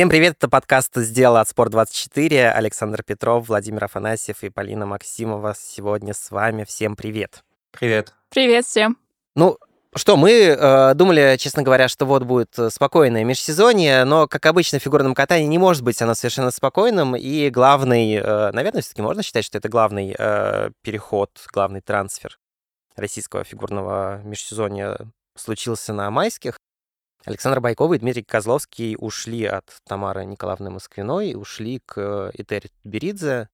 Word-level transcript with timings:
Всем 0.00 0.08
привет, 0.08 0.36
это 0.38 0.48
подкаст 0.48 0.96
«Сделал 0.96 1.36
от 1.36 1.46
Спорт24». 1.46 2.52
Александр 2.52 3.02
Петров, 3.02 3.46
Владимир 3.48 3.84
Афанасьев 3.84 4.42
и 4.42 4.48
Полина 4.48 4.86
Максимова 4.86 5.54
сегодня 5.54 6.14
с 6.14 6.30
вами. 6.30 6.64
Всем 6.64 6.96
привет. 6.96 7.44
Привет. 7.70 8.14
Привет 8.30 8.64
всем. 8.64 8.96
Ну, 9.36 9.58
что, 9.94 10.16
мы 10.16 10.30
э, 10.30 10.94
думали, 10.94 11.36
честно 11.38 11.62
говоря, 11.62 11.86
что 11.88 12.06
вот 12.06 12.22
будет 12.22 12.56
спокойное 12.70 13.24
межсезонье, 13.24 14.04
но, 14.04 14.26
как 14.26 14.46
обычно, 14.46 14.78
в 14.78 14.82
фигурном 14.82 15.14
катании 15.14 15.46
не 15.46 15.58
может 15.58 15.82
быть 15.82 16.00
оно 16.00 16.14
совершенно 16.14 16.50
спокойным, 16.50 17.14
и 17.14 17.50
главный, 17.50 18.14
э, 18.14 18.52
наверное, 18.52 18.80
все-таки 18.80 19.02
можно 19.02 19.22
считать, 19.22 19.44
что 19.44 19.58
это 19.58 19.68
главный 19.68 20.16
э, 20.18 20.70
переход, 20.80 21.30
главный 21.52 21.82
трансфер 21.82 22.38
российского 22.96 23.44
фигурного 23.44 24.22
межсезонья 24.24 24.96
случился 25.36 25.92
на 25.92 26.10
майских. 26.10 26.56
Александр 27.24 27.60
Байков 27.60 27.92
и 27.92 27.98
Дмитрий 27.98 28.22
Козловский 28.22 28.96
ушли 28.98 29.44
от 29.44 29.66
Тамары 29.86 30.24
Николаевны 30.24 30.70
Москвиной, 30.70 31.34
ушли 31.34 31.80
к 31.84 32.30
Этери 32.34 32.70
Беридзе. 32.84 33.48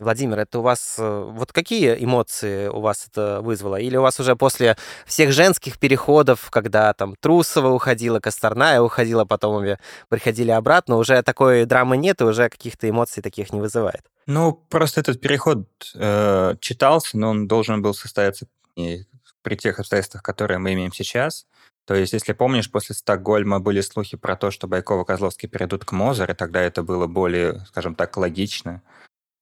Владимир, 0.00 0.40
это 0.40 0.58
у 0.58 0.62
вас... 0.62 0.96
Э, 0.98 1.30
вот 1.30 1.52
какие 1.52 1.94
эмоции 2.02 2.66
у 2.66 2.80
вас 2.80 3.06
это 3.08 3.40
вызвало? 3.40 3.76
Или 3.76 3.96
у 3.96 4.02
вас 4.02 4.18
уже 4.18 4.34
после 4.34 4.76
всех 5.06 5.32
женских 5.32 5.78
переходов, 5.78 6.50
когда 6.50 6.92
там 6.92 7.14
Трусова 7.20 7.68
уходила, 7.68 8.18
Косторная 8.18 8.82
уходила, 8.82 9.24
потом 9.24 9.54
обе 9.54 9.78
приходили 10.08 10.50
обратно, 10.50 10.96
уже 10.96 11.22
такой 11.22 11.64
драмы 11.64 11.96
нет, 11.96 12.20
и 12.20 12.24
уже 12.24 12.48
каких-то 12.48 12.90
эмоций 12.90 13.22
таких 13.22 13.52
не 13.52 13.60
вызывает? 13.60 14.02
Ну, 14.26 14.52
просто 14.68 15.00
этот 15.00 15.20
переход 15.20 15.68
э, 15.94 16.56
читался, 16.60 17.16
но 17.16 17.30
он 17.30 17.46
должен 17.46 17.80
был 17.80 17.94
состояться 17.94 18.46
не 18.74 19.06
при 19.42 19.56
тех 19.56 19.78
обстоятельствах, 19.78 20.22
которые 20.22 20.58
мы 20.58 20.72
имеем 20.72 20.92
сейчас. 20.92 21.46
То 21.86 21.94
есть, 21.94 22.12
если 22.14 22.32
помнишь, 22.32 22.70
после 22.70 22.94
Стокгольма 22.94 23.60
были 23.60 23.80
слухи 23.80 24.16
про 24.16 24.36
то, 24.36 24.50
что 24.50 24.66
Байкова 24.66 25.02
и 25.02 25.06
Козловский 25.06 25.48
перейдут 25.48 25.84
к 25.84 25.92
Мозер, 25.92 26.30
и 26.30 26.34
тогда 26.34 26.60
это 26.62 26.82
было 26.82 27.06
более, 27.06 27.60
скажем 27.66 27.94
так, 27.94 28.16
логично. 28.16 28.82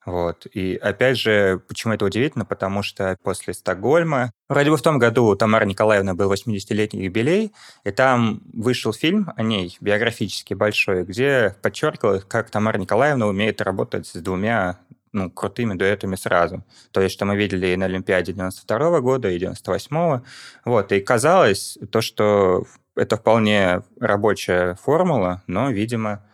Вот. 0.04 0.46
И 0.52 0.74
опять 0.74 1.16
же, 1.18 1.62
почему 1.68 1.94
это 1.94 2.04
удивительно? 2.04 2.44
Потому 2.44 2.82
что 2.82 3.16
после 3.22 3.54
Стокгольма, 3.54 4.32
вроде 4.48 4.70
бы 4.70 4.76
в 4.76 4.82
том 4.82 4.98
году 4.98 5.26
у 5.26 5.36
Тамары 5.36 5.64
Николаевны 5.66 6.14
был 6.14 6.32
80-летний 6.32 7.04
юбилей, 7.04 7.52
и 7.84 7.90
там 7.92 8.42
вышел 8.52 8.92
фильм 8.92 9.32
о 9.36 9.42
ней, 9.42 9.76
биографически 9.80 10.54
большой, 10.54 11.04
где 11.04 11.54
подчеркивалось, 11.62 12.24
как 12.24 12.50
Тамара 12.50 12.78
Николаевна 12.78 13.28
умеет 13.28 13.60
работать 13.60 14.08
с 14.08 14.14
двумя 14.14 14.80
ну, 15.12 15.30
крутыми 15.30 15.74
дуэтами 15.74 16.16
сразу. 16.16 16.64
То 16.90 17.00
есть, 17.00 17.14
что 17.14 17.24
мы 17.24 17.36
видели 17.36 17.68
и 17.68 17.76
на 17.76 17.86
Олимпиаде 17.86 18.32
92 18.32 19.00
года, 19.00 19.30
и 19.30 19.38
98 19.38 20.22
Вот, 20.64 20.92
и 20.92 21.00
казалось 21.00 21.78
то, 21.90 22.00
что 22.00 22.64
это 22.96 23.16
вполне 23.16 23.82
рабочая 24.00 24.74
формула, 24.76 25.42
но, 25.46 25.70
видимо, 25.70 26.24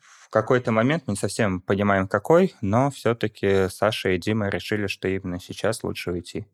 в 0.00 0.28
какой-то 0.30 0.72
момент, 0.72 1.04
мы 1.06 1.12
не 1.12 1.18
совсем 1.18 1.60
понимаем 1.60 2.08
какой, 2.08 2.54
но 2.60 2.90
все-таки 2.90 3.68
Саша 3.68 4.10
и 4.10 4.18
Дима 4.18 4.48
решили, 4.48 4.86
что 4.86 5.08
именно 5.08 5.38
сейчас 5.40 5.82
лучше 5.82 6.12
уйти. 6.12 6.46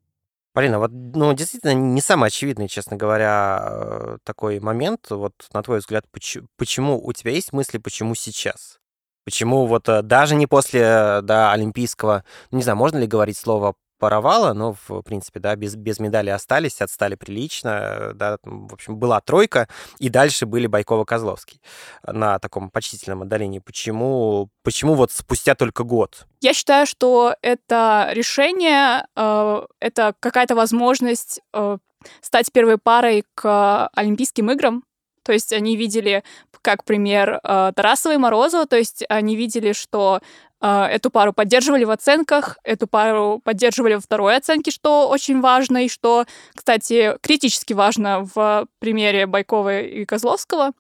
Полина, 0.52 0.80
вот, 0.80 0.90
ну, 0.90 1.32
действительно, 1.34 1.74
не 1.74 2.00
самый 2.00 2.28
очевидный, 2.28 2.66
честно 2.66 2.96
говоря, 2.96 3.68
э, 3.70 4.18
такой 4.24 4.58
момент. 4.58 5.06
Вот, 5.10 5.32
на 5.52 5.62
твой 5.62 5.78
взгляд, 5.78 6.04
почему, 6.10 6.48
почему 6.56 7.00
у 7.00 7.12
тебя 7.12 7.30
есть 7.30 7.52
мысли, 7.52 7.78
почему 7.78 8.16
сейчас? 8.16 8.80
Почему 9.28 9.66
вот 9.66 9.90
э, 9.90 10.00
даже 10.00 10.36
не 10.36 10.46
после 10.46 10.80
э, 10.80 11.20
да, 11.20 11.52
олимпийского, 11.52 12.24
ну, 12.50 12.56
не 12.56 12.64
знаю, 12.64 12.78
можно 12.78 12.96
ли 12.96 13.06
говорить 13.06 13.36
слово 13.36 13.74
паровала, 13.98 14.54
но, 14.54 14.74
в 14.88 15.02
принципе, 15.02 15.38
да, 15.38 15.54
без, 15.54 15.76
без 15.76 15.98
медали 15.98 16.30
остались, 16.30 16.80
отстали 16.80 17.14
прилично, 17.14 17.68
э, 17.68 18.12
да, 18.14 18.38
в 18.42 18.72
общем, 18.72 18.96
была 18.96 19.20
тройка, 19.20 19.68
и 19.98 20.08
дальше 20.08 20.46
были 20.46 20.66
Байкова-Козловский 20.66 21.60
на 22.06 22.38
таком 22.38 22.70
почтительном 22.70 23.20
отдалении. 23.20 23.58
Почему, 23.58 24.48
почему 24.62 24.94
вот 24.94 25.12
спустя 25.12 25.54
только 25.54 25.84
год? 25.84 26.26
Я 26.40 26.54
считаю, 26.54 26.86
что 26.86 27.34
это 27.42 28.08
решение, 28.12 29.06
э, 29.14 29.66
это 29.78 30.14
какая-то 30.20 30.54
возможность 30.54 31.42
э, 31.52 31.76
стать 32.22 32.50
первой 32.50 32.78
парой 32.78 33.24
к 33.34 33.90
Олимпийским 33.92 34.50
играм, 34.50 34.84
то 35.28 35.34
есть 35.34 35.52
они 35.52 35.76
видели 35.76 36.24
как 36.62 36.84
пример 36.84 37.38
э, 37.44 37.72
Тарасова 37.76 38.14
и 38.14 38.16
Морозова, 38.16 38.64
то 38.64 38.78
есть 38.78 39.04
они 39.10 39.36
видели, 39.36 39.74
что 39.74 40.20
э, 40.62 40.84
эту 40.84 41.10
пару 41.10 41.34
поддерживали 41.34 41.84
в 41.84 41.90
оценках, 41.90 42.56
эту 42.64 42.86
пару 42.86 43.38
поддерживали 43.44 43.96
во 43.96 44.00
второй 44.00 44.36
оценке, 44.36 44.70
что 44.70 45.06
очень 45.10 45.42
важно, 45.42 45.84
и 45.84 45.90
что, 45.90 46.24
кстати, 46.54 47.18
критически 47.20 47.74
важно 47.74 48.26
в 48.34 48.68
примере 48.78 49.26
Байкова 49.26 49.80
и 49.82 50.06
Козловского. 50.06 50.72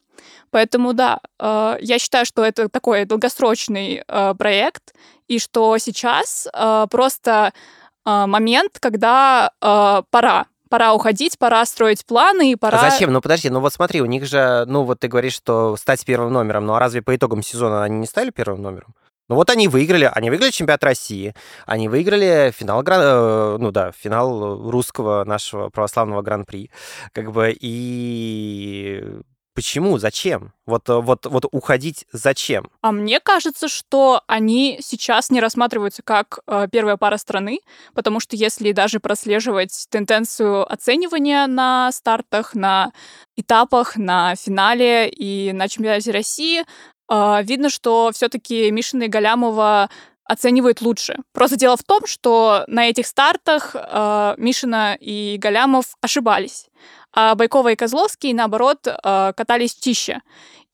Поэтому 0.50 0.94
да, 0.94 1.20
э, 1.38 1.76
я 1.82 1.98
считаю, 1.98 2.24
что 2.24 2.42
это 2.42 2.70
такой 2.70 3.04
долгосрочный 3.04 4.02
проект, 4.38 4.94
и 5.26 5.38
что 5.38 5.76
сейчас 5.76 6.48
просто 6.90 7.52
момент, 8.06 8.78
когда 8.80 9.52
пора 9.60 10.46
пора 10.68 10.94
уходить, 10.94 11.38
пора 11.38 11.64
строить 11.66 12.04
планы 12.04 12.52
и 12.52 12.56
пора... 12.56 12.78
А 12.78 12.90
зачем? 12.90 13.12
Ну 13.12 13.20
подожди, 13.20 13.50
ну 13.50 13.60
вот 13.60 13.72
смотри, 13.72 14.00
у 14.00 14.06
них 14.06 14.26
же, 14.26 14.64
ну 14.66 14.84
вот 14.84 15.00
ты 15.00 15.08
говоришь, 15.08 15.34
что 15.34 15.76
стать 15.76 16.04
первым 16.04 16.32
номером, 16.32 16.66
ну 16.66 16.74
а 16.74 16.78
разве 16.78 17.02
по 17.02 17.14
итогам 17.14 17.42
сезона 17.42 17.84
они 17.84 17.98
не 17.98 18.06
стали 18.06 18.30
первым 18.30 18.62
номером? 18.62 18.94
Ну 19.28 19.34
вот 19.34 19.50
они 19.50 19.68
выиграли, 19.68 20.10
они 20.12 20.30
выиграли 20.30 20.50
чемпионат 20.50 20.82
России, 20.82 21.34
они 21.66 21.88
выиграли 21.88 22.50
финал, 22.56 22.82
э, 22.82 23.56
ну 23.58 23.70
да, 23.70 23.92
финал 23.92 24.70
русского 24.70 25.24
нашего 25.24 25.68
православного 25.68 26.22
гран-при, 26.22 26.70
как 27.12 27.30
бы, 27.30 27.54
и 27.58 29.04
Почему? 29.58 29.98
Зачем? 29.98 30.52
Вот, 30.66 30.88
э, 30.88 31.00
вот, 31.00 31.26
вот 31.26 31.44
уходить 31.50 32.06
зачем? 32.12 32.70
А 32.80 32.92
мне 32.92 33.18
кажется, 33.18 33.66
что 33.66 34.22
они 34.28 34.78
сейчас 34.80 35.30
не 35.30 35.40
рассматриваются 35.40 36.04
как 36.04 36.38
э, 36.46 36.68
первая 36.70 36.96
пара 36.96 37.16
страны, 37.16 37.58
потому 37.92 38.20
что 38.20 38.36
если 38.36 38.70
даже 38.70 39.00
прослеживать 39.00 39.88
тенденцию 39.90 40.72
оценивания 40.72 41.48
на 41.48 41.90
стартах, 41.90 42.54
на 42.54 42.92
этапах, 43.36 43.96
на 43.96 44.36
финале 44.36 45.08
и 45.08 45.50
на 45.52 45.66
чемпионате 45.66 46.12
России, 46.12 46.62
э, 47.10 47.42
видно, 47.42 47.68
что 47.68 48.12
все-таки 48.14 48.70
Мишина 48.70 49.06
и 49.06 49.08
Галямова 49.08 49.90
оценивают 50.22 50.82
лучше. 50.82 51.16
Просто 51.32 51.56
дело 51.56 51.76
в 51.76 51.82
том, 51.82 52.06
что 52.06 52.62
на 52.68 52.88
этих 52.88 53.08
стартах 53.08 53.74
э, 53.74 54.34
Мишина 54.38 54.94
и 55.00 55.36
Галямов 55.36 55.96
ошибались 56.00 56.68
а 57.20 57.34
Байкова 57.34 57.72
и 57.72 57.74
Козловский, 57.74 58.32
наоборот, 58.32 58.86
э, 58.86 59.32
катались 59.36 59.74
чище. 59.74 60.20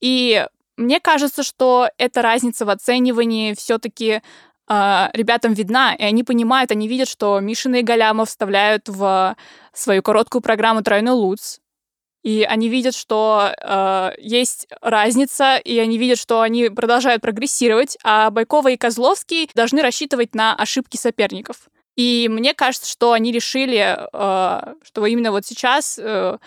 И 0.02 0.46
мне 0.76 1.00
кажется, 1.00 1.42
что 1.42 1.88
эта 1.96 2.20
разница 2.20 2.66
в 2.66 2.68
оценивании 2.68 3.54
все-таки 3.54 4.20
э, 4.68 5.08
ребятам 5.14 5.54
видна, 5.54 5.94
и 5.94 6.02
они 6.02 6.22
понимают, 6.22 6.70
они 6.70 6.86
видят, 6.86 7.08
что 7.08 7.40
Мишина 7.40 7.78
и 7.78 7.82
Галямов 7.82 8.28
вставляют 8.28 8.90
в 8.90 9.34
свою 9.72 10.02
короткую 10.02 10.42
программу 10.42 10.82
тройной 10.82 11.12
луц, 11.12 11.60
и 12.22 12.42
они 12.42 12.68
видят, 12.68 12.94
что 12.94 13.54
э, 13.56 14.10
есть 14.18 14.66
разница, 14.82 15.56
и 15.56 15.78
они 15.78 15.96
видят, 15.96 16.18
что 16.18 16.42
они 16.42 16.68
продолжают 16.68 17.22
прогрессировать, 17.22 17.96
а 18.04 18.28
Байкова 18.28 18.68
и 18.68 18.76
Козловский 18.76 19.48
должны 19.54 19.80
рассчитывать 19.80 20.34
на 20.34 20.54
ошибки 20.54 20.98
соперников. 20.98 21.70
И 21.96 22.28
мне 22.30 22.54
кажется, 22.54 22.90
что 22.90 23.12
они 23.12 23.32
решили, 23.32 23.96
э, 24.12 24.74
что 24.82 25.06
именно 25.06 25.30
вот 25.30 25.46
сейчас 25.46 25.98
э, 25.98 26.38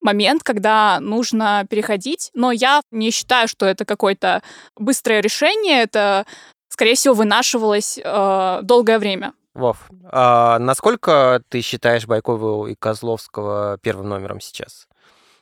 момент, 0.00 0.42
когда 0.42 0.98
нужно 1.00 1.66
переходить. 1.68 2.30
Но 2.34 2.52
я 2.52 2.80
не 2.90 3.10
считаю, 3.10 3.48
что 3.48 3.66
это 3.66 3.84
какое-то 3.84 4.42
быстрое 4.76 5.20
решение. 5.20 5.82
Это, 5.82 6.26
скорее 6.68 6.94
всего, 6.94 7.14
вынашивалось 7.14 7.98
э, 8.02 8.58
долгое 8.62 8.98
время. 8.98 9.32
Вов, 9.54 9.88
а 10.04 10.58
насколько 10.58 11.42
ты 11.48 11.62
считаешь 11.62 12.06
Байкова 12.06 12.66
и 12.66 12.74
Козловского 12.74 13.78
первым 13.82 14.08
номером 14.08 14.40
сейчас? 14.40 14.86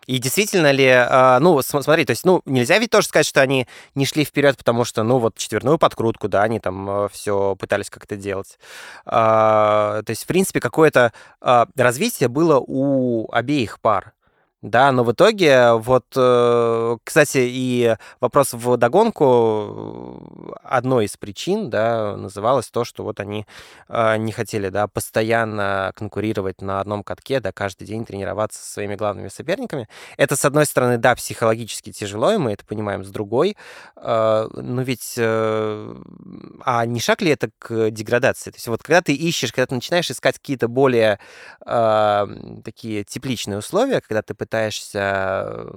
И 0.06 0.18
действительно 0.18 0.70
ли, 0.70 0.88
а, 0.88 1.38
ну, 1.40 1.60
смотри, 1.62 2.04
то 2.04 2.10
есть, 2.10 2.24
ну, 2.24 2.42
нельзя 2.46 2.78
ведь 2.78 2.90
тоже 2.90 3.06
сказать, 3.06 3.26
что 3.26 3.40
они 3.40 3.66
не 3.94 4.06
шли 4.06 4.24
вперед, 4.24 4.56
потому 4.56 4.84
что, 4.84 5.02
ну, 5.02 5.18
вот 5.18 5.36
четверную 5.36 5.78
подкрутку, 5.78 6.28
да, 6.28 6.42
они 6.42 6.60
там 6.60 6.88
а, 6.88 7.08
все 7.08 7.56
пытались 7.56 7.90
как-то 7.90 8.16
делать. 8.16 8.58
А, 9.04 10.02
то 10.02 10.10
есть, 10.10 10.24
в 10.24 10.26
принципе, 10.26 10.60
какое-то 10.60 11.12
развитие 11.40 12.28
было 12.28 12.58
у 12.58 13.30
обеих 13.30 13.80
пар. 13.80 14.13
Да, 14.64 14.92
но 14.92 15.04
в 15.04 15.12
итоге, 15.12 15.74
вот, 15.74 16.06
э, 16.16 16.96
кстати, 17.04 17.36
и 17.50 17.96
вопрос 18.18 18.54
в 18.54 18.78
догонку, 18.78 20.56
одной 20.62 21.04
из 21.04 21.18
причин, 21.18 21.68
да, 21.68 22.16
называлось 22.16 22.70
то, 22.70 22.82
что 22.84 23.04
вот 23.04 23.20
они 23.20 23.44
э, 23.90 24.16
не 24.16 24.32
хотели, 24.32 24.70
да, 24.70 24.88
постоянно 24.88 25.92
конкурировать 25.94 26.62
на 26.62 26.80
одном 26.80 27.04
катке, 27.04 27.40
да, 27.40 27.52
каждый 27.52 27.86
день 27.86 28.06
тренироваться 28.06 28.58
со 28.64 28.72
своими 28.72 28.94
главными 28.94 29.28
соперниками. 29.28 29.86
Это, 30.16 30.34
с 30.34 30.46
одной 30.46 30.64
стороны, 30.64 30.96
да, 30.96 31.14
психологически 31.14 31.92
тяжело, 31.92 32.32
и 32.32 32.38
мы 32.38 32.52
это 32.52 32.64
понимаем, 32.64 33.04
с 33.04 33.10
другой, 33.10 33.58
э, 33.96 34.48
но 34.50 34.80
ведь, 34.80 35.18
а 35.18 36.86
не 36.86 37.00
шаг 37.00 37.20
ли 37.20 37.30
это 37.32 37.50
к 37.58 37.90
деградации? 37.90 38.50
То 38.50 38.56
есть 38.56 38.68
вот 38.68 38.82
когда 38.82 39.02
ты 39.02 39.12
ищешь, 39.12 39.52
когда 39.52 39.66
ты 39.66 39.74
начинаешь 39.74 40.10
искать 40.10 40.38
какие-то 40.38 40.68
более 40.68 41.18
такие 41.60 43.04
тепличные 43.04 43.58
условия, 43.58 44.00
когда 44.00 44.22
ты 44.22 44.32
пытаешься 44.34 44.53
пытаешься 44.54 44.98
э, 45.00 45.70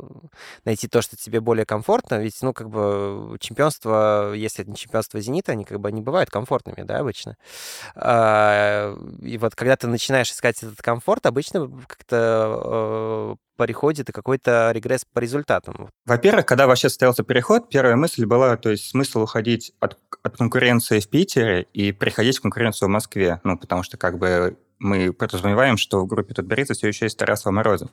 найти 0.63 0.87
то, 0.87 1.01
что 1.01 1.15
тебе 1.17 1.41
более 1.41 1.65
комфортно, 1.65 2.15
ведь, 2.15 2.37
ну, 2.43 2.53
как 2.53 2.69
бы 2.69 3.35
чемпионство, 3.39 4.33
если 4.33 4.61
это 4.61 4.69
не 4.69 4.77
чемпионство 4.77 5.19
«Зенита», 5.19 5.53
они 5.53 5.65
как 5.65 5.79
бы 5.79 5.91
не 5.91 6.01
бывают 6.01 6.29
комфортными, 6.29 6.83
да, 6.85 6.99
обычно. 6.99 7.37
А, 7.95 8.95
и 9.21 9.37
вот 9.39 9.55
когда 9.55 9.75
ты 9.77 9.87
начинаешь 9.87 10.29
искать 10.29 10.61
этот 10.61 10.79
комфорт, 10.83 11.25
обычно 11.25 11.67
как-то 11.87 12.61
э, 12.63 13.35
приходит 13.57 14.09
и 14.09 14.11
какой-то 14.11 14.69
регресс 14.73 15.05
по 15.11 15.19
результатам. 15.19 15.89
Во-первых, 16.05 16.45
когда 16.45 16.67
вообще 16.67 16.89
состоялся 16.89 17.23
переход, 17.23 17.69
первая 17.69 17.95
мысль 17.95 18.25
была, 18.27 18.57
то 18.57 18.69
есть 18.69 18.91
смысл 18.91 19.23
уходить 19.23 19.73
от, 19.79 19.97
от 20.21 20.37
конкуренции 20.37 20.99
в 20.99 21.09
Питере 21.09 21.65
и 21.73 21.91
приходить 21.91 22.37
в 22.37 22.41
конкуренцию 22.41 22.89
в 22.89 22.91
Москве, 22.91 23.41
ну, 23.43 23.57
потому 23.57 23.81
что 23.81 23.97
как 23.97 24.19
бы 24.19 24.55
мы 24.79 25.13
подразумеваем, 25.13 25.77
что 25.77 26.01
в 26.01 26.07
группе 26.07 26.33
Тутберидзе 26.33 26.73
все 26.73 26.87
еще 26.87 27.05
есть 27.05 27.17
Тарасов 27.17 27.51
Морозов. 27.51 27.89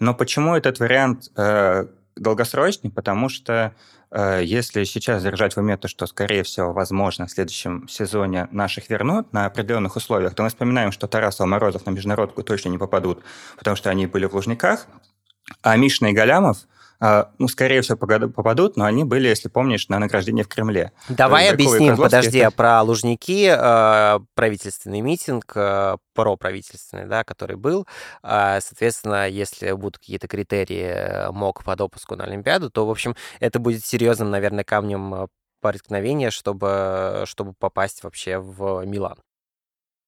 Но 0.00 0.14
почему 0.14 0.54
этот 0.54 0.78
вариант 0.78 1.30
э, 1.36 1.86
долгосрочный? 2.16 2.90
Потому 2.90 3.28
что 3.28 3.74
э, 4.10 4.42
если 4.44 4.84
сейчас 4.84 5.22
держать 5.22 5.54
в 5.54 5.58
уме 5.58 5.76
то, 5.76 5.88
что, 5.88 6.06
скорее 6.06 6.42
всего, 6.42 6.72
возможно, 6.72 7.26
в 7.26 7.30
следующем 7.30 7.88
сезоне 7.88 8.48
наших 8.52 8.88
вернут 8.88 9.32
на 9.32 9.46
определенных 9.46 9.96
условиях, 9.96 10.34
то 10.34 10.42
мы 10.42 10.48
вспоминаем, 10.48 10.92
что 10.92 11.08
Тарасов 11.08 11.46
Морозов 11.46 11.86
на 11.86 11.90
международку 11.90 12.42
точно 12.42 12.68
не 12.68 12.78
попадут, 12.78 13.22
потому 13.56 13.76
что 13.76 13.90
они 13.90 14.06
были 14.06 14.26
в 14.26 14.34
Лужниках, 14.34 14.86
а 15.62 15.76
Мишна 15.76 16.10
и 16.10 16.12
Галямов– 16.12 16.58
ну, 17.00 17.48
скорее 17.48 17.82
всего, 17.82 17.96
попадут, 17.96 18.76
но 18.76 18.84
они 18.84 19.04
были, 19.04 19.28
если 19.28 19.48
помнишь, 19.48 19.88
на 19.88 19.98
награждении 19.98 20.42
в 20.42 20.48
Кремле. 20.48 20.92
Давай 21.08 21.50
объясним, 21.50 21.96
подожди, 21.96 22.38
это... 22.38 22.50
про 22.50 22.82
Лужники, 22.82 23.48
э, 23.48 24.20
правительственный 24.34 25.00
митинг, 25.00 25.52
э, 25.54 25.96
проправительственный, 26.14 27.06
да, 27.06 27.22
который 27.22 27.56
был. 27.56 27.86
Э, 28.22 28.58
соответственно, 28.60 29.28
если 29.28 29.72
будут 29.72 29.98
какие-то 29.98 30.26
критерии 30.26 30.86
э, 30.86 31.30
МОК 31.30 31.62
по 31.62 31.76
допуску 31.76 32.16
на 32.16 32.24
Олимпиаду, 32.24 32.70
то, 32.70 32.86
в 32.86 32.90
общем, 32.90 33.14
это 33.38 33.60
будет 33.60 33.84
серьезным, 33.84 34.30
наверное, 34.30 34.64
камнем 34.64 35.14
э, 35.14 35.26
преткновения, 35.60 36.30
чтобы, 36.30 37.22
чтобы 37.26 37.54
попасть 37.58 38.02
вообще 38.02 38.38
в 38.38 38.84
Милан. 38.84 39.18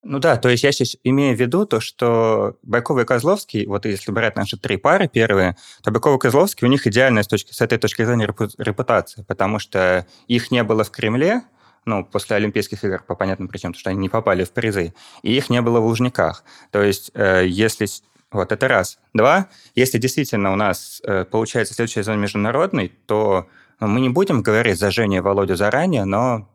Ну 0.03 0.17
да, 0.17 0.37
то 0.37 0.49
есть 0.49 0.63
я 0.63 0.71
сейчас 0.71 0.97
имею 1.03 1.37
в 1.37 1.39
виду 1.39 1.65
то, 1.65 1.79
что 1.79 2.57
Байков 2.63 2.97
и 2.99 3.05
Козловский, 3.05 3.67
вот 3.67 3.85
если 3.85 4.11
брать 4.11 4.35
наши 4.35 4.57
три 4.57 4.77
пары 4.77 5.07
первые, 5.07 5.57
то 5.83 5.91
Байков 5.91 6.15
и 6.15 6.19
Козловский, 6.19 6.65
у 6.65 6.71
них 6.71 6.87
идеальная 6.87 7.21
с, 7.21 7.27
точки, 7.27 7.53
с 7.53 7.61
этой 7.61 7.77
точки 7.77 8.03
зрения 8.03 8.25
репутация, 8.57 9.23
потому 9.25 9.59
что 9.59 10.07
их 10.27 10.49
не 10.49 10.63
было 10.63 10.83
в 10.83 10.89
Кремле, 10.89 11.43
ну, 11.85 12.03
после 12.03 12.35
Олимпийских 12.35 12.83
игр, 12.83 13.03
по 13.05 13.15
понятным 13.15 13.47
причинам, 13.47 13.73
потому 13.73 13.79
что 13.79 13.89
они 13.91 13.99
не 13.99 14.09
попали 14.09 14.43
в 14.43 14.51
призы, 14.51 14.93
и 15.21 15.35
их 15.35 15.49
не 15.51 15.61
было 15.61 15.79
в 15.79 15.85
Лужниках. 15.85 16.43
То 16.71 16.81
есть, 16.81 17.11
э, 17.13 17.45
если... 17.47 17.87
Вот, 18.31 18.51
это 18.51 18.67
раз. 18.67 18.97
Два, 19.13 19.49
если 19.75 19.97
действительно 19.97 20.53
у 20.53 20.55
нас 20.55 21.01
э, 21.03 21.25
получается 21.25 21.73
следующий 21.73 22.01
сезон 22.01 22.19
международный, 22.19 22.93
то 23.05 23.47
мы 23.79 23.99
не 23.99 24.09
будем 24.09 24.41
говорить 24.41 24.79
за 24.79 24.89
Женю 24.89 25.17
и 25.17 25.19
Володю 25.21 25.55
заранее, 25.55 26.05
но 26.05 26.47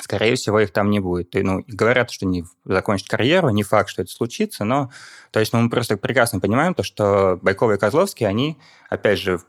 скорее 0.00 0.36
всего, 0.36 0.60
их 0.60 0.72
там 0.72 0.90
не 0.90 1.00
будет. 1.00 1.34
И, 1.34 1.42
ну, 1.42 1.64
говорят, 1.66 2.10
что 2.10 2.26
не 2.26 2.44
закончат 2.64 3.08
карьеру, 3.08 3.50
не 3.50 3.62
факт, 3.62 3.88
что 3.88 4.02
это 4.02 4.10
случится, 4.10 4.64
но 4.64 4.90
то 5.30 5.40
есть 5.40 5.52
ну, 5.52 5.60
мы 5.60 5.70
просто 5.70 5.96
прекрасно 5.96 6.40
понимаем 6.40 6.74
то, 6.74 6.82
что 6.82 7.38
Байкова 7.42 7.72
и 7.72 7.78
Козловский, 7.78 8.26
они, 8.26 8.58
опять 8.88 9.18
же, 9.18 9.40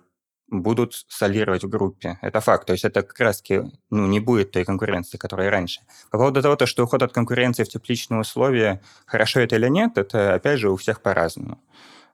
будут 0.49 0.93
солировать 1.09 1.63
в 1.63 1.69
группе. 1.69 2.17
Это 2.21 2.39
факт. 2.39 2.67
То 2.67 2.73
есть 2.73 2.85
это 2.85 3.03
как 3.03 3.19
раз-таки 3.19 3.63
ну, 3.89 4.07
не 4.07 4.19
будет 4.19 4.51
той 4.51 4.63
конкуренции, 4.63 5.17
которая 5.17 5.49
раньше. 5.49 5.81
По 6.09 6.17
поводу 6.17 6.41
того, 6.41 6.55
то, 6.55 6.65
что 6.65 6.83
уход 6.83 7.03
от 7.03 7.11
конкуренции 7.11 7.63
в 7.63 7.69
тепличные 7.69 8.21
условия, 8.21 8.81
хорошо 9.05 9.41
это 9.41 9.55
или 9.57 9.67
нет, 9.67 9.97
это, 9.97 10.35
опять 10.35 10.59
же, 10.59 10.71
у 10.71 10.77
всех 10.77 11.01
по-разному. 11.01 11.59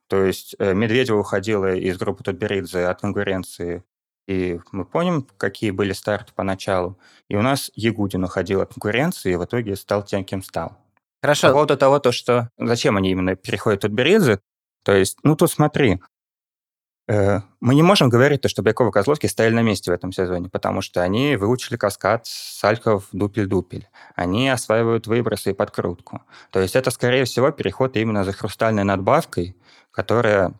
То 0.07 0.23
есть 0.23 0.55
э, 0.59 0.73
Медведева 0.73 1.19
уходила 1.19 1.75
из 1.75 1.97
группы 1.97 2.23
Тутберидзе 2.23 2.85
от 2.85 3.01
конкуренции 3.01 3.83
и 4.27 4.59
мы 4.71 4.85
помним, 4.85 5.27
какие 5.37 5.71
были 5.71 5.93
старты 5.93 6.31
поначалу. 6.33 6.97
И 7.29 7.35
у 7.35 7.41
нас 7.41 7.71
Ягудин 7.75 8.23
уходил 8.23 8.61
от 8.61 8.73
конкуренции 8.73 9.33
и 9.33 9.35
в 9.35 9.43
итоге 9.43 9.75
стал 9.75 10.03
тем, 10.03 10.23
кем 10.23 10.41
стал. 10.41 10.77
Хорошо. 11.21 11.47
По 11.47 11.53
поводу 11.53 11.77
того, 11.77 11.99
то, 11.99 12.11
что 12.11 12.49
зачем 12.57 12.97
они 12.97 13.11
именно 13.11 13.35
переходят 13.35 13.85
от 13.85 13.91
Березы, 13.91 14.39
то 14.83 14.93
есть, 14.93 15.17
ну 15.23 15.35
тут 15.35 15.51
смотри, 15.51 16.01
э, 17.07 17.39
мы 17.61 17.75
не 17.75 17.83
можем 17.83 18.09
говорить, 18.09 18.41
то, 18.41 18.49
что 18.49 18.61
Бяков 18.61 18.89
и 18.89 18.91
Козловский 18.91 19.29
стояли 19.29 19.53
на 19.53 19.61
месте 19.61 19.89
в 19.89 19.93
этом 19.93 20.11
сезоне, 20.11 20.49
потому 20.49 20.81
что 20.81 21.01
они 21.01 21.37
выучили 21.37 21.77
каскад 21.77 22.25
Сальков 22.25 23.07
дупель-дупель. 23.13 23.87
Они 24.15 24.49
осваивают 24.49 25.07
выбросы 25.07 25.51
и 25.51 25.53
подкрутку. 25.53 26.21
То 26.51 26.59
есть 26.59 26.75
это, 26.75 26.91
скорее 26.91 27.23
всего, 27.23 27.51
переход 27.51 27.95
именно 27.95 28.25
за 28.25 28.33
хрустальной 28.33 28.83
надбавкой, 28.83 29.55
которая 29.91 30.53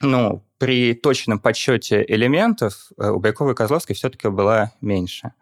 ну, 0.00 0.42
при 0.60 0.92
точном 0.92 1.38
подсчете 1.38 2.04
элементов 2.06 2.92
э, 2.98 3.08
у 3.08 3.18
Байкова 3.18 3.52
и 3.52 3.54
Козловской 3.54 3.96
все-таки 3.96 4.28
была 4.28 4.72
меньше. 4.82 5.32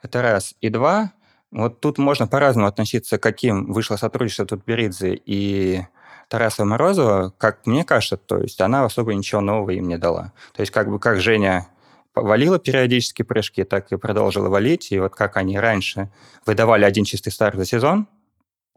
Это 0.00 0.22
раз. 0.22 0.54
И 0.60 0.68
два, 0.68 1.12
вот 1.50 1.80
тут 1.80 1.98
можно 1.98 2.28
по-разному 2.28 2.68
относиться, 2.68 3.18
каким 3.18 3.72
вышло 3.72 3.96
сотрудничество 3.96 4.46
Тутберидзе 4.46 5.20
и 5.26 5.82
Тараса 6.28 6.64
Морозова. 6.64 7.34
Как 7.36 7.66
мне 7.66 7.84
кажется, 7.84 8.16
то 8.16 8.38
есть 8.38 8.60
она 8.60 8.84
особо 8.84 9.12
ничего 9.12 9.40
нового 9.40 9.70
им 9.70 9.88
не 9.88 9.98
дала. 9.98 10.32
То 10.54 10.60
есть 10.60 10.70
как 10.70 10.88
бы 10.88 11.00
как 11.00 11.20
Женя 11.20 11.66
валила 12.14 12.60
периодически 12.60 13.22
прыжки, 13.22 13.64
так 13.64 13.90
и 13.90 13.96
продолжила 13.96 14.48
валить. 14.48 14.92
И 14.92 15.00
вот 15.00 15.16
как 15.16 15.36
они 15.36 15.58
раньше 15.58 16.12
выдавали 16.46 16.84
один 16.84 17.04
чистый 17.04 17.30
старт 17.30 17.56
за 17.56 17.64
сезон, 17.64 18.06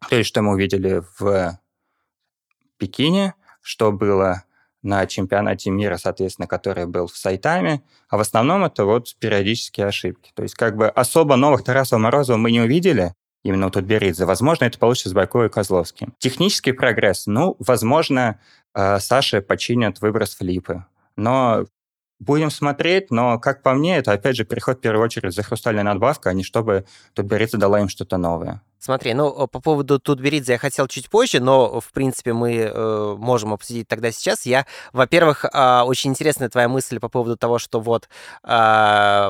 то 0.09 0.15
есть 0.15 0.27
что 0.27 0.41
мы 0.41 0.53
увидели 0.53 1.03
в 1.19 1.59
Пекине, 2.79 3.35
что 3.61 3.91
было 3.91 4.43
на 4.83 5.05
чемпионате 5.07 5.71
мира, 5.71 5.97
соответственно, 5.97 6.47
который 6.47 6.85
был 6.85 7.07
в 7.07 7.17
Сайтаме, 7.17 7.81
а 8.09 8.17
в 8.17 8.19
основном 8.19 8.63
это 8.63 8.85
вот 8.85 9.15
периодические 9.19 9.87
ошибки. 9.87 10.31
То 10.35 10.43
есть 10.43 10.55
как 10.55 10.75
бы 10.75 10.87
особо 10.89 11.35
новых 11.35 11.63
Тарасова 11.63 11.99
Морозова 11.99 12.37
мы 12.37 12.51
не 12.51 12.61
увидели, 12.61 13.13
именно 13.43 13.67
у 13.67 13.69
Тутберидзе. 13.69 14.25
Возможно, 14.25 14.65
это 14.65 14.79
получится 14.79 15.09
с 15.09 15.13
Байко 15.13 15.43
и 15.45 15.49
Козловским. 15.49 16.13
Технический 16.17 16.71
прогресс. 16.71 17.27
Ну, 17.27 17.55
возможно, 17.59 18.39
э, 18.73 18.99
Саше 18.99 19.41
починят 19.41 20.01
выброс 20.01 20.35
флипы. 20.35 20.85
Но 21.15 21.65
будем 22.19 22.49
смотреть, 22.49 23.11
но, 23.11 23.39
как 23.39 23.61
по 23.61 23.73
мне, 23.73 23.97
это, 23.97 24.13
опять 24.13 24.37
же, 24.37 24.45
переход 24.45 24.77
в 24.77 24.81
первую 24.81 25.03
очередь 25.03 25.33
за 25.33 25.43
хрустальной 25.43 25.83
надбавкой, 25.83 26.31
а 26.31 26.35
не 26.35 26.43
чтобы 26.43 26.85
Тутберидзе 27.13 27.57
дала 27.57 27.81
им 27.81 27.89
что-то 27.89 28.17
новое. 28.17 28.61
Смотри, 28.83 29.13
ну, 29.13 29.47
по 29.47 29.61
поводу 29.61 29.97
Тутберидзе 29.97 30.51
я 30.53 30.57
хотел 30.57 30.87
чуть 30.87 31.09
позже, 31.09 31.39
но, 31.39 31.79
в 31.79 31.93
принципе, 31.93 32.33
мы 32.33 32.53
э, 32.53 33.15
можем 33.17 33.53
обсудить 33.53 33.87
тогда 33.87 34.11
сейчас. 34.11 34.45
Я, 34.45 34.65
во-первых, 34.91 35.45
э, 35.45 35.81
очень 35.83 36.09
интересная 36.09 36.49
твоя 36.49 36.67
мысль 36.67 36.99
по 36.99 37.07
поводу 37.07 37.37
того, 37.37 37.59
что 37.59 37.79
вот 37.79 38.09
э, 38.43 38.47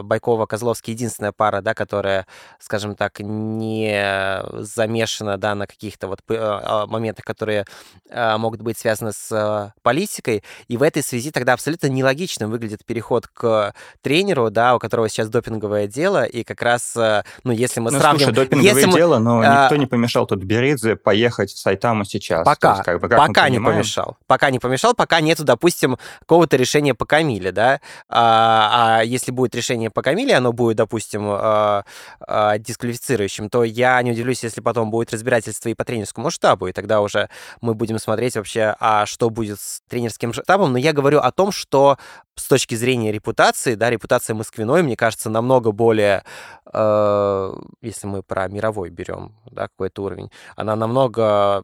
Байкова-Козловский 0.01 0.93
единственная 0.93 1.33
пара, 1.33 1.61
да, 1.61 1.75
которая, 1.75 2.25
скажем 2.57 2.95
так, 2.95 3.19
не 3.19 4.43
замешана, 4.53 5.37
да, 5.37 5.53
на 5.53 5.67
каких-то 5.67 6.07
вот 6.07 6.21
э, 6.29 6.85
моментах, 6.87 7.23
которые 7.23 7.67
э, 8.09 8.37
могут 8.37 8.63
быть 8.63 8.79
связаны 8.79 9.11
с 9.13 9.31
э, 9.31 9.79
политикой. 9.83 10.43
И 10.67 10.77
в 10.77 10.81
этой 10.81 11.03
связи 11.03 11.29
тогда 11.29 11.53
абсолютно 11.53 11.85
нелогичным 11.85 12.49
выглядит 12.49 12.83
переход 12.85 13.27
к 13.27 13.75
тренеру, 14.01 14.49
да, 14.49 14.75
у 14.75 14.79
которого 14.79 15.09
сейчас 15.09 15.29
допинговое 15.29 15.85
дело, 15.85 16.23
и 16.23 16.43
как 16.43 16.63
раз, 16.63 16.97
э, 16.97 17.21
ну, 17.43 17.51
если 17.51 17.81
мы 17.81 17.91
ну, 17.91 17.99
сравним... 17.99 18.29
Слушай, 18.29 18.45
допинговое 18.45 18.73
если 18.73 18.85
мы... 18.87 18.93
дело, 18.93 19.19
но 19.19 19.42
а, 19.42 19.42
никто 19.43 19.75
не 19.75 19.85
помешал 19.85 20.25
тут 20.25 20.43
Беридзе 20.43 20.95
поехать 20.95 21.51
в 21.51 21.57
Сайтаму 21.57 22.05
сейчас. 22.05 22.45
Пока, 22.45 22.73
есть, 22.73 22.83
как 22.83 22.99
бы, 22.99 23.09
как 23.09 23.17
пока 23.17 23.49
не 23.49 23.59
помешал. 23.59 24.17
Пока 24.27 24.49
не 24.49 24.59
помешал, 24.59 24.93
пока 24.93 25.21
нету, 25.21 25.43
допустим, 25.43 25.97
какого-то 26.19 26.57
решения 26.57 26.93
по 26.93 27.05
Камиле, 27.05 27.51
да. 27.51 27.81
А, 28.09 28.99
а 28.99 29.03
если 29.03 29.31
будет 29.31 29.55
решение 29.55 29.89
по 29.89 30.01
Камиле, 30.01 30.35
оно 30.35 30.53
будет, 30.53 30.77
допустим, 30.77 31.23
а, 31.25 31.85
а, 32.19 32.57
дисквалифицирующим, 32.57 33.49
то 33.49 33.63
я 33.63 34.01
не 34.01 34.11
удивлюсь, 34.11 34.43
если 34.43 34.61
потом 34.61 34.91
будет 34.91 35.11
разбирательство 35.13 35.69
и 35.69 35.73
по 35.73 35.85
тренерскому 35.85 36.29
штабу, 36.29 36.67
и 36.67 36.73
тогда 36.73 37.01
уже 37.01 37.29
мы 37.61 37.73
будем 37.73 37.99
смотреть 37.99 38.35
вообще, 38.35 38.75
а 38.79 39.05
что 39.05 39.29
будет 39.29 39.59
с 39.59 39.81
тренерским 39.89 40.33
штабом. 40.33 40.71
Но 40.71 40.77
я 40.77 40.93
говорю 40.93 41.19
о 41.19 41.31
том, 41.31 41.51
что 41.51 41.97
с 42.35 42.47
точки 42.47 42.75
зрения 42.75 43.11
репутации, 43.11 43.75
да, 43.75 43.89
репутация 43.89 44.33
Москвиной, 44.35 44.83
мне 44.83 44.95
кажется, 44.95 45.29
намного 45.29 45.71
более, 45.71 46.23
э, 46.71 47.53
если 47.81 48.07
мы 48.07 48.23
про 48.23 48.47
мировой 48.47 48.89
берем, 48.89 49.35
да, 49.51 49.67
какой-то 49.67 50.03
уровень, 50.03 50.31
она 50.55 50.75
намного 50.75 51.63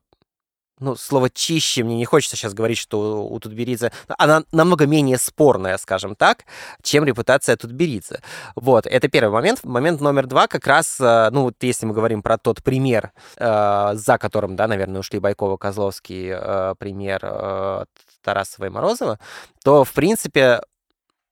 ну, 0.79 0.95
слово 0.95 1.29
чище, 1.29 1.83
мне 1.83 1.97
не 1.97 2.05
хочется 2.05 2.35
сейчас 2.37 2.53
говорить, 2.53 2.77
что 2.77 3.27
у 3.27 3.39
Тутберидзе, 3.39 3.91
она 4.17 4.43
намного 4.51 4.87
менее 4.87 5.17
спорная, 5.17 5.77
скажем 5.77 6.15
так, 6.15 6.45
чем 6.81 7.03
репутация 7.03 7.57
Тутберидзе. 7.57 8.21
Вот, 8.55 8.85
это 8.87 9.09
первый 9.09 9.31
момент. 9.31 9.63
Момент 9.63 10.01
номер 10.01 10.25
два 10.27 10.47
как 10.47 10.65
раз, 10.67 10.97
э, 10.99 11.29
ну, 11.31 11.43
вот 11.43 11.55
если 11.61 11.85
мы 11.85 11.93
говорим 11.93 12.21
про 12.21 12.37
тот 12.37 12.63
пример, 12.63 13.11
э, 13.37 13.91
за 13.93 14.17
которым, 14.17 14.55
да, 14.55 14.67
наверное, 14.67 15.01
ушли 15.01 15.19
Байкова, 15.19 15.57
Козловский, 15.57 16.29
э, 16.31 16.75
пример 16.79 17.87
Тарасова 18.23 18.65
и 18.65 18.69
Морозова, 18.69 19.19
то, 19.63 19.83
в 19.83 19.91
принципе, 19.93 20.61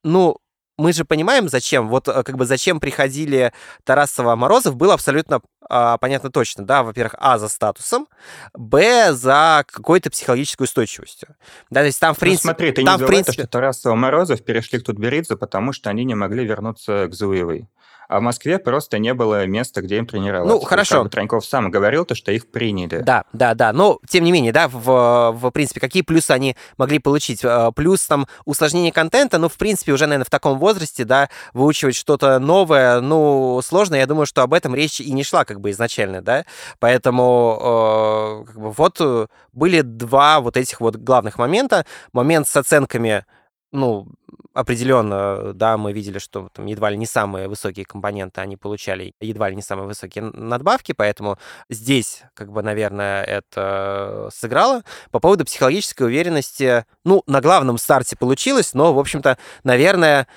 ну, 0.04 0.38
мы 0.78 0.94
же 0.94 1.06
понимаем, 1.06 1.50
зачем. 1.50 1.90
Вот 1.90 2.08
э, 2.08 2.24
как 2.24 2.38
бы 2.38 2.46
зачем 2.46 2.80
приходили 2.80 3.52
Тарасова 3.84 4.36
Морозов, 4.36 4.76
было 4.76 4.94
абсолютно 4.94 5.42
а, 5.70 5.98
понятно 5.98 6.32
точно. 6.32 6.66
Да, 6.66 6.84
во-первых, 6.84 7.16
а, 7.18 7.38
за 7.38 7.50
статусом, 7.50 8.08
б, 8.54 9.14
за 9.14 9.66
какой-то 9.68 10.10
психологической 10.10 10.66
устойчивостью. 10.66 11.36
Да, 11.70 11.82
то 11.82 11.88
есть 11.88 12.00
там, 12.00 12.14
в 12.14 12.20
принципе... 12.20 12.48
Ну, 12.48 12.54
смотри, 12.54 12.72
ты 12.72 12.86
там, 12.86 13.00
не 13.00 13.06
в 13.06 13.08
принципе... 13.08 13.34
что 13.34 13.48
Тарасова 13.48 13.96
Морозов 13.96 14.44
перешли 14.44 14.80
к 14.80 14.86
Тутберидзе, 14.86 15.36
потому 15.36 15.74
что 15.74 15.90
они 15.90 16.06
не 16.06 16.16
могли 16.16 16.46
вернуться 16.46 17.08
к 17.08 17.14
Зуевой. 17.14 17.68
А 18.08 18.20
в 18.20 18.22
Москве 18.22 18.58
просто 18.58 19.00
не 19.00 19.14
было 19.14 19.46
места, 19.46 19.82
где 19.82 19.98
им 19.98 20.08
тренироваться. 20.08 20.56
Ну, 20.56 20.62
хорошо. 20.62 20.96
Как 20.96 21.04
бы 21.04 21.10
Траньков 21.10 21.46
сам 21.46 21.70
говорил, 21.70 22.06
то, 22.06 22.16
что 22.16 22.32
их 22.32 22.48
приняли. 22.48 23.00
Да, 23.00 23.26
да, 23.34 23.54
да. 23.54 23.74
Но, 23.74 24.00
тем 24.08 24.24
не 24.24 24.32
менее, 24.32 24.54
да, 24.54 24.68
в, 24.68 25.32
в 25.34 25.52
принципе, 25.52 25.80
какие 25.80 26.04
плюсы 26.04 26.32
они 26.32 26.56
могли 26.78 27.00
получить? 27.00 27.44
Э, 27.44 27.72
плюс 27.76 28.06
там 28.06 28.28
усложнение 28.46 28.94
контента, 28.94 29.38
ну, 29.38 29.50
в 29.50 29.58
принципе, 29.58 29.92
уже, 29.92 30.06
наверное, 30.06 30.26
в 30.26 30.30
таком 30.30 30.58
возрасте, 30.58 31.04
да, 31.04 31.30
выучивать 31.54 31.96
что-то 31.96 32.40
новое, 32.40 33.02
ну, 33.02 33.60
сложно. 33.64 33.96
Я 33.96 34.06
думаю, 34.06 34.26
что 34.26 34.42
об 34.42 34.54
этом 34.54 34.74
речь 34.74 35.02
и 35.02 35.12
не 35.12 35.24
шла 35.24 35.44
как 35.44 35.60
бы 35.60 35.72
изначально, 35.72 36.22
да. 36.22 36.46
Поэтому 36.80 38.44
э, 38.46 38.48
как 38.48 38.60
бы, 38.62 38.72
вот 38.72 38.98
э, 39.02 39.28
были 39.52 39.82
два 39.82 40.40
вот 40.40 40.56
этих 40.56 40.80
вот 40.80 40.96
главных 40.96 41.38
момента. 41.38 41.86
Момент 42.14 42.48
с 42.48 42.56
оценками 42.56 43.26
ну, 43.72 44.08
определенно, 44.54 45.54
да, 45.54 45.78
мы 45.78 45.94
видели, 45.94 46.18
что 46.18 46.50
там 46.52 46.66
едва 46.66 46.90
ли 46.90 46.98
не 46.98 47.06
самые 47.06 47.48
высокие 47.48 47.86
компоненты 47.86 48.42
они 48.42 48.58
получали, 48.58 49.14
едва 49.22 49.50
ли 49.50 49.56
не 49.56 49.62
самые 49.62 49.88
высокие 49.88 50.24
надбавки, 50.24 50.94
поэтому 50.94 51.38
здесь, 51.70 52.24
как 52.34 52.52
бы, 52.52 52.64
наверное, 52.64 53.24
это 53.24 54.30
сыграло. 54.34 54.84
По 55.12 55.20
поводу 55.20 55.46
психологической 55.46 56.08
уверенности, 56.08 56.86
ну, 57.06 57.22
на 57.28 57.40
главном 57.42 57.78
старте 57.78 58.16
получилось, 58.16 58.74
но, 58.74 58.94
в 58.94 59.00
общем-то, 59.00 59.38
наверное, 59.64 60.28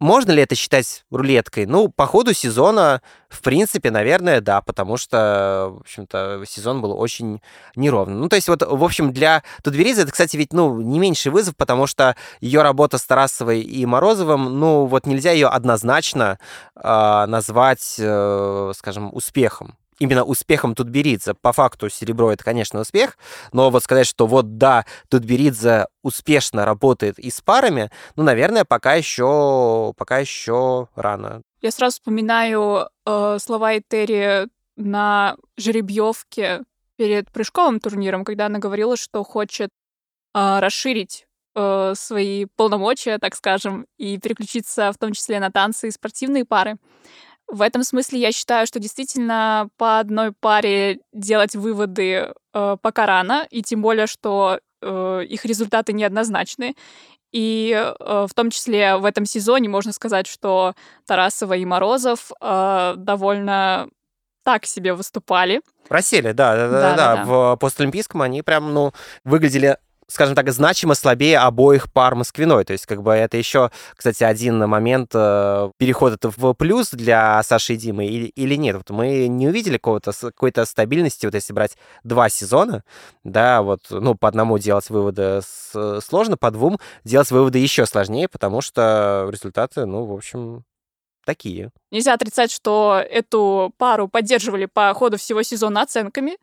можно 0.00 0.32
ли 0.32 0.42
это 0.42 0.54
считать 0.54 1.04
рулеткой? 1.10 1.66
Ну, 1.66 1.88
по 1.88 2.06
ходу 2.06 2.32
сезона, 2.32 3.02
в 3.28 3.42
принципе, 3.42 3.90
наверное, 3.90 4.40
да, 4.40 4.60
потому 4.60 4.96
что, 4.96 5.74
в 5.76 5.80
общем-то, 5.80 6.42
сезон 6.46 6.80
был 6.80 6.98
очень 6.98 7.42
неровный. 7.76 8.16
Ну, 8.16 8.28
то 8.28 8.36
есть 8.36 8.48
вот, 8.48 8.62
в 8.62 8.84
общем, 8.84 9.12
для 9.12 9.42
Тутберидзе 9.62 10.02
это, 10.02 10.12
кстати, 10.12 10.36
ведь, 10.36 10.52
ну, 10.52 10.80
не 10.80 10.98
меньший 10.98 11.32
вызов, 11.32 11.56
потому 11.56 11.86
что 11.86 12.16
ее 12.40 12.62
работа 12.62 12.98
с 12.98 13.04
Тарасовой 13.04 13.60
и 13.60 13.84
Морозовым, 13.86 14.58
ну, 14.58 14.86
вот 14.86 15.06
нельзя 15.06 15.32
ее 15.32 15.48
однозначно 15.48 16.38
э, 16.76 17.24
назвать, 17.26 17.96
э, 17.98 18.72
скажем, 18.74 19.10
успехом 19.12 19.76
именно 19.98 20.24
успехом 20.24 20.74
Тутберидзе. 20.74 21.34
По 21.34 21.52
факту 21.52 21.88
серебро 21.88 22.32
это, 22.32 22.44
конечно, 22.44 22.80
успех, 22.80 23.18
но 23.52 23.70
вот 23.70 23.82
сказать, 23.82 24.06
что 24.06 24.26
вот 24.26 24.56
да, 24.58 24.84
Тутберидзе 25.08 25.86
успешно 26.02 26.64
работает 26.64 27.18
и 27.18 27.30
с 27.30 27.40
парами, 27.40 27.90
ну, 28.16 28.22
наверное, 28.22 28.64
пока 28.64 28.94
еще, 28.94 29.92
пока 29.96 30.18
еще 30.18 30.88
рано. 30.94 31.42
Я 31.60 31.70
сразу 31.70 31.94
вспоминаю 31.94 32.88
э, 33.04 33.38
слова 33.40 33.76
Этери 33.76 34.48
на 34.76 35.36
жеребьевке 35.56 36.62
перед 36.96 37.30
прыжковым 37.30 37.80
турниром, 37.80 38.24
когда 38.24 38.46
она 38.46 38.58
говорила, 38.58 38.96
что 38.96 39.24
хочет 39.24 39.70
э, 40.34 40.58
расширить 40.60 41.26
э, 41.54 41.92
свои 41.96 42.46
полномочия, 42.56 43.18
так 43.18 43.34
скажем, 43.34 43.86
и 43.96 44.18
переключиться 44.18 44.92
в 44.92 44.98
том 44.98 45.12
числе 45.12 45.40
на 45.40 45.50
танцы 45.50 45.88
и 45.88 45.92
спортивные 45.92 46.44
пары. 46.44 46.76
В 47.48 47.62
этом 47.62 47.82
смысле 47.82 48.20
я 48.20 48.32
считаю, 48.32 48.66
что 48.66 48.78
действительно 48.78 49.68
по 49.78 49.98
одной 49.98 50.32
паре 50.32 51.00
делать 51.12 51.56
выводы 51.56 52.32
э, 52.52 52.76
пока 52.82 53.06
рано, 53.06 53.46
и 53.50 53.62
тем 53.62 53.80
более, 53.80 54.06
что 54.06 54.60
э, 54.82 55.24
их 55.26 55.44
результаты 55.46 55.94
неоднозначны. 55.94 56.76
И 57.32 57.72
э, 57.74 58.26
в 58.28 58.34
том 58.34 58.50
числе 58.50 58.96
в 58.96 59.04
этом 59.04 59.24
сезоне 59.24 59.68
можно 59.68 59.92
сказать, 59.92 60.26
что 60.26 60.74
Тарасова 61.06 61.54
и 61.54 61.64
Морозов 61.64 62.30
э, 62.40 62.94
довольно 62.96 63.88
так 64.44 64.64
себе 64.66 64.94
выступали. 64.94 65.60
Просели, 65.88 66.32
да, 66.32 66.54
да, 66.54 66.68
да, 66.68 66.80
да, 66.80 67.16
да. 67.16 67.24
В 67.24 67.56
постолимпийском 67.56 68.22
они 68.22 68.42
прям, 68.42 68.72
ну, 68.72 68.92
выглядели 69.24 69.78
скажем 70.08 70.34
так, 70.34 70.50
значимо 70.50 70.94
слабее 70.94 71.38
обоих 71.38 71.92
пар 71.92 72.14
Москвиной. 72.14 72.64
То 72.64 72.72
есть, 72.72 72.86
как 72.86 73.02
бы 73.02 73.12
это 73.12 73.36
еще, 73.36 73.70
кстати, 73.94 74.24
один 74.24 74.58
момент 74.66 75.10
э, 75.14 75.70
переход 75.76 76.14
это 76.14 76.32
в 76.34 76.54
плюс 76.54 76.90
для 76.90 77.42
Саши 77.42 77.74
и 77.74 77.76
Димы 77.76 78.06
или, 78.06 78.26
или 78.26 78.54
нет. 78.54 78.76
Вот 78.76 78.90
мы 78.90 79.28
не 79.28 79.48
увидели 79.48 79.74
какого-то, 79.74 80.12
какой-то 80.12 80.64
стабильности, 80.64 81.26
вот 81.26 81.34
если 81.34 81.52
брать 81.52 81.76
два 82.04 82.30
сезона, 82.30 82.84
да, 83.22 83.62
вот, 83.62 83.82
ну, 83.90 84.14
по 84.14 84.28
одному 84.28 84.58
делать 84.58 84.88
выводы 84.88 85.40
сложно, 85.42 86.36
по 86.38 86.50
двум 86.50 86.80
делать 87.04 87.30
выводы 87.30 87.58
еще 87.58 87.84
сложнее, 87.84 88.28
потому 88.28 88.62
что 88.62 89.28
результаты, 89.30 89.84
ну, 89.84 90.04
в 90.04 90.14
общем, 90.14 90.64
такие. 91.26 91.70
Нельзя 91.90 92.14
отрицать, 92.14 92.50
что 92.50 92.98
эту 92.98 93.74
пару 93.76 94.08
поддерживали 94.08 94.64
по 94.64 94.94
ходу 94.94 95.18
всего 95.18 95.42
сезона 95.42 95.82
оценками, 95.82 96.38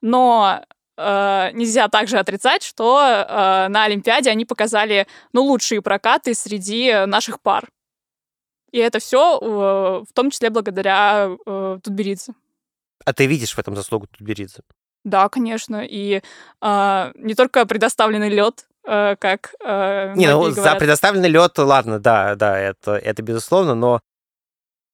но 0.00 0.64
э, 1.00 1.50
нельзя 1.52 1.88
также 1.88 2.18
отрицать, 2.18 2.62
что 2.62 3.00
э, 3.00 3.68
на 3.68 3.84
Олимпиаде 3.84 4.30
они 4.30 4.44
показали 4.44 5.06
ну, 5.32 5.42
лучшие 5.42 5.82
прокаты 5.82 6.34
среди 6.34 7.06
наших 7.06 7.40
пар. 7.40 7.68
И 8.72 8.78
это 8.78 8.98
все 8.98 9.38
э, 9.40 9.44
в 10.08 10.12
том 10.14 10.30
числе 10.30 10.50
благодаря 10.50 11.30
э, 11.46 11.78
Тутберидзе. 11.82 12.34
А 13.04 13.12
ты 13.12 13.26
видишь 13.26 13.54
в 13.54 13.58
этом 13.58 13.74
заслугу 13.74 14.06
Тутберидзе? 14.06 14.62
Да, 15.04 15.28
конечно. 15.28 15.84
И 15.84 16.22
э, 16.62 17.12
не 17.14 17.34
только 17.34 17.66
предоставленный 17.66 18.28
лед, 18.28 18.66
э, 18.86 19.16
как 19.16 19.54
э, 19.64 20.14
Не, 20.14 20.28
ну 20.28 20.40
говорят. 20.40 20.56
за 20.56 20.74
предоставленный 20.76 21.28
лед, 21.28 21.58
ладно, 21.58 21.98
да, 21.98 22.34
да, 22.36 22.58
это, 22.58 22.92
это 22.92 23.22
безусловно, 23.22 23.74
но 23.74 24.00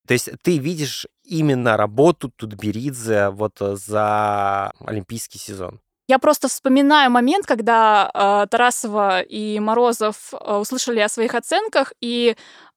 то 0.07 0.15
есть 0.15 0.31
ты 0.43 0.59
видишь 0.59 1.07
именно 1.25 1.77
работу 1.77 2.31
Тутберидзе 2.31 3.31
вот 3.31 3.59
за 3.59 4.71
олимпийский 4.79 5.39
сезон? 5.39 5.81
Я 6.09 6.19
просто 6.19 6.49
вспоминаю 6.49 7.11
момент, 7.11 7.47
когда 7.47 8.11
э, 8.15 8.47
Тарасова 8.49 9.23
и 9.23 9.59
Морозов 9.59 10.33
э, 10.33 10.55
услышали 10.57 11.01
о 11.01 11.09
своих 11.09 11.35
оценках, 11.35 11.93
и 12.01 12.37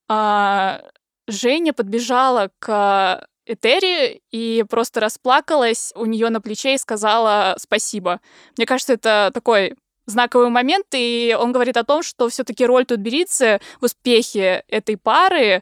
э, 0.09 0.79
Женя 1.27 1.73
подбежала 1.73 2.49
к 2.57 3.27
Этери 3.45 4.21
и 4.31 4.65
просто 4.67 4.99
расплакалась 4.99 5.91
у 5.95 6.05
нее 6.05 6.29
на 6.29 6.41
плече 6.41 6.73
и 6.73 6.77
сказала 6.79 7.55
спасибо. 7.59 8.19
Мне 8.57 8.65
кажется, 8.65 8.93
это 8.93 9.29
такой 9.33 9.75
знаковый 10.07 10.49
момент, 10.49 10.87
и 10.93 11.35
он 11.39 11.51
говорит 11.51 11.77
о 11.77 11.83
том, 11.83 12.01
что 12.01 12.29
все-таки 12.29 12.65
роль 12.65 12.85
Тутберидзе 12.85 13.59
в 13.79 13.85
успехе 13.85 14.63
этой 14.67 14.97
пары, 14.97 15.61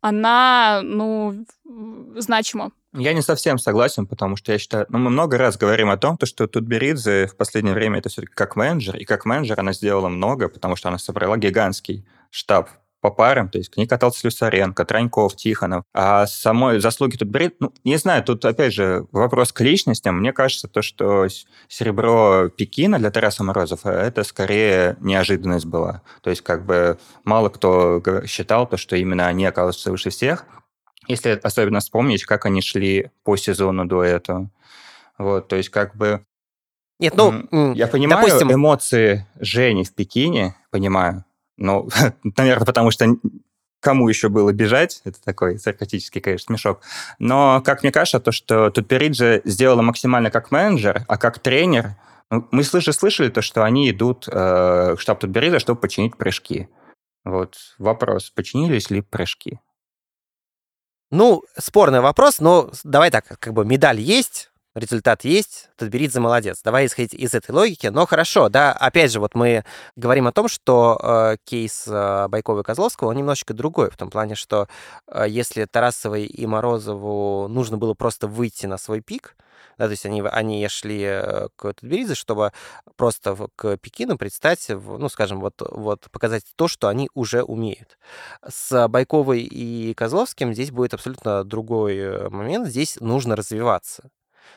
она, 0.00 0.80
ну, 0.82 1.44
значима. 2.16 2.72
Я 2.96 3.12
не 3.12 3.22
совсем 3.22 3.58
согласен, 3.58 4.06
потому 4.06 4.36
что 4.36 4.52
я 4.52 4.58
считаю, 4.58 4.86
ну, 4.88 4.98
мы 4.98 5.10
много 5.10 5.36
раз 5.36 5.56
говорим 5.56 5.90
о 5.90 5.96
том, 5.96 6.16
что 6.22 6.46
Тутберидзе 6.46 7.26
в 7.26 7.36
последнее 7.36 7.74
время 7.74 7.98
это 7.98 8.08
все-таки 8.08 8.34
как 8.34 8.54
менеджер, 8.54 8.96
и 8.96 9.04
как 9.04 9.24
менеджер 9.24 9.58
она 9.58 9.72
сделала 9.72 10.08
много, 10.08 10.48
потому 10.48 10.76
что 10.76 10.88
она 10.88 10.98
собрала 10.98 11.36
гигантский 11.36 12.06
штаб 12.30 12.68
по 13.00 13.10
парам, 13.10 13.50
то 13.50 13.58
есть 13.58 13.68
к 13.68 13.76
ней 13.76 13.86
катался 13.86 14.20
Слюсаренко, 14.20 14.82
Траньков, 14.86 15.36
Тихонов. 15.36 15.84
А 15.92 16.26
самой 16.26 16.80
заслуги 16.80 17.16
тут 17.16 17.28
бред, 17.28 17.56
ну, 17.60 17.70
не 17.84 17.98
знаю, 17.98 18.24
тут, 18.24 18.42
опять 18.46 18.72
же, 18.72 19.06
вопрос 19.12 19.52
к 19.52 19.60
личностям. 19.60 20.20
Мне 20.20 20.32
кажется, 20.32 20.68
то, 20.68 20.80
что 20.80 21.26
серебро 21.68 22.48
Пекина 22.48 22.98
для 22.98 23.10
Тараса 23.10 23.44
Морозова, 23.44 23.90
это 23.90 24.24
скорее 24.24 24.96
неожиданность 25.00 25.66
была. 25.66 26.00
То 26.22 26.30
есть, 26.30 26.42
как 26.42 26.64
бы, 26.64 26.96
мало 27.24 27.50
кто 27.50 28.00
считал 28.24 28.66
то, 28.66 28.78
что 28.78 28.96
именно 28.96 29.26
они 29.26 29.44
оказываются 29.44 29.90
выше 29.90 30.08
всех. 30.08 30.46
Если 31.08 31.38
особенно 31.42 31.80
вспомнить, 31.80 32.24
как 32.24 32.46
они 32.46 32.60
шли 32.62 33.10
по 33.22 33.36
сезону 33.36 33.84
до 33.84 34.02
этого. 34.02 34.50
Вот, 35.18 35.48
то 35.48 35.56
есть 35.56 35.68
как 35.68 35.94
бы... 35.96 36.24
Нет, 36.98 37.14
ну, 37.16 37.74
я 37.74 37.86
понимаю 37.88 38.26
допустим... 38.26 38.52
эмоции 38.52 39.26
Жени 39.38 39.84
в 39.84 39.92
Пекине, 39.94 40.54
понимаю. 40.70 41.24
Ну, 41.56 41.88
наверное, 42.36 42.66
потому 42.66 42.90
что 42.90 43.06
кому 43.80 44.08
еще 44.08 44.30
было 44.30 44.52
бежать, 44.52 45.02
это 45.04 45.22
такой 45.22 45.58
саркастический, 45.58 46.20
конечно, 46.20 46.46
смешок. 46.46 46.80
Но, 47.18 47.62
как 47.64 47.82
мне 47.82 47.92
кажется, 47.92 48.18
то, 48.18 48.32
что 48.32 48.70
Тутпериджи 48.70 49.42
сделала 49.44 49.82
максимально 49.82 50.30
как 50.30 50.50
менеджер, 50.50 51.04
а 51.06 51.18
как 51.18 51.38
тренер, 51.38 51.96
ну, 52.30 52.48
мы 52.50 52.64
слышали, 52.64 52.94
слышали 52.94 53.28
то, 53.28 53.42
что 53.42 53.62
они 53.62 53.90
идут 53.90 54.26
э, 54.26 54.94
в 54.96 55.00
штаб 55.00 55.20
Тутберидзе, 55.20 55.58
чтобы 55.58 55.80
починить 55.80 56.16
прыжки. 56.16 56.68
Вот 57.24 57.56
вопрос, 57.78 58.30
починились 58.30 58.90
ли 58.90 59.02
прыжки? 59.02 59.60
Ну, 61.10 61.42
спорный 61.56 62.00
вопрос, 62.00 62.40
но 62.40 62.70
давай 62.82 63.10
так, 63.10 63.26
как 63.38 63.52
бы 63.52 63.64
медаль 63.64 64.00
есть, 64.00 64.50
результат 64.74 65.24
есть, 65.24 65.70
Тутберидзе 65.76 66.20
молодец. 66.20 66.60
Давай 66.64 66.86
исходить 66.86 67.14
из 67.14 67.34
этой 67.34 67.52
логики. 67.52 67.86
Но 67.86 68.06
хорошо, 68.06 68.48
да, 68.48 68.72
опять 68.72 69.12
же, 69.12 69.20
вот 69.20 69.34
мы 69.34 69.64
говорим 69.96 70.26
о 70.26 70.32
том, 70.32 70.48
что 70.48 70.98
э, 71.00 71.36
кейс 71.44 71.84
э, 71.86 72.28
Байкова 72.28 72.60
и 72.60 72.64
Козловского, 72.64 73.08
он 73.08 73.16
немножечко 73.16 73.54
другой, 73.54 73.90
в 73.90 73.96
том 73.96 74.10
плане, 74.10 74.34
что 74.34 74.68
э, 75.06 75.26
если 75.28 75.64
Тарасовой 75.66 76.24
и 76.24 76.46
Морозову 76.46 77.48
нужно 77.48 77.78
было 77.78 77.94
просто 77.94 78.26
выйти 78.26 78.66
на 78.66 78.78
свой 78.78 79.00
пик, 79.00 79.36
да, 79.78 79.86
то 79.86 79.90
есть 79.90 80.06
они, 80.06 80.22
они 80.22 80.66
шли 80.68 81.02
э, 81.02 81.48
к 81.56 81.74
Тутберидзе, 81.74 82.14
чтобы 82.14 82.52
просто 82.96 83.36
к 83.56 83.76
Пекину 83.78 84.18
предстать, 84.18 84.66
ну, 84.68 85.08
скажем, 85.08 85.40
вот, 85.40 85.54
вот 85.60 86.08
показать 86.10 86.44
то, 86.56 86.68
что 86.68 86.88
они 86.88 87.08
уже 87.14 87.42
умеют. 87.42 87.98
С 88.46 88.88
Байковой 88.88 89.40
и 89.40 89.94
Козловским 89.94 90.54
здесь 90.54 90.70
будет 90.70 90.94
абсолютно 90.94 91.44
другой 91.44 91.96
э, 91.96 92.28
момент. 92.28 92.68
Здесь 92.68 92.98
нужно 93.00 93.36
развиваться 93.36 94.10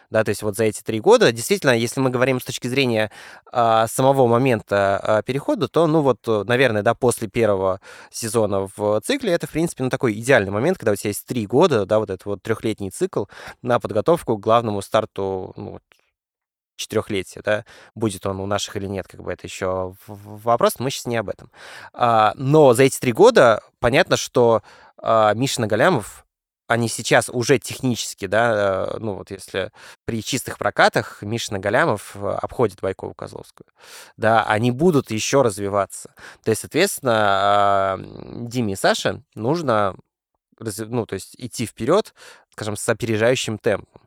да, 0.10 0.24
то 0.24 0.30
есть 0.30 0.42
вот 0.42 0.56
за 0.56 0.66
эти 0.66 0.82
три 0.82 1.00
года, 1.00 1.32
действительно, 1.32 1.72
если 1.72 2.00
мы 2.00 2.10
говорим 2.10 2.40
с 2.40 2.46
точки 2.46 2.68
зрения 2.68 3.12
а, 3.52 3.88
самого 3.88 4.28
момента 4.28 4.98
а, 4.98 5.22
перехода, 5.22 5.68
то, 5.68 5.88
ну 5.88 6.02
вот, 6.02 6.26
наверное, 6.26 6.84
да, 6.84 6.94
после 6.94 7.28
первого 7.28 7.82
сезона 8.12 8.68
в 8.76 9.02
цикле 9.02 9.34
это, 9.34 9.48
в 9.48 9.52
принципе, 9.52 9.84
ну 9.84 9.90
такой 9.90 10.14
идеальный 10.14 10.52
момент, 10.52 10.78
когда 10.78 10.92
у 10.92 10.96
тебя 10.96 11.10
есть 11.10 11.26
три 11.26 11.46
года, 11.46 11.86
да, 11.86 12.00
вот 12.00 12.10
этот 12.10 12.26
вот 12.26 12.42
трехлетний 12.42 12.90
цикл 12.90 13.26
на 13.62 13.80
подготовку 13.80 14.38
к 14.38 14.42
главному 14.42 14.82
старту, 14.82 15.54
ну, 15.56 15.80
четырехлетия, 16.78 17.42
да, 17.44 17.66
будет 17.96 18.26
он 18.26 18.40
у 18.40 18.46
наших 18.46 18.78
или 18.78 18.86
нет, 18.86 19.08
как 19.08 19.22
бы 19.22 19.34
это 19.34 19.46
еще 19.46 19.96
вопрос, 20.08 20.80
мы 20.80 20.90
сейчас 20.90 21.08
не 21.08 21.18
об 21.18 21.30
этом. 21.30 21.52
А, 21.94 22.34
но 22.36 22.74
за 22.74 22.84
эти 22.84 23.00
три 23.00 23.12
года 23.12 23.62
понятно, 23.80 24.16
что 24.16 24.62
а, 24.98 25.34
Миша 25.34 25.62
Нагалямов 25.62 26.27
они 26.68 26.90
сейчас 26.90 27.30
уже 27.30 27.60
технически, 27.60 28.28
да, 28.28 28.90
э, 28.94 28.98
ну 29.00 29.16
вот 29.16 29.32
если 29.32 29.72
при 30.06 30.22
чистых 30.22 30.58
прокатах 30.58 31.22
Мишина 31.22 31.60
Галямов 31.60 32.16
э, 32.16 32.30
обходит 32.42 32.82
Байкову 32.82 33.14
Козловскую, 33.14 33.68
да, 34.18 34.44
они 34.44 34.72
будут 34.72 35.10
еще 35.10 35.42
развиваться. 35.42 36.14
То 36.44 36.52
есть, 36.52 36.62
соответственно, 36.62 37.98
Диме 38.48 38.74
и 38.74 38.76
Саше 38.76 39.24
нужно, 39.34 39.96
ну, 40.60 41.06
то 41.06 41.14
есть 41.14 41.36
идти 41.38 41.66
вперед, 41.66 42.14
скажем, 42.52 42.76
с 42.76 42.88
опережающим 42.90 43.58
темпом. 43.58 44.02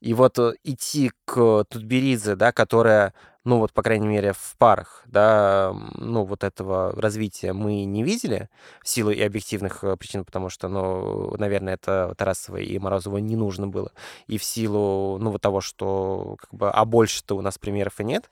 И 0.00 0.12
вот 0.14 0.38
э, 0.38 0.54
идти 0.64 1.12
к 1.26 1.64
Тутберидзе, 1.68 2.34
да, 2.34 2.52
которая 2.52 3.14
ну 3.44 3.58
вот, 3.58 3.72
по 3.72 3.82
крайней 3.82 4.06
мере, 4.06 4.32
в 4.32 4.54
парах, 4.58 5.02
да, 5.06 5.74
ну 5.94 6.24
вот 6.24 6.44
этого 6.44 6.92
развития 7.00 7.52
мы 7.52 7.84
не 7.84 8.02
видели 8.02 8.50
в 8.82 8.88
силу 8.88 9.10
и 9.10 9.20
объективных 9.22 9.82
э, 9.82 9.96
причин, 9.96 10.24
потому 10.24 10.50
что, 10.50 10.68
ну, 10.68 11.34
наверное, 11.38 11.74
это 11.74 12.14
Тарасовой 12.18 12.64
и 12.66 12.78
Морозову 12.78 13.18
не 13.18 13.36
нужно 13.36 13.66
было, 13.66 13.92
и 14.26 14.36
в 14.36 14.44
силу, 14.44 15.18
ну, 15.18 15.30
вот 15.30 15.40
того, 15.40 15.60
что, 15.62 16.36
как 16.38 16.52
бы, 16.52 16.70
а 16.70 16.84
больше-то 16.84 17.36
у 17.36 17.40
нас 17.40 17.58
примеров 17.58 18.00
и 18.00 18.04
нет. 18.04 18.30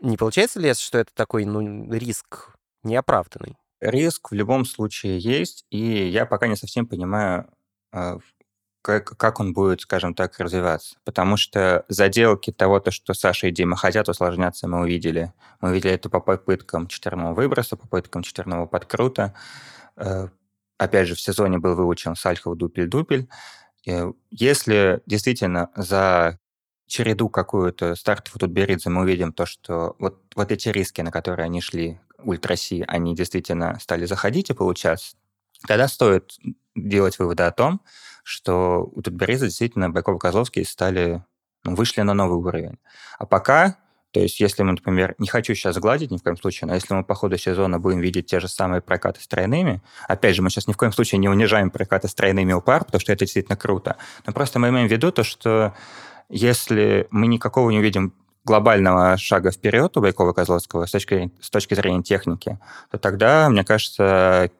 Не 0.00 0.16
получается 0.16 0.58
ли, 0.58 0.72
что 0.74 0.98
это 0.98 1.10
такой, 1.14 1.44
ну, 1.44 1.92
риск 1.92 2.56
неоправданный? 2.82 3.56
Риск 3.80 4.30
в 4.30 4.34
любом 4.34 4.64
случае 4.64 5.18
есть, 5.18 5.66
и 5.70 6.08
я 6.08 6.24
пока 6.24 6.46
не 6.48 6.56
совсем 6.56 6.86
понимаю, 6.86 7.50
а, 7.92 8.18
как, 8.86 9.16
как 9.16 9.40
он 9.40 9.52
будет, 9.52 9.80
скажем 9.80 10.14
так, 10.14 10.38
развиваться. 10.38 10.94
Потому 11.02 11.36
что 11.36 11.84
заделки 11.88 12.52
того, 12.52 12.78
то, 12.78 12.92
что 12.92 13.14
Саша 13.14 13.48
и 13.48 13.50
Дима 13.50 13.76
хотят 13.76 14.08
усложняться, 14.08 14.68
мы 14.68 14.82
увидели. 14.82 15.32
Мы 15.60 15.70
увидели 15.70 15.92
это 15.92 16.08
по 16.08 16.20
попыткам 16.20 16.86
четверного 16.86 17.34
выброса, 17.34 17.76
по 17.76 17.82
попыткам 17.88 18.22
четверного 18.22 18.66
подкрута. 18.66 19.34
Э, 19.96 20.28
опять 20.78 21.08
же, 21.08 21.16
в 21.16 21.20
сезоне 21.20 21.58
был 21.58 21.74
выучен 21.74 22.14
Сальхов 22.14 22.56
дупель-дупель. 22.56 23.28
Если 24.30 25.02
действительно 25.04 25.70
за 25.74 26.38
череду 26.86 27.28
какую-то 27.28 27.96
стартов 27.96 28.34
тут 28.38 28.50
Беридзе 28.50 28.88
мы 28.88 29.02
увидим 29.02 29.32
то, 29.32 29.46
что 29.46 29.96
вот, 29.98 30.22
вот 30.36 30.52
эти 30.52 30.68
риски, 30.68 31.00
на 31.00 31.10
которые 31.10 31.46
они 31.46 31.60
шли, 31.60 31.98
ультраси, 32.18 32.84
они 32.86 33.16
действительно 33.16 33.78
стали 33.80 34.06
заходить 34.06 34.50
и 34.50 34.54
получаться, 34.54 35.16
тогда 35.66 35.88
стоит 35.88 36.36
делать 36.76 37.18
выводы 37.18 37.42
о 37.42 37.50
том, 37.50 37.80
что 38.26 38.90
у 38.92 39.02
Тутберидзе 39.02 39.46
действительно 39.46 39.88
Байков 39.88 40.16
и 40.16 40.18
Козловский 40.18 40.64
стали, 40.64 41.22
ну, 41.62 41.76
вышли 41.76 42.00
на 42.00 42.12
новый 42.12 42.38
уровень. 42.38 42.76
А 43.20 43.24
пока, 43.24 43.76
то 44.10 44.18
есть 44.18 44.40
если 44.40 44.64
мы, 44.64 44.72
например, 44.72 45.14
не 45.18 45.28
хочу 45.28 45.54
сейчас 45.54 45.78
гладить 45.78 46.10
ни 46.10 46.16
в 46.16 46.24
коем 46.24 46.36
случае, 46.36 46.66
но 46.66 46.74
если 46.74 46.92
мы 46.92 47.04
по 47.04 47.14
ходу 47.14 47.38
сезона 47.38 47.78
будем 47.78 48.00
видеть 48.00 48.26
те 48.26 48.40
же 48.40 48.48
самые 48.48 48.80
прокаты 48.80 49.20
с 49.20 49.28
тройными, 49.28 49.80
опять 50.08 50.34
же, 50.34 50.42
мы 50.42 50.50
сейчас 50.50 50.66
ни 50.66 50.72
в 50.72 50.76
коем 50.76 50.90
случае 50.90 51.20
не 51.20 51.28
унижаем 51.28 51.70
прокаты 51.70 52.08
с 52.08 52.14
тройными 52.16 52.52
у 52.52 52.60
пар, 52.60 52.84
потому 52.84 53.00
что 53.00 53.12
это 53.12 53.26
действительно 53.26 53.56
круто, 53.56 53.96
но 54.26 54.32
просто 54.32 54.58
мы 54.58 54.70
имеем 54.70 54.88
в 54.88 54.90
виду 54.90 55.12
то, 55.12 55.22
что 55.22 55.72
если 56.28 57.06
мы 57.12 57.28
никакого 57.28 57.70
не 57.70 57.78
увидим 57.78 58.12
глобального 58.44 59.16
шага 59.18 59.52
вперед 59.52 59.96
у 59.96 60.00
Байкова 60.00 60.32
Козловского 60.32 60.86
с 60.86 60.90
точки, 60.90 61.30
с 61.40 61.48
точки 61.48 61.74
зрения 61.74 62.02
техники, 62.02 62.58
то 62.90 62.98
тогда, 62.98 63.48
мне 63.50 63.62
кажется, 63.62 64.50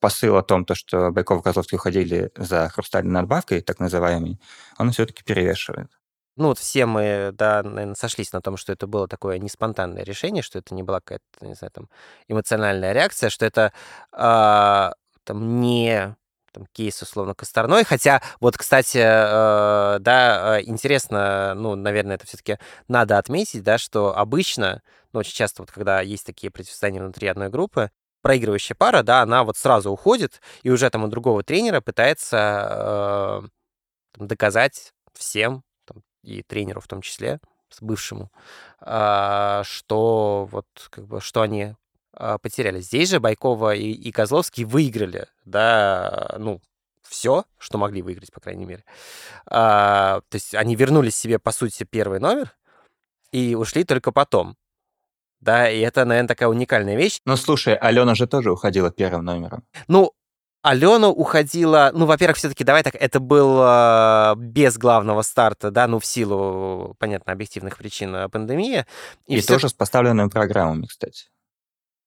посыл 0.00 0.36
о 0.36 0.42
том, 0.42 0.64
то, 0.64 0.74
что 0.74 1.10
Байков 1.10 1.40
и 1.40 1.42
Козловский 1.42 1.76
уходили 1.76 2.30
за 2.36 2.68
хрустальной 2.68 3.12
надбавкой, 3.12 3.60
так 3.60 3.80
называемой, 3.80 4.40
он 4.78 4.92
все-таки 4.92 5.22
перевешивает. 5.24 5.88
Ну 6.36 6.48
вот 6.48 6.58
все 6.58 6.86
мы, 6.86 7.30
да, 7.32 7.64
наверное, 7.64 7.96
сошлись 7.96 8.32
на 8.32 8.40
том, 8.40 8.56
что 8.56 8.72
это 8.72 8.86
было 8.86 9.08
такое 9.08 9.38
не 9.38 9.48
спонтанное 9.48 10.04
решение, 10.04 10.42
что 10.42 10.60
это 10.60 10.72
не 10.72 10.84
была 10.84 11.00
какая-то, 11.00 11.44
не 11.44 11.54
знаю, 11.54 11.72
там, 11.72 11.88
эмоциональная 12.28 12.92
реакция, 12.92 13.28
что 13.28 13.44
это 13.44 13.72
э, 14.12 14.92
там 15.24 15.60
не 15.60 16.16
там, 16.52 16.66
кейс, 16.72 17.02
условно, 17.02 17.34
Косторной. 17.34 17.84
Хотя, 17.84 18.22
вот, 18.40 18.56
кстати, 18.56 18.98
э, 18.98 19.98
да, 19.98 20.60
интересно, 20.62 21.54
ну, 21.56 21.74
наверное, 21.74 22.14
это 22.14 22.26
все-таки 22.26 22.58
надо 22.86 23.18
отметить, 23.18 23.64
да, 23.64 23.76
что 23.76 24.16
обычно, 24.16 24.82
ну, 25.12 25.20
очень 25.20 25.34
часто, 25.34 25.62
вот, 25.62 25.72
когда 25.72 26.00
есть 26.02 26.24
такие 26.24 26.50
противостояния 26.52 27.00
внутри 27.00 27.28
одной 27.28 27.48
группы, 27.48 27.90
проигрывающая 28.22 28.76
пара, 28.76 29.02
да, 29.02 29.22
она 29.22 29.44
вот 29.44 29.56
сразу 29.56 29.90
уходит 29.90 30.40
и 30.62 30.70
уже 30.70 30.90
там 30.90 31.04
у 31.04 31.08
другого 31.08 31.42
тренера 31.42 31.80
пытается 31.80 33.42
э, 34.18 34.24
доказать 34.24 34.92
всем, 35.14 35.62
там, 35.84 36.02
и 36.22 36.42
тренеру 36.42 36.80
в 36.80 36.88
том 36.88 37.00
числе, 37.02 37.40
с 37.70 37.80
бывшему, 37.80 38.30
э, 38.80 39.62
что 39.64 40.48
вот 40.50 40.66
как 40.90 41.06
бы, 41.06 41.20
что 41.20 41.42
они 41.42 41.74
э, 42.14 42.38
потеряли. 42.40 42.80
Здесь 42.80 43.10
же 43.10 43.20
Байкова 43.20 43.74
и, 43.74 43.90
и 43.90 44.12
Козловский 44.12 44.64
выиграли, 44.64 45.26
да, 45.44 46.34
ну, 46.38 46.60
все, 47.08 47.44
что 47.58 47.78
могли 47.78 48.02
выиграть, 48.02 48.32
по 48.32 48.40
крайней 48.40 48.66
мере. 48.66 48.84
А, 49.46 50.20
то 50.28 50.34
есть 50.34 50.54
они 50.54 50.76
вернули 50.76 51.10
себе, 51.10 51.38
по 51.38 51.52
сути, 51.52 51.84
первый 51.84 52.20
номер 52.20 52.54
и 53.32 53.54
ушли 53.54 53.84
только 53.84 54.12
потом. 54.12 54.56
Да, 55.40 55.70
и 55.70 55.80
это, 55.80 56.04
наверное, 56.04 56.28
такая 56.28 56.48
уникальная 56.48 56.96
вещь. 56.96 57.20
Ну, 57.24 57.36
слушай, 57.36 57.74
Алена 57.74 58.14
же 58.14 58.26
тоже 58.26 58.50
уходила 58.50 58.90
первым 58.90 59.24
номером. 59.24 59.64
Ну, 59.86 60.12
Алена 60.62 61.08
уходила, 61.08 61.90
ну, 61.94 62.06
во-первых, 62.06 62.36
все-таки, 62.36 62.64
давай 62.64 62.82
так, 62.82 62.94
это 62.96 63.20
был 63.20 63.60
э, 63.62 64.34
без 64.36 64.76
главного 64.76 65.22
старта, 65.22 65.70
да, 65.70 65.86
ну, 65.86 66.00
в 66.00 66.04
силу, 66.04 66.96
понятно, 66.98 67.32
объективных 67.32 67.78
причин 67.78 68.14
э, 68.14 68.28
пандемии. 68.28 68.84
И, 69.26 69.36
и 69.36 69.40
все... 69.40 69.54
тоже 69.54 69.68
с 69.68 69.72
поставленными 69.72 70.28
программами, 70.28 70.86
кстати. 70.86 71.26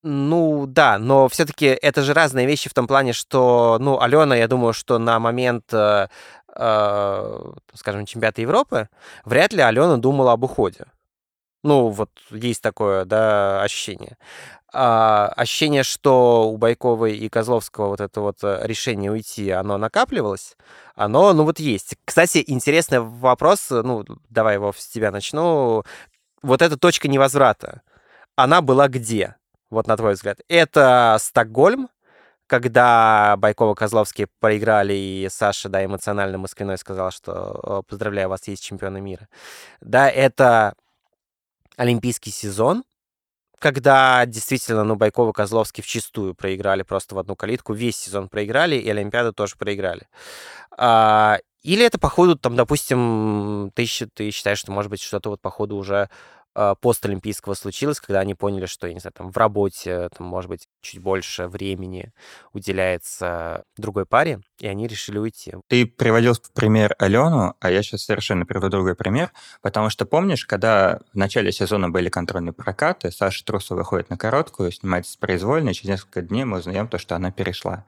Ну, 0.04 0.66
да, 0.68 0.98
но 0.98 1.30
все-таки 1.30 1.66
это 1.68 2.02
же 2.02 2.14
разные 2.14 2.46
вещи 2.46 2.70
в 2.70 2.74
том 2.74 2.88
плане, 2.88 3.14
что, 3.14 3.78
ну, 3.80 4.02
Алена, 4.02 4.36
я 4.36 4.48
думаю, 4.48 4.74
что 4.74 5.00
на 5.00 5.20
момент, 5.20 5.72
э, 5.72 6.08
э, 6.54 7.52
скажем, 7.74 8.06
чемпионата 8.06 8.42
Европы, 8.42 8.90
вряд 9.24 9.54
ли 9.54 9.62
Алена 9.62 9.98
думала 9.98 10.34
об 10.34 10.44
уходе. 10.44 10.86
Ну, 11.64 11.90
вот 11.90 12.10
есть 12.32 12.62
такое, 12.62 13.06
да, 13.06 13.62
ощущение. 13.62 14.18
А, 14.74 15.28
ощущение, 15.36 15.84
что 15.84 16.50
у 16.50 16.58
Байковой 16.58 17.16
и 17.18 17.30
Козловского 17.30 17.90
вот 17.90 18.02
это 18.02 18.22
вот 18.22 18.38
э, 18.44 18.62
решение 18.64 19.12
уйти, 19.12 19.52
оно 19.52 19.78
накапливалось, 19.78 20.56
оно, 20.96 21.34
ну, 21.34 21.44
вот 21.44 21.60
есть. 21.60 21.96
Кстати, 22.06 22.44
интересный 22.48 23.00
вопрос, 23.00 23.68
ну, 23.70 24.06
давай 24.30 24.56
его 24.56 24.74
с 24.76 24.88
тебя 24.88 25.12
начну. 25.12 25.84
Вот 26.42 26.62
эта 26.62 26.78
точка 26.78 27.08
невозврата, 27.08 27.82
она 28.36 28.62
была 28.62 28.88
где, 28.88 29.36
вот 29.70 29.88
на 29.88 29.98
твой 29.98 30.14
взгляд? 30.14 30.40
Это 30.48 31.18
Стокгольм, 31.20 31.90
когда 32.48 33.36
Байкова 33.38 33.76
Козловский 33.76 34.28
проиграли, 34.40 34.94
и 34.94 35.28
Саша, 35.30 35.70
да, 35.70 35.86
эмоционально 35.86 36.38
мысленной 36.38 36.78
сказал, 36.78 37.12
что 37.12 37.84
поздравляю 37.88 38.30
вас, 38.30 38.48
есть 38.48 38.64
чемпионы 38.64 39.02
мира. 39.02 39.28
Да, 39.82 40.10
это 40.10 40.76
олимпийский 41.78 42.32
сезон, 42.32 42.84
когда 43.60 44.26
действительно, 44.26 44.84
ну, 44.84 44.96
Байков 44.96 45.30
и 45.30 45.34
Козловский 45.34 45.84
вчистую 45.84 46.34
проиграли 46.34 46.82
просто 46.82 47.14
в 47.14 47.20
одну 47.20 47.36
калитку, 47.36 47.74
весь 47.74 47.96
сезон 47.98 48.28
проиграли, 48.28 48.76
и 48.76 48.90
Олимпиаду 48.90 49.34
тоже 49.34 49.56
проиграли. 49.56 50.08
А, 50.78 51.38
или 51.62 51.86
это, 51.86 52.00
по 52.00 52.10
ходу, 52.10 52.36
там, 52.36 52.56
допустим, 52.56 53.72
ты, 53.76 53.86
ты 54.14 54.32
считаешь, 54.32 54.58
что, 54.58 54.72
может 54.72 54.90
быть, 54.90 55.02
что-то 55.02 55.30
вот 55.30 55.42
по 55.42 55.52
ходу 55.52 55.76
уже 55.78 56.10
постолимпийского 56.54 57.54
случилось, 57.54 58.00
когда 58.00 58.20
они 58.20 58.36
поняли, 58.36 58.66
что, 58.66 58.88
я 58.88 58.94
не 58.94 59.00
знаю, 59.00 59.14
там 59.16 59.32
в 59.32 59.38
работе, 59.38 60.10
там, 60.18 60.28
может 60.28 60.50
быть, 60.50 60.68
чуть 60.82 61.02
больше 61.02 61.48
времени 61.48 62.12
уделяется 62.54 63.64
другой 63.78 64.06
паре, 64.06 64.42
и 64.60 64.68
они 64.68 64.88
решили 64.88 65.18
уйти. 65.18 65.54
Ты 65.68 65.86
приводил 65.86 66.34
в 66.34 66.52
пример 66.54 66.96
Алену, 67.00 67.56
а 67.60 67.72
я 67.72 67.82
сейчас 67.84 68.04
совершенно 68.04 68.46
приведу 68.46 68.70
другой 68.70 68.96
пример, 68.96 69.32
потому 69.62 69.90
что 69.90 70.06
помнишь, 70.06 70.46
когда 70.46 71.00
в 71.14 71.18
начале 71.18 71.52
сезона 71.52 71.90
были 71.90 72.10
контрольные 72.10 72.54
прокаты, 72.54 73.12
Саша 73.12 73.46
Трусова 73.46 73.80
выходит 73.80 74.10
на 74.10 74.18
короткую, 74.18 74.72
снимается 74.72 75.14
с 75.14 75.16
произвольной, 75.16 75.74
через 75.74 75.90
несколько 75.90 76.22
дней 76.22 76.44
мы 76.44 76.58
узнаем 76.58 76.88
то, 76.88 76.98
что 76.98 77.16
она 77.16 77.32
перешла. 77.32 77.86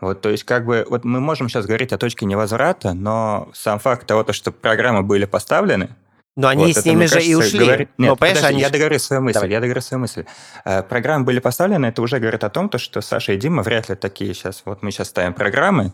Вот, 0.00 0.20
то 0.20 0.28
есть, 0.28 0.44
как 0.44 0.66
бы, 0.66 0.86
вот 0.88 1.04
мы 1.04 1.20
можем 1.20 1.48
сейчас 1.48 1.66
говорить 1.66 1.92
о 1.92 1.98
точке 1.98 2.26
невозврата, 2.26 2.94
но 2.94 3.48
сам 3.54 3.78
факт 3.78 4.06
того, 4.06 4.30
что 4.32 4.52
программы 4.52 5.02
были 5.02 5.24
поставлены, 5.24 5.94
но 6.36 6.48
они 6.48 6.66
вот, 6.66 6.76
с 6.76 6.84
ними 6.84 7.06
же 7.06 7.14
кажется, 7.14 7.30
и 7.30 7.34
ушли. 7.34 7.58
Говорит... 7.60 7.88
Нет, 7.96 8.08
Но, 8.08 8.16
подожди, 8.16 8.46
они... 8.46 8.60
я 8.60 8.70
договорю 8.70 8.98
свою 8.98 9.22
мысль. 9.22 9.34
Давай. 9.34 9.50
Я 9.50 9.60
договорю 9.60 9.80
свою 9.80 10.00
мысль. 10.00 10.24
Э, 10.64 10.82
программы 10.82 11.24
были 11.24 11.38
поставлены, 11.38 11.86
это 11.86 12.02
уже 12.02 12.18
говорит 12.18 12.42
о 12.42 12.50
том, 12.50 12.68
то, 12.68 12.78
что 12.78 13.00
Саша 13.00 13.32
и 13.32 13.36
Дима 13.36 13.62
вряд 13.62 13.88
ли 13.88 13.94
такие 13.94 14.34
сейчас. 14.34 14.62
Вот 14.64 14.82
мы 14.82 14.90
сейчас 14.90 15.08
ставим 15.08 15.34
программы, 15.34 15.92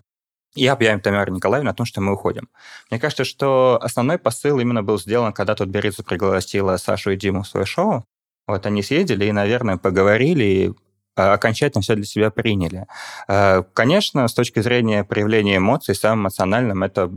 и 0.54 0.66
объявим 0.66 1.00
Тамару 1.00 1.32
Николаевну 1.32 1.70
о 1.70 1.74
том, 1.74 1.86
что 1.86 2.00
мы 2.00 2.12
уходим. 2.12 2.48
Мне 2.90 2.98
кажется, 2.98 3.24
что 3.24 3.78
основной 3.80 4.18
посыл 4.18 4.58
именно 4.58 4.82
был 4.82 4.98
сделан, 4.98 5.32
когда 5.32 5.54
тут 5.54 5.68
Беридзе 5.68 6.02
пригласила 6.02 6.76
Сашу 6.76 7.12
и 7.12 7.16
Диму 7.16 7.42
в 7.42 7.48
свое 7.48 7.66
шоу. 7.66 8.04
Вот 8.48 8.66
они 8.66 8.82
съездили 8.82 9.26
и, 9.26 9.32
наверное, 9.32 9.76
поговорили, 9.76 10.44
и 10.44 10.72
а, 11.16 11.34
окончательно 11.34 11.82
все 11.82 11.94
для 11.94 12.04
себя 12.04 12.30
приняли. 12.30 12.86
Э, 13.28 13.62
конечно, 13.74 14.26
с 14.26 14.34
точки 14.34 14.60
зрения 14.60 15.04
проявления 15.04 15.58
эмоций, 15.58 15.94
самым 15.94 16.22
эмоциональным 16.22 16.82
это 16.82 17.12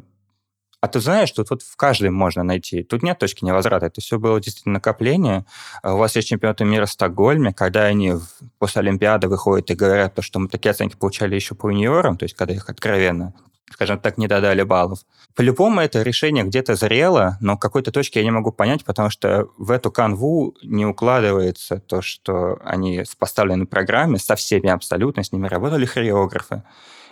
а 0.84 0.88
ты 0.90 1.00
знаешь, 1.00 1.32
тут 1.32 1.50
вот 1.50 1.62
в 1.62 1.78
каждом 1.78 2.14
можно 2.14 2.44
найти. 2.44 2.84
Тут 2.84 3.04
нет 3.04 3.18
точки 3.18 3.46
невозврата. 3.46 3.86
Это 3.86 4.02
все 4.02 4.20
было 4.20 4.42
действительно 4.42 4.74
накопление. 4.74 5.46
А 5.82 5.94
у 5.94 5.98
вас 5.98 6.14
есть 6.18 6.28
чемпионаты 6.28 6.66
мира 6.66 6.86
в 6.86 6.92
Стокгольме, 6.92 7.54
когда 7.54 7.84
они 7.84 8.16
после 8.60 8.82
Олимпиады 8.82 9.30
выходят 9.30 9.72
и 9.72 9.76
говорят, 9.76 10.14
то, 10.14 10.22
что 10.22 10.40
мы 10.40 10.50
такие 10.50 10.72
оценки 10.72 10.98
получали 10.98 11.36
еще 11.36 11.56
по 11.56 11.70
юниорам, 11.70 12.18
то 12.18 12.24
есть 12.24 12.36
когда 12.36 12.54
их 12.54 12.70
откровенно 12.70 13.34
скажем 13.72 13.98
так, 13.98 14.20
не 14.20 14.28
додали 14.28 14.62
баллов. 14.62 15.00
По-любому 15.36 15.80
это 15.80 16.04
решение 16.04 16.44
где-то 16.44 16.76
зрело, 16.76 17.38
но 17.40 17.58
какой-то 17.58 17.92
точки 17.92 18.20
я 18.20 18.24
не 18.24 18.30
могу 18.30 18.52
понять, 18.52 18.84
потому 18.86 19.10
что 19.10 19.48
в 19.58 19.72
эту 19.72 19.90
канву 19.90 20.54
не 20.62 20.86
укладывается 20.86 21.80
то, 21.80 22.04
что 22.04 22.60
они 22.64 23.04
с 23.04 23.16
поставленной 23.16 23.66
программе, 23.66 24.20
со 24.20 24.36
всеми 24.36 24.70
абсолютно, 24.70 25.24
с 25.24 25.32
ними 25.32 25.48
работали 25.48 25.86
хореографы, 25.86 26.62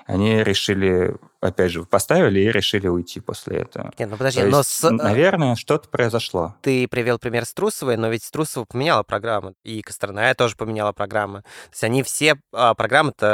они 0.06 0.44
решили, 0.44 1.16
опять 1.40 1.72
же, 1.72 1.84
поставили 1.84 2.40
и 2.40 2.52
решили 2.52 2.88
уйти 2.88 3.20
после 3.20 3.60
этого. 3.60 3.92
Нет, 3.98 4.10
ну 4.10 4.18
подожди, 4.18 4.42
То 4.42 4.48
но 4.48 4.58
есть, 4.60 4.70
с... 4.70 4.84
Э, 4.84 4.92
наверное, 4.92 5.56
что-то 5.56 5.90
произошло. 5.90 6.56
Ты 6.62 6.88
привел 6.88 7.20
пример 7.20 7.46
Струсовой, 7.46 7.98
но 7.98 8.10
ведь 8.10 8.24
Струсова 8.24 8.66
поменяла 8.66 9.04
программу, 9.04 9.54
и 9.64 9.82
Косторная 9.82 10.34
тоже 10.36 10.56
поменяла 10.56 10.92
программы. 10.92 11.42
То 11.42 11.72
есть 11.72 11.84
они 11.84 12.04
все 12.04 12.38
а, 12.54 12.74
программы-то 12.74 13.28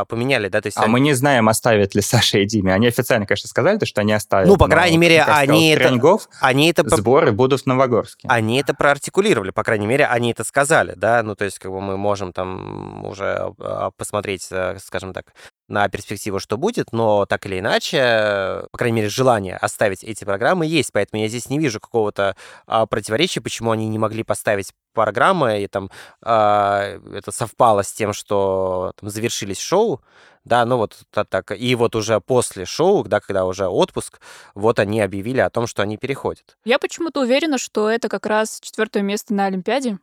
а, 0.00 0.04
поменяли, 0.06 0.48
да? 0.48 0.60
То 0.60 0.66
есть 0.66 0.78
а 0.78 0.82
они... 0.82 0.92
мы 0.92 1.00
не 1.00 1.14
знаем, 1.14 1.48
оставят 1.48 1.94
ли 1.94 2.02
Саша 2.02 2.38
и 2.38 2.46
Диме. 2.46 2.72
Они 2.72 2.86
официально, 2.86 3.26
конечно, 3.26 3.48
сказали, 3.48 3.84
что 3.84 4.00
они 4.00 4.12
оставят. 4.12 4.48
Ну, 4.48 4.56
по 4.56 4.68
крайней 4.68 4.98
мере, 4.98 5.22
они 5.22 5.70
это... 5.70 6.18
они 6.40 6.70
это... 6.70 6.96
Сборы 6.96 7.32
будут 7.32 7.62
в 7.62 7.66
Новогорске. 7.66 8.28
Они 8.28 8.60
это 8.60 8.74
проартикулировали, 8.74 9.50
по 9.50 9.62
крайней 9.64 9.86
мере, 9.86 10.06
они 10.06 10.30
это 10.30 10.44
сказали, 10.44 10.94
да? 10.96 11.22
Ну, 11.22 11.34
то 11.34 11.44
есть 11.44 11.58
как 11.58 11.70
бы 11.70 11.80
мы 11.80 11.96
можем 11.96 12.32
там 12.32 13.04
уже 13.04 13.52
а, 13.58 13.90
посмотреть, 13.96 14.48
э, 14.50 14.78
скажем 14.82 15.12
так, 15.12 15.26
на 15.68 15.88
перспективу, 15.88 16.38
что 16.38 16.56
будет, 16.56 16.92
но 16.92 17.26
так 17.26 17.46
или 17.46 17.58
иначе, 17.58 18.66
по 18.70 18.78
крайней 18.78 18.96
мере, 18.96 19.08
желание 19.08 19.56
оставить 19.56 20.04
эти 20.04 20.24
программы 20.24 20.66
есть, 20.66 20.92
поэтому 20.92 21.22
я 21.22 21.28
здесь 21.28 21.50
не 21.50 21.58
вижу 21.58 21.80
какого-то 21.80 22.36
а, 22.66 22.86
противоречия, 22.86 23.40
почему 23.40 23.72
они 23.72 23.88
не 23.88 23.98
могли 23.98 24.22
поставить 24.22 24.72
программы, 24.94 25.62
и 25.62 25.66
там 25.66 25.90
а, 26.22 26.98
это 27.12 27.32
совпало 27.32 27.82
с 27.82 27.92
тем, 27.92 28.12
что 28.12 28.92
там 29.00 29.10
завершились 29.10 29.58
шоу, 29.58 30.00
да, 30.44 30.64
ну 30.64 30.76
вот 30.76 30.96
так, 31.10 31.50
и 31.50 31.74
вот 31.74 31.96
уже 31.96 32.20
после 32.20 32.64
шоу, 32.64 33.02
да, 33.02 33.18
когда 33.18 33.44
уже 33.44 33.66
отпуск, 33.66 34.20
вот 34.54 34.78
они 34.78 35.00
объявили 35.00 35.40
о 35.40 35.50
том, 35.50 35.66
что 35.66 35.82
они 35.82 35.96
переходят. 35.96 36.56
Я 36.64 36.78
почему-то 36.78 37.20
уверена, 37.22 37.58
что 37.58 37.90
это 37.90 38.08
как 38.08 38.26
раз 38.26 38.60
четвертое 38.60 39.02
место 39.02 39.34
на 39.34 39.46
Олимпиаде. 39.46 39.98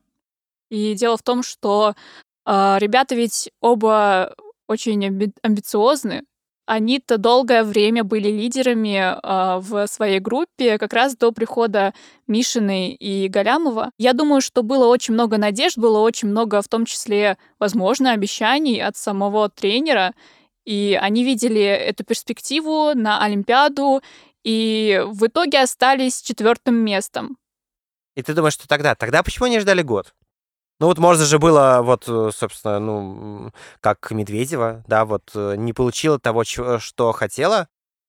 И 0.69 0.95
дело 0.95 1.17
в 1.17 1.23
том, 1.23 1.43
что 1.43 1.95
э, 2.45 2.75
ребята 2.79 3.15
ведь 3.15 3.51
оба 3.61 4.35
очень 4.67 5.05
амби- 5.05 5.35
амбициозны. 5.41 6.23
Они-то 6.65 7.17
долгое 7.17 7.63
время 7.63 8.05
были 8.05 8.29
лидерами 8.29 8.97
э, 8.97 9.59
в 9.59 9.85
своей 9.87 10.19
группе, 10.19 10.77
как 10.77 10.93
раз 10.93 11.17
до 11.17 11.33
прихода 11.33 11.93
Мишины 12.25 12.93
и 12.93 13.27
Галямова. 13.27 13.91
Я 13.97 14.13
думаю, 14.13 14.39
что 14.39 14.63
было 14.63 14.87
очень 14.87 15.13
много 15.13 15.37
надежд, 15.37 15.77
было 15.77 15.99
очень 15.99 16.29
много, 16.29 16.61
в 16.61 16.69
том 16.69 16.85
числе, 16.85 17.37
возможно, 17.59 18.11
обещаний 18.11 18.81
от 18.81 18.95
самого 18.95 19.49
тренера. 19.49 20.13
И 20.63 20.97
они 21.01 21.25
видели 21.25 21.61
эту 21.61 22.05
перспективу 22.05 22.93
на 22.95 23.21
Олимпиаду, 23.21 24.01
и 24.45 25.03
в 25.05 25.27
итоге 25.27 25.61
остались 25.61 26.21
четвертым 26.21 26.75
местом. 26.75 27.37
И 28.15 28.21
ты 28.21 28.33
думаешь, 28.33 28.53
что 28.53 28.67
тогда? 28.67 28.95
Тогда 28.95 29.23
почему 29.23 29.47
они 29.47 29.59
ждали 29.59 29.81
год? 29.81 30.13
Ну 30.79 30.87
вот 30.87 30.97
можно 30.97 31.25
же 31.25 31.39
было, 31.39 31.81
вот, 31.83 32.05
э, 32.07 32.31
собственно, 32.35 32.79
ну, 32.79 33.51
как 33.79 34.11
Медведева, 34.11 34.83
да, 34.87 35.05
вот 35.05 35.31
э, 35.35 35.55
не 35.55 35.71
получила 35.71 36.19
того, 36.19 36.43
что 36.43 37.11
хотела, 37.11 37.67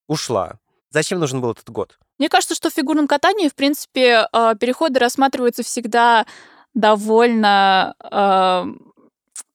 ушла. 0.09 0.55
Зачем 0.91 1.21
нужен 1.21 1.41
был 1.41 1.53
этот 1.53 1.69
год? 1.71 1.99
Мне 2.19 2.29
кажется, 2.29 2.55
что 2.55 2.71
в 2.71 2.75
фигурном 2.75 3.07
катании, 3.07 3.49
в 3.49 3.55
принципе, 3.55 4.27
э, 4.33 4.55
переходы 4.59 4.99
рассматриваются 4.99 5.63
всегда 5.63 6.27
довольно 6.73 7.95
э, 8.03 8.65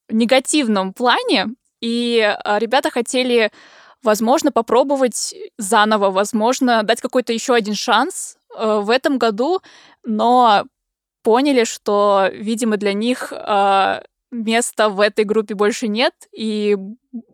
негативном 0.10 0.94
плане, 0.94 1.48
и 1.82 2.20
ребята 2.46 2.90
хотели, 2.92 3.52
возможно, 4.04 4.52
попробовать 4.52 5.34
заново, 5.58 6.12
возможно, 6.12 6.84
дать 6.84 7.02
какой-то 7.02 7.34
еще 7.34 7.54
один 7.54 7.74
шанс 7.74 8.38
в 8.58 8.90
этом 8.90 9.18
году, 9.18 9.62
но 10.04 10.66
поняли, 11.22 11.64
что, 11.64 12.30
видимо, 12.32 12.78
для 12.78 12.94
них 12.94 13.32
э, 13.32 14.02
места 14.32 14.90
в 14.90 15.00
этой 15.00 15.26
группе 15.26 15.56
больше 15.56 15.88
нет, 15.88 16.14
и 16.32 16.78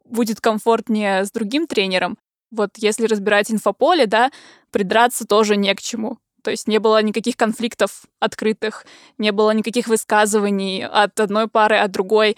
будет 0.05 0.41
комфортнее 0.41 1.25
с 1.25 1.31
другим 1.31 1.67
тренером. 1.67 2.17
Вот 2.51 2.71
если 2.77 3.05
разбирать 3.05 3.51
инфополе, 3.51 4.05
да, 4.05 4.31
придраться 4.71 5.25
тоже 5.25 5.57
не 5.57 5.73
к 5.73 5.81
чему. 5.81 6.17
То 6.43 6.51
есть 6.51 6.67
не 6.67 6.79
было 6.79 7.01
никаких 7.01 7.35
конфликтов 7.37 8.03
открытых, 8.19 8.85
не 9.17 9.31
было 9.31 9.51
никаких 9.51 9.87
высказываний 9.87 10.85
от 10.85 11.19
одной 11.19 11.47
пары, 11.47 11.77
от 11.77 11.91
другой. 11.91 12.37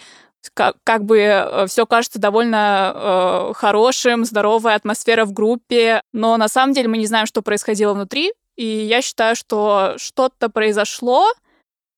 Как, 0.54 0.76
как 0.82 1.04
бы 1.04 1.18
э, 1.18 1.66
все 1.66 1.84
кажется 1.84 2.18
довольно 2.18 2.92
э, 2.94 3.52
хорошим, 3.54 4.24
здоровая 4.24 4.76
атмосфера 4.76 5.26
в 5.26 5.32
группе, 5.32 6.00
но 6.12 6.36
на 6.38 6.48
самом 6.48 6.72
деле 6.72 6.88
мы 6.88 6.96
не 6.96 7.06
знаем, 7.06 7.26
что 7.26 7.42
происходило 7.42 7.92
внутри, 7.92 8.32
и 8.58 8.66
я 8.66 9.00
считаю, 9.00 9.36
что 9.36 9.94
что-то 9.98 10.50
произошло, 10.50 11.32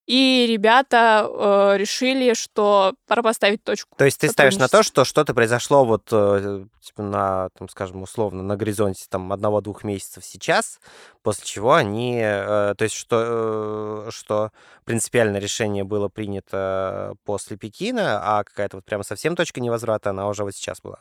и 0.06 0.46
ребята 0.48 1.24
э, 1.24 1.76
решили, 1.78 2.34
что 2.34 2.94
пора 3.06 3.22
поставить 3.22 3.62
точку. 3.62 3.96
То 3.96 4.04
есть 4.04 4.18
ты 4.18 4.28
ставишь 4.28 4.58
на 4.58 4.68
то, 4.68 4.82
что 4.82 5.04
что-то 5.04 5.34
произошло 5.34 5.84
вот 5.84 6.08
э, 6.10 6.64
типа 6.82 7.02
на, 7.02 7.48
там, 7.56 7.68
скажем, 7.68 8.02
условно, 8.02 8.42
на 8.42 8.56
горизонте 8.56 9.06
там 9.08 9.32
одного-двух 9.32 9.84
месяцев 9.84 10.24
сейчас, 10.24 10.80
после 11.22 11.46
чего 11.46 11.74
они, 11.74 12.18
э, 12.20 12.74
то 12.76 12.82
есть 12.82 12.94
что, 12.96 14.06
э, 14.08 14.10
что 14.10 14.50
принципиальное 14.84 15.40
решение 15.40 15.84
было 15.84 16.08
принято 16.08 17.14
после 17.24 17.56
Пекина, 17.56 18.20
а 18.22 18.44
какая-то 18.44 18.78
вот 18.78 18.84
прямо 18.84 19.04
совсем 19.04 19.36
точка 19.36 19.60
невозврата, 19.60 20.10
она 20.10 20.28
уже 20.28 20.42
вот 20.42 20.54
сейчас 20.54 20.80
была. 20.80 20.98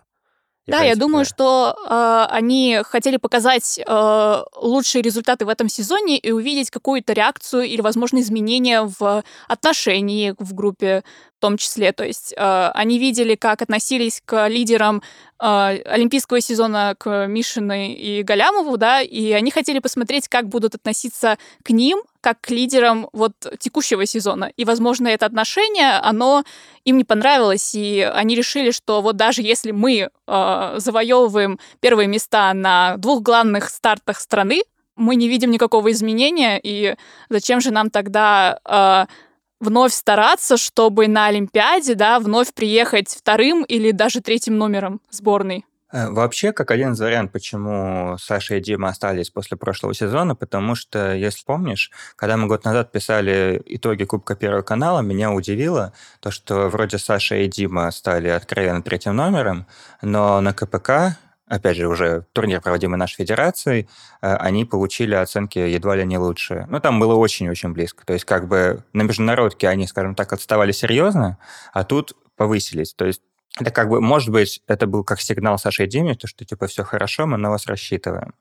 Да, 0.70 0.84
я 0.84 0.96
думаю, 0.96 1.26
что 1.26 1.76
э, 1.78 2.34
они 2.34 2.82
хотели 2.84 3.18
показать 3.18 3.80
э, 3.80 4.44
лучшие 4.62 5.02
результаты 5.02 5.46
в 5.46 5.50
этом 5.50 5.70
сезоне 5.70 6.18
и 6.18 6.32
увидеть 6.32 6.70
какую-то 6.70 7.14
реакцию 7.14 7.64
или, 7.64 7.82
возможно, 7.82 8.20
изменения 8.20 8.82
в 8.82 9.24
отношении 9.48 10.36
в 10.38 10.54
группе 10.54 11.04
в 11.40 11.42
том 11.42 11.56
числе. 11.56 11.94
То 11.94 12.04
есть 12.04 12.34
э, 12.36 12.72
они 12.74 13.00
видели, 13.00 13.36
как 13.36 13.62
относились 13.62 14.22
к 14.26 14.50
лидерам 14.50 15.02
э, 15.42 15.46
олимпийского 15.46 16.42
сезона, 16.42 16.96
к 16.98 17.28
Мишиной 17.28 17.94
и 17.94 18.24
Галямову, 18.24 18.76
да, 18.76 19.02
и 19.02 19.32
они 19.32 19.50
хотели 19.50 19.80
посмотреть, 19.80 20.28
как 20.28 20.50
будут 20.50 20.76
относиться 20.76 21.38
к 21.64 21.70
ним, 21.70 22.04
как 22.20 22.42
к 22.42 22.50
лидерам 22.50 23.08
вот 23.14 23.32
текущего 23.58 24.06
сезона. 24.06 24.52
И, 24.58 24.66
возможно, 24.66 25.08
это 25.08 25.26
отношение, 25.28 25.92
оно 26.04 26.44
им 26.84 26.98
не 26.98 27.06
понравилось, 27.06 27.74
и 27.74 28.02
они 28.02 28.36
решили, 28.36 28.72
что 28.72 29.02
вот 29.02 29.16
даже 29.16 29.42
если 29.42 29.72
мы 29.72 30.10
э, 30.28 30.74
завоевываем 30.76 31.58
первые 31.80 32.08
места 32.08 32.54
на 32.54 32.98
двух 32.98 33.22
главных 33.22 33.70
стартах 33.70 34.20
страны, 34.20 34.64
мы 34.98 35.16
не 35.16 35.30
видим 35.30 35.52
никакого 35.52 35.90
изменения, 35.92 36.60
и 36.62 36.96
зачем 37.30 37.62
же 37.62 37.72
нам 37.72 37.90
тогда 37.90 38.60
э, 38.66 39.29
вновь 39.60 39.94
стараться, 39.94 40.58
чтобы 40.58 41.08
на 41.08 41.28
Олимпиаде, 41.28 41.96
да, 41.96 42.20
вновь 42.20 42.54
приехать 42.54 43.10
вторым 43.10 43.64
или 43.64 43.92
даже 43.92 44.22
третьим 44.22 44.58
номером 44.58 45.02
сборной. 45.10 45.66
Э, 45.92 46.10
вообще, 46.10 46.52
как 46.52 46.72
один 46.72 46.94
из 46.94 47.00
вариантов, 47.00 47.34
почему 47.34 48.18
Саша 48.20 48.56
и 48.56 48.62
Дима 48.62 48.90
остались 48.90 49.30
после 49.32 49.58
прошлого 49.58 49.94
сезона, 49.94 50.36
потому 50.36 50.76
что, 50.76 51.14
если 51.16 51.44
помнишь, 51.44 51.92
когда 52.16 52.38
мы 52.38 52.48
год 52.48 52.64
назад 52.64 52.92
писали 52.92 53.62
итоги 53.66 54.04
Кубка 54.04 54.36
Первого 54.36 54.62
канала, 54.62 55.02
меня 55.02 55.32
удивило 55.32 55.94
то, 56.20 56.30
что 56.32 56.70
вроде 56.70 57.00
Саша 57.00 57.38
и 57.38 57.48
Дима 57.48 57.90
стали 57.92 58.28
откровенно 58.28 58.84
третьим 58.84 59.16
номером, 59.16 59.66
но 60.02 60.40
на 60.42 60.54
КПК 60.54 61.18
опять 61.50 61.76
же, 61.76 61.88
уже 61.88 62.26
турнир, 62.32 62.62
проводимый 62.62 62.98
нашей 62.98 63.18
федерацией, 63.18 63.90
э, 64.22 64.34
они 64.36 64.66
получили 64.66 65.16
оценки 65.16 65.58
едва 65.58 65.96
ли 65.96 66.06
не 66.06 66.18
лучшие. 66.18 66.68
Ну, 66.70 66.80
там 66.80 67.00
было 67.00 67.16
очень-очень 67.16 67.74
близко. 67.74 68.06
То 68.06 68.14
есть, 68.14 68.24
как 68.24 68.48
бы 68.48 68.86
на 68.94 69.02
международке 69.02 69.68
они, 69.68 69.88
скажем 69.88 70.16
так, 70.16 70.32
отставали 70.32 70.72
серьезно, 70.72 71.38
а 71.74 71.84
тут 71.84 72.14
повысились. 72.38 72.94
То 72.94 73.06
есть, 73.06 73.22
это 73.60 73.72
как 73.72 73.90
бы, 73.90 74.00
может 74.00 74.30
быть, 74.30 74.62
это 74.68 74.86
был 74.86 75.04
как 75.04 75.20
сигнал 75.20 75.58
Саше 75.58 75.88
Диме, 75.88 76.16
то, 76.16 76.28
что, 76.28 76.46
типа, 76.46 76.68
все 76.68 76.84
хорошо, 76.84 77.26
мы 77.26 77.38
на 77.38 77.50
вас 77.50 77.66
рассчитываем. 77.66 78.36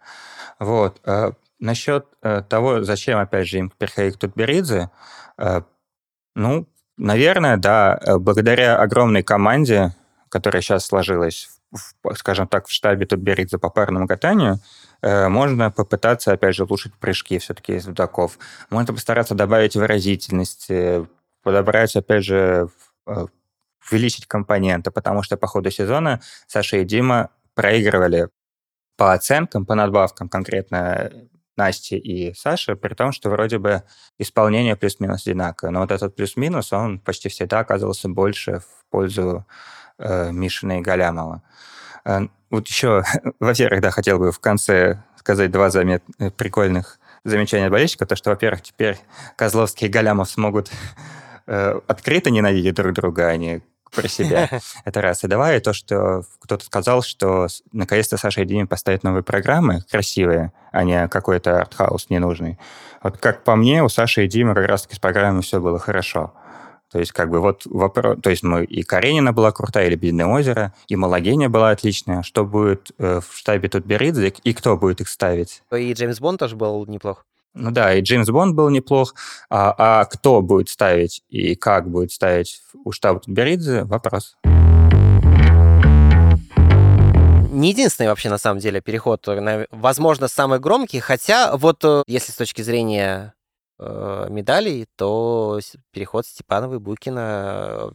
Вот. 0.59 1.01
Э, 1.05 1.33
насчет 1.59 2.07
э, 2.23 2.43
того, 2.49 2.83
зачем, 2.83 3.19
опять 3.19 3.49
же, 3.49 3.59
им 3.59 3.71
переходить 3.71 4.17
к 4.17 4.19
Тутберидзе, 4.19 4.91
ну, 6.35 6.67
наверное, 6.97 7.57
да, 7.57 8.01
благодаря 8.19 8.77
огромной 8.81 9.23
команде, 9.23 9.95
которая 10.29 10.63
сейчас 10.63 10.85
сложилась 10.85 11.58
скажем 12.15 12.49
так, 12.49 12.67
в 12.67 12.73
штабе 12.73 13.07
Тутберидзе 13.07 13.59
по 13.59 13.71
парному 13.71 14.07
катанию, 14.07 14.61
э, 15.03 15.29
можно 15.29 15.71
попытаться, 15.71 16.33
опять 16.33 16.55
же, 16.55 16.65
улучшить 16.65 16.95
прыжки 16.95 17.39
все-таки 17.39 17.75
из 17.75 17.87
вдаков. 17.87 18.39
Можно 18.71 18.95
постараться 18.95 19.35
добавить 19.35 19.77
выразительности, 19.77 21.07
подобрать, 21.43 21.95
опять 21.97 22.25
же, 22.25 22.69
э, 23.07 23.27
увеличить 23.91 24.27
компоненты, 24.27 24.91
потому 24.91 25.23
что 25.23 25.37
по 25.37 25.47
ходу 25.47 25.71
сезона 25.71 26.21
Саша 26.47 26.79
и 26.79 26.85
Дима 26.85 27.31
проигрывали 27.55 28.29
по 28.97 29.13
оценкам, 29.13 29.65
по 29.65 29.75
надбавкам 29.75 30.29
конкретно 30.29 31.11
Насти 31.57 31.99
и 31.99 32.35
Саши, 32.35 32.77
при 32.77 32.95
том, 32.95 33.13
что 33.13 33.31
вроде 33.31 33.59
бы 33.59 33.83
исполнение 34.19 34.77
плюс-минус 34.77 35.27
одинаковое. 35.27 35.73
Но 35.73 35.81
вот 35.81 35.91
этот 35.91 36.15
плюс-минус, 36.15 36.73
он 36.73 37.01
почти 37.01 37.29
всегда 37.29 37.61
оказывался 37.61 38.09
больше 38.09 38.61
в 38.61 38.91
пользу 38.91 39.45
э, 39.49 39.88
Мишина 39.99 40.79
и 40.79 40.81
Галямова. 40.81 41.43
Э, 42.05 42.21
вот 42.51 42.67
еще, 42.69 43.03
во-первых, 43.41 43.81
да, 43.81 43.91
хотел 43.91 44.19
бы 44.19 44.33
в 44.33 44.41
конце 44.41 45.03
сказать 45.17 45.51
два 45.51 45.71
замет... 45.71 46.03
Э, 46.19 46.31
прикольных 46.31 46.99
замечания 47.25 47.67
от 47.67 47.73
болельщика, 47.73 48.07
то, 48.07 48.17
что, 48.17 48.31
во-первых, 48.31 48.63
теперь 48.63 48.99
Козловский 49.37 49.89
и 49.89 49.91
Галямов 49.91 50.31
смогут 50.31 50.71
э, 51.47 51.81
открыто 51.87 52.31
ненавидеть 52.31 52.75
друг 52.75 52.95
друга, 52.95 53.29
а 53.29 53.37
не 53.37 53.61
про 53.95 54.09
себя. 54.09 54.49
Это 54.85 55.03
раз. 55.03 55.25
И 55.25 55.29
давай 55.29 55.61
то, 55.61 55.73
что 55.73 56.23
кто-то 56.41 56.65
сказал, 56.65 57.03
что 57.03 57.49
наконец-то 57.73 58.17
Саша 58.17 58.43
и 58.43 58.45
Диме 58.45 58.67
поставят 58.67 59.03
новые 59.03 59.23
программы 59.23 59.83
красивые, 59.91 60.53
а 60.73 60.85
не 60.85 61.09
какой-то 61.09 61.61
артхаус 61.61 62.11
ненужный. 62.11 62.59
Вот 63.03 63.19
как 63.19 63.45
по 63.45 63.57
мне, 63.57 63.83
у 63.83 63.89
Саши 63.89 64.25
и 64.25 64.29
Димы 64.29 64.55
как 64.55 64.67
раз-таки 64.67 64.97
с 64.97 64.99
программой 64.99 65.43
все 65.43 65.61
было 65.61 65.79
хорошо. 65.79 66.33
То 66.91 66.99
есть, 66.99 67.13
как 67.13 67.31
бы 67.31 67.41
вот 67.41 67.63
вопрос... 67.67 68.19
То 68.23 68.31
есть, 68.31 68.43
мы 68.43 68.65
и 68.65 68.83
Каренина 68.83 69.33
была 69.33 69.53
крутая, 69.53 69.87
и 69.87 69.91
Лебединое 69.91 70.27
озеро, 70.27 70.73
и 70.89 70.97
Малагения 70.97 71.49
была 71.49 71.71
отличная. 71.71 72.23
Что 72.23 72.45
будет 72.45 72.93
э, 72.99 73.21
в 73.21 73.37
штабе 73.37 73.69
Тутберидзе, 73.69 74.29
и 74.43 74.55
кто 74.55 74.77
будет 74.77 75.01
их 75.01 75.09
ставить? 75.09 75.63
И 75.73 75.93
Джеймс 75.93 76.21
Бонд 76.21 76.41
тоже 76.41 76.57
был 76.57 76.87
неплох. 76.87 77.25
Ну 77.55 77.71
да, 77.71 77.95
и 77.95 78.03
Джеймс 78.03 78.29
Бонд 78.29 78.55
был 78.55 78.71
неплох. 78.71 79.15
А, 79.51 79.75
а 79.77 80.05
кто 80.05 80.43
будет 80.43 80.69
ставить 80.69 81.23
и 81.29 81.55
как 81.55 81.91
будет 81.91 82.13
ставить 82.13 82.61
у 82.85 82.93
штаба 82.93 83.21
Тутберидзе– 83.21 83.85
вопрос. 83.85 84.37
не 87.59 87.71
единственный 87.71 88.07
вообще, 88.07 88.31
на 88.31 88.39
самом 88.39 88.61
деле, 88.61 88.81
переход, 88.81 89.27
возможно, 89.71 90.29
самый 90.29 90.61
громкий, 90.61 91.01
хотя 91.01 91.57
вот 91.57 91.85
э, 91.85 92.03
если 92.07 92.33
с 92.33 92.37
точки 92.37 92.63
зрения 92.63 93.35
э, 93.35 93.38
медалей, 93.79 94.87
то 94.97 95.61
переход 95.93 96.27
Степановой 96.27 96.81
Букина, 96.81 97.93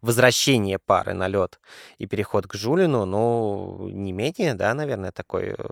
возвращение 0.00 0.78
пары 0.78 1.14
на 1.14 1.28
лед 1.28 1.58
и 1.98 2.06
переход 2.06 2.46
к 2.46 2.54
Жулину, 2.54 3.04
ну, 3.04 3.88
не 3.88 4.12
менее, 4.12 4.54
да, 4.54 4.74
наверное, 4.74 5.12
такой 5.12 5.54
э, 5.58 5.66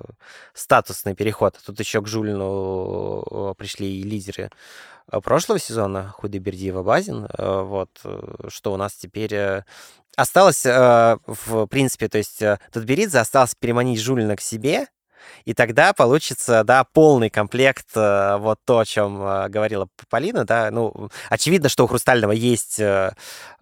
статусный 0.52 1.14
переход. 1.14 1.58
Тут 1.64 1.78
еще 1.80 2.02
к 2.02 2.08
Жулину 2.08 3.22
э, 3.30 3.54
пришли 3.56 4.00
и 4.00 4.02
лидеры 4.02 4.50
э, 5.10 5.20
прошлого 5.20 5.58
сезона, 5.60 6.08
Худайбердиева 6.08 6.82
Базин. 6.82 7.26
Э, 7.38 7.62
вот, 7.62 7.90
что 8.48 8.72
у 8.72 8.76
нас 8.76 8.94
теперь 8.94 9.62
осталось, 10.16 10.64
в 10.64 11.66
принципе, 11.68 12.08
то 12.08 12.18
есть 12.18 12.42
Тутберидзе 12.72 13.18
осталось 13.18 13.54
переманить 13.54 14.00
Жулина 14.00 14.34
к 14.34 14.40
себе, 14.40 14.88
и 15.44 15.54
тогда 15.54 15.92
получится, 15.92 16.64
да, 16.64 16.84
полный 16.84 17.30
комплект, 17.30 17.88
э, 17.94 18.36
вот 18.38 18.58
то, 18.64 18.80
о 18.80 18.84
чем 18.84 19.22
э, 19.22 19.48
говорила 19.48 19.88
Полина, 20.08 20.44
да, 20.44 20.70
ну, 20.70 21.10
очевидно, 21.30 21.68
что 21.68 21.84
у 21.84 21.86
Хрустального 21.86 22.32
есть 22.32 22.80
э, 22.80 23.12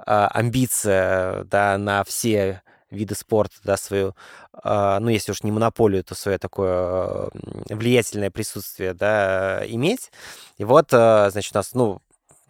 амбиция, 0.07 1.45
да, 1.45 1.79
на 1.79 2.05
все 2.05 2.63
виды 2.91 3.15
спорта, 3.15 3.57
да, 3.65 3.77
свою, 3.77 4.15
ну, 4.63 5.09
если 5.09 5.33
уж 5.33 5.43
не 5.43 5.51
монополию, 5.51 6.05
то 6.05 6.15
свое 6.15 6.39
такое 6.39 7.29
влиятельное 7.69 8.31
присутствие, 8.31 8.95
да, 8.95 9.63
иметь. 9.67 10.13
И 10.59 10.65
вот, 10.65 10.91
значит, 10.91 11.57
у 11.57 11.59
нас, 11.59 11.75
ну, 11.75 12.01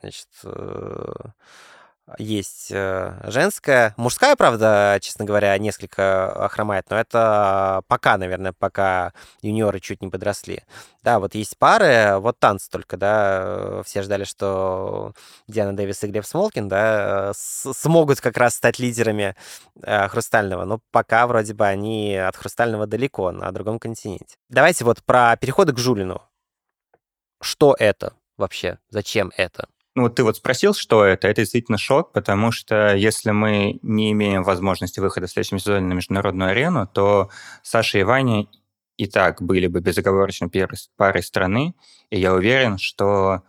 значит, 0.01 0.29
есть 2.19 2.69
э, 2.71 3.19
женская. 3.31 3.95
Мужская, 3.97 4.37
правда, 4.37 4.99
честно 5.01 5.25
говоря, 5.25 5.57
несколько 5.59 6.49
хромает, 6.51 6.87
но 6.91 6.99
это 6.99 7.83
пока, 7.89 8.19
наверное, 8.19 8.53
пока 8.53 9.13
юниоры 9.41 9.81
чуть 9.81 10.03
не 10.03 10.09
подросли. 10.09 10.63
Да, 11.03 11.19
вот 11.19 11.35
есть 11.35 11.57
пары, 11.59 12.19
вот 12.19 12.39
танцы 12.39 12.71
только, 12.71 12.97
да, 12.97 13.83
все 13.85 14.03
ждали, 14.03 14.25
что 14.25 15.15
Диана 15.49 15.75
Дэвис 15.75 16.05
и 16.05 16.07
Глеб 16.09 16.27
Смолкин, 16.27 16.69
да, 16.69 17.33
смогут 17.35 18.21
как 18.21 18.37
раз 18.37 18.55
стать 18.55 18.79
лидерами 18.79 19.35
э, 19.83 20.09
Хрустального, 20.09 20.65
но 20.65 20.81
пока 20.91 21.27
вроде 21.27 21.55
бы 21.55 21.67
они 21.67 22.17
от 22.17 22.37
Хрустального 22.37 22.87
далеко, 22.87 23.33
на 23.33 23.51
другом 23.51 23.79
континенте. 23.79 24.37
Давайте 24.51 24.85
вот 24.85 25.03
про 25.05 25.37
переходы 25.37 25.73
к 25.73 25.79
Жулину. 25.79 26.23
Что 27.41 27.75
это 27.79 28.15
вообще? 28.37 28.79
Зачем 28.91 29.33
это? 29.37 29.69
Ну, 29.95 30.03
вот 30.03 30.17
ты 30.17 30.25
вот 30.25 30.37
спросил, 30.37 30.75
что 30.75 31.05
это. 31.05 31.29
Это 31.29 31.43
действительно 31.43 31.79
шок, 31.79 32.13
потому 32.13 32.51
что 32.51 32.97
если 32.97 33.31
мы 33.31 33.79
не 33.83 34.11
имеем 34.11 34.43
возможности 34.43 34.99
выхода 34.99 35.29
в 35.29 35.31
следующем 35.31 35.61
сезоне 35.61 35.87
на 35.87 35.93
международную 35.93 36.51
арену, 36.51 36.89
то 36.93 37.31
Саша 37.63 37.99
и 37.99 38.03
Ваня 38.03 38.47
и 38.97 39.07
так 39.07 39.41
были 39.41 39.69
бы 39.69 39.81
безоговорочно 39.81 40.49
первой 40.49 40.79
парой 40.97 41.23
страны, 41.23 41.75
и 42.11 42.19
я 42.19 42.33
уверен, 42.35 42.79
что 42.79 43.43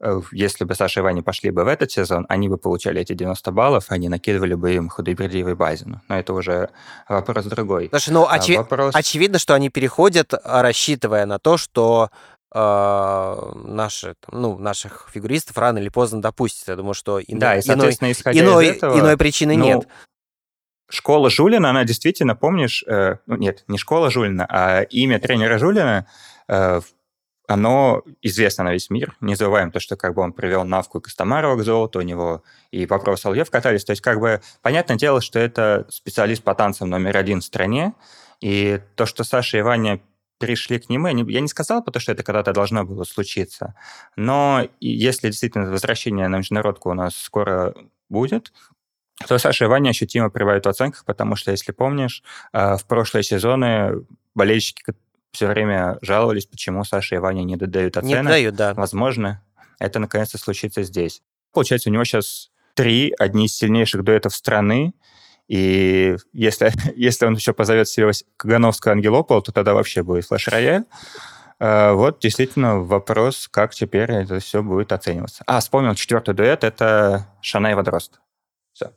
э, 0.00 0.20
если 0.32 0.64
бы 0.64 0.74
Саша 0.74 1.00
и 1.00 1.02
Ваня 1.02 1.22
пошли 1.22 1.50
бы 1.50 1.64
в 1.64 1.68
этот 1.68 1.90
сезон, 1.90 2.26
они 2.28 2.48
бы 2.48 2.56
получали 2.56 3.00
эти 3.00 3.12
90 3.12 3.50
баллов, 3.52 3.86
они 3.88 4.08
накидывали 4.08 4.54
бы 4.54 4.72
им 4.74 4.88
худобердиевой 4.88 5.54
базину. 5.54 6.02
Но 6.08 6.18
это 6.18 6.32
уже 6.32 6.70
вопрос 7.08 7.46
другой. 7.46 7.88
Слушай, 7.90 8.10
ну, 8.10 8.26
очи- 8.26 8.56
вопрос... 8.56 8.94
очевидно, 8.94 9.38
что 9.38 9.54
они 9.54 9.70
переходят, 9.70 10.34
рассчитывая 10.44 11.26
на 11.26 11.38
то, 11.38 11.56
что 11.56 12.10
э, 12.54 13.52
наши, 13.64 14.14
ну, 14.30 14.58
наших 14.58 15.08
фигуристов 15.12 15.56
рано 15.58 15.78
или 15.78 15.88
поздно 15.88 16.20
допустят. 16.20 16.68
Я 16.68 16.76
думаю, 16.76 16.94
что 16.94 17.20
ино, 17.20 17.40
да, 17.40 17.56
и, 17.56 17.62
соответственно, 17.62 18.08
иной, 18.08 18.12
исходя 18.12 18.40
иной, 18.40 18.66
из 18.66 18.76
этого, 18.76 18.98
иной 18.98 19.16
причины 19.16 19.56
ну, 19.56 19.64
нет. 19.64 19.88
Школа 20.88 21.30
Жулина, 21.30 21.70
она 21.70 21.84
действительно, 21.84 22.34
помнишь, 22.36 22.84
э, 22.86 23.16
ну, 23.26 23.36
нет, 23.36 23.64
не 23.68 23.78
школа 23.78 24.10
Жулина, 24.10 24.46
а 24.48 24.82
имя 24.82 25.18
тренера 25.18 25.58
Жулина, 25.58 26.06
э, 26.48 26.80
оно 27.48 28.02
известно 28.20 28.64
на 28.64 28.72
весь 28.72 28.90
мир. 28.90 29.16
Не 29.20 29.34
забываем 29.34 29.70
то, 29.70 29.80
что 29.80 29.96
как 29.96 30.14
бы 30.14 30.22
он 30.22 30.32
привел 30.32 30.64
Навку 30.64 30.98
и 30.98 31.02
Костомарова 31.02 31.56
к 31.56 31.64
золоту, 31.64 31.98
у 31.98 32.02
него 32.02 32.42
и 32.70 32.86
Покров 32.86 33.18
Соловьев 33.18 33.50
катались. 33.50 33.84
То 33.84 33.92
есть 33.92 34.02
как 34.02 34.20
бы 34.20 34.40
понятное 34.62 34.96
дело, 34.96 35.20
что 35.20 35.38
это 35.38 35.86
специалист 35.88 36.42
по 36.42 36.54
танцам 36.54 36.90
номер 36.90 37.16
один 37.16 37.40
в 37.40 37.44
стране, 37.44 37.94
и 38.40 38.80
то, 38.96 39.06
что 39.06 39.24
Саша 39.24 39.58
и 39.58 39.62
Ваня 39.62 40.00
пришли 40.42 40.80
к 40.80 40.88
нему. 40.88 41.06
Я 41.06 41.40
не 41.40 41.46
сказал, 41.46 41.84
потому 41.84 42.00
что 42.00 42.10
это 42.10 42.24
когда-то 42.24 42.52
должно 42.52 42.84
было 42.84 43.04
случиться. 43.04 43.76
Но 44.16 44.66
если 44.80 45.28
действительно 45.28 45.70
возвращение 45.70 46.26
на 46.26 46.38
международку 46.38 46.90
у 46.90 46.94
нас 46.94 47.14
скоро 47.14 47.76
будет, 48.08 48.52
то 49.28 49.38
Саша 49.38 49.66
и 49.66 49.68
Ваня 49.68 49.90
ощутимо 49.90 50.30
прибавят 50.30 50.66
в 50.66 50.68
оценках, 50.68 51.04
потому 51.04 51.36
что, 51.36 51.52
если 51.52 51.70
помнишь, 51.70 52.24
э, 52.52 52.76
в 52.76 52.84
прошлые 52.86 53.22
сезоны 53.22 54.04
болельщики 54.34 54.82
все 55.30 55.46
время 55.46 55.98
жаловались, 56.02 56.46
почему 56.46 56.82
Саша 56.82 57.14
и 57.14 57.18
Ваня 57.18 57.44
не 57.44 57.54
додают 57.54 57.96
оценок. 57.96 58.24
Не 58.24 58.28
дают, 58.28 58.56
да. 58.56 58.74
Возможно, 58.74 59.44
это 59.78 60.00
наконец-то 60.00 60.38
случится 60.38 60.82
здесь. 60.82 61.22
Получается, 61.52 61.88
у 61.88 61.92
него 61.92 62.02
сейчас 62.02 62.50
три, 62.74 63.14
одни 63.16 63.46
из 63.46 63.56
сильнейших 63.56 64.02
дуэтов 64.02 64.34
страны, 64.34 64.92
и 65.52 66.16
если, 66.32 66.72
если 66.96 67.26
он 67.26 67.34
еще 67.34 67.52
позовет 67.52 67.86
себе 67.86 68.10
Кагановскую 68.38 68.92
Ангелополу, 68.92 69.42
то 69.42 69.52
тогда 69.52 69.74
вообще 69.74 70.02
будет 70.02 70.24
флеш-рояль. 70.24 70.84
А, 71.60 71.92
вот 71.92 72.20
действительно 72.20 72.80
вопрос, 72.80 73.48
как 73.50 73.74
теперь 73.74 74.10
это 74.10 74.38
все 74.38 74.62
будет 74.62 74.92
оцениваться. 74.92 75.44
А, 75.46 75.60
вспомнил 75.60 75.94
четвертый 75.94 76.34
дуэт, 76.34 76.64
это 76.64 77.26
Шана 77.42 77.70
и 77.70 77.74
Водрост. 77.74 78.18
Все. 78.72 78.92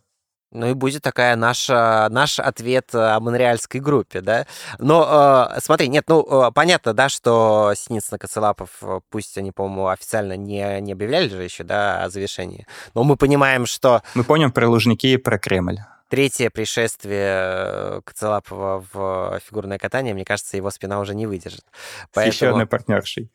Ну 0.51 0.69
и 0.69 0.73
будет 0.73 1.01
такая 1.01 1.35
наша, 1.35 2.07
наш 2.09 2.39
ответ 2.39 2.95
э, 2.95 2.99
о 2.99 3.19
монреальской 3.19 3.81
группе, 3.81 4.21
да. 4.21 4.47
Но 4.79 5.49
э, 5.51 5.59
смотри, 5.59 5.89
нет, 5.89 6.05
ну 6.07 6.21
э, 6.47 6.51
понятно, 6.53 6.93
да, 6.93 7.09
что 7.09 7.73
Синицын 7.75 8.15
и 8.15 8.19
Коцелапов, 8.19 8.69
э, 8.81 9.01
пусть 9.09 9.37
они, 9.37 9.51
по-моему, 9.51 9.89
официально 9.89 10.37
не, 10.37 10.79
не 10.79 10.93
объявляли 10.93 11.27
же 11.27 11.43
еще, 11.43 11.65
да, 11.65 12.05
о 12.05 12.09
завершении, 12.09 12.65
но 12.93 13.03
мы 13.03 13.17
понимаем, 13.17 13.65
что... 13.65 14.03
Мы 14.13 14.23
помним 14.23 14.53
про 14.53 14.69
Лужники 14.69 15.07
и 15.07 15.17
про 15.17 15.37
Кремль. 15.37 15.79
Третье 16.15 16.49
пришествие 16.49 18.01
Коцелапова 18.05 18.85
в 18.93 19.41
фигурное 19.45 19.77
катание, 19.77 20.13
мне 20.13 20.23
кажется, 20.23 20.55
его 20.55 20.69
спина 20.69 21.01
уже 21.01 21.13
не 21.13 21.27
выдержит. 21.27 21.65
Поэтому... 22.13 22.31
С 22.31 22.35
еще 22.35 22.49
одной 22.51 22.65
партнершей. 22.65 23.29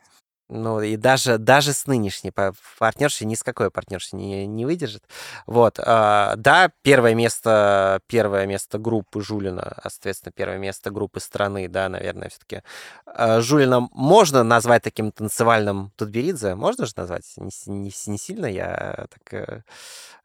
Ну, 0.49 0.81
и 0.81 0.97
даже, 0.97 1.37
даже 1.37 1.75
с 1.75 1.87
нынешней 1.87 2.33
партнершей 2.79 3.27
ни 3.27 3.35
с 3.35 3.43
какой 3.43 3.71
партнершей 3.71 4.19
не, 4.19 4.47
не 4.47 4.65
выдержит. 4.65 5.05
Вот. 5.47 5.79
А, 5.79 6.37
да, 6.37 6.73
первое 6.81 7.15
место, 7.15 8.01
первое 8.07 8.47
место 8.47 8.79
группы 8.79 9.21
Жулина, 9.21 9.75
а, 9.77 9.91
соответственно, 9.91 10.33
первое 10.35 10.57
место 10.57 10.91
группы 10.91 11.21
страны, 11.21 11.69
да, 11.69 11.91
наверное, 11.91 12.31
все-таки. 12.31 12.63
А, 13.05 13.43
Жулина 13.43 13.89
можно 13.93 14.43
назвать 14.43 14.83
таким 14.83 15.13
танцевальным 15.13 15.93
Тутберидзе? 15.97 16.55
Можно 16.55 16.87
же 16.87 16.95
назвать? 16.97 17.31
Не, 17.37 17.51
не, 17.67 17.93
не 18.07 18.19
сильно 18.19 18.47
я 18.47 19.07
так 19.11 19.35
э, 19.35 19.63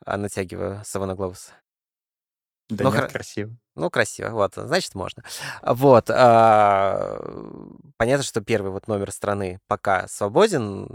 натягиваю 0.05 0.81
Савана 0.85 1.15
Глобус. 1.15 1.51
Да 2.69 2.83
ну, 2.85 2.91
нет, 2.91 3.03
хр... 3.05 3.11
красиво. 3.11 3.55
Ну, 3.75 3.89
красиво, 3.89 4.29
вот, 4.29 4.53
значит, 4.55 4.95
можно. 4.95 5.23
Вот, 5.61 6.09
а, 6.09 7.19
понятно, 7.97 8.23
что 8.23 8.39
первый 8.39 8.71
вот 8.71 8.87
номер 8.87 9.11
страны 9.11 9.59
пока 9.67 10.07
свободен. 10.07 10.87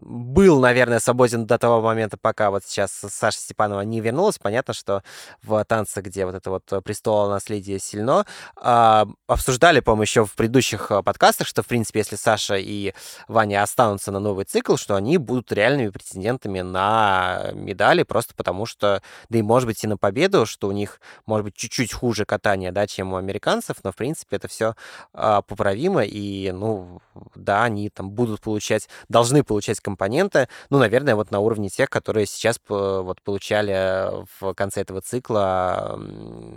Был, 0.00 0.58
наверное, 0.58 1.00
свободен 1.00 1.46
до 1.46 1.58
того 1.58 1.82
момента, 1.82 2.16
пока 2.16 2.50
вот 2.50 2.64
сейчас 2.64 2.92
Саша 2.92 3.38
Степанова 3.38 3.82
не 3.82 4.00
вернулась. 4.00 4.38
Понятно, 4.38 4.72
что 4.72 5.02
в 5.42 5.62
танце, 5.66 6.00
где 6.00 6.24
вот 6.24 6.34
это 6.34 6.48
вот 6.48 6.64
престол 6.82 7.28
наследие 7.28 7.78
сильно, 7.78 8.24
а, 8.56 9.06
обсуждали, 9.26 9.80
по-моему, 9.80 10.02
еще 10.04 10.24
в 10.24 10.34
предыдущих 10.34 10.90
а, 10.90 11.02
подкастах, 11.02 11.46
что, 11.46 11.62
в 11.62 11.66
принципе, 11.66 11.98
если 12.00 12.16
Саша 12.16 12.56
и 12.56 12.94
Ваня 13.28 13.62
останутся 13.62 14.12
на 14.12 14.18
новый 14.18 14.46
цикл, 14.46 14.76
что 14.76 14.96
они 14.96 15.18
будут 15.18 15.52
реальными 15.52 15.90
претендентами 15.90 16.62
на 16.62 17.50
медали, 17.52 18.02
просто 18.02 18.34
потому 18.34 18.64
что, 18.64 19.02
да 19.28 19.38
и, 19.38 19.42
может 19.42 19.66
быть, 19.66 19.84
и 19.84 19.86
на 19.86 19.98
победу, 19.98 20.46
что 20.46 20.68
у 20.68 20.72
них, 20.72 21.00
может 21.26 21.44
быть, 21.44 21.54
чуть-чуть 21.54 21.92
хуже 21.92 22.13
хуже 22.14 22.24
катание, 22.24 22.70
да, 22.70 22.86
чем 22.86 23.12
у 23.12 23.16
американцев, 23.16 23.78
но, 23.82 23.90
в 23.90 23.96
принципе, 23.96 24.36
это 24.36 24.46
все 24.46 24.74
а, 25.12 25.42
поправимо, 25.42 26.04
и, 26.04 26.52
ну, 26.52 27.00
да, 27.34 27.64
они 27.64 27.90
там 27.90 28.10
будут 28.10 28.40
получать, 28.40 28.88
должны 29.08 29.42
получать 29.42 29.80
компоненты, 29.80 30.48
ну, 30.70 30.78
наверное, 30.78 31.16
вот 31.16 31.32
на 31.32 31.40
уровне 31.40 31.68
тех, 31.68 31.90
которые 31.90 32.26
сейчас 32.26 32.60
вот 32.68 33.20
получали 33.22 34.24
в 34.38 34.54
конце 34.54 34.82
этого 34.82 35.00
цикла 35.00 36.00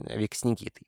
Вик 0.09 0.35
с 0.35 0.43
Никитой. 0.43 0.83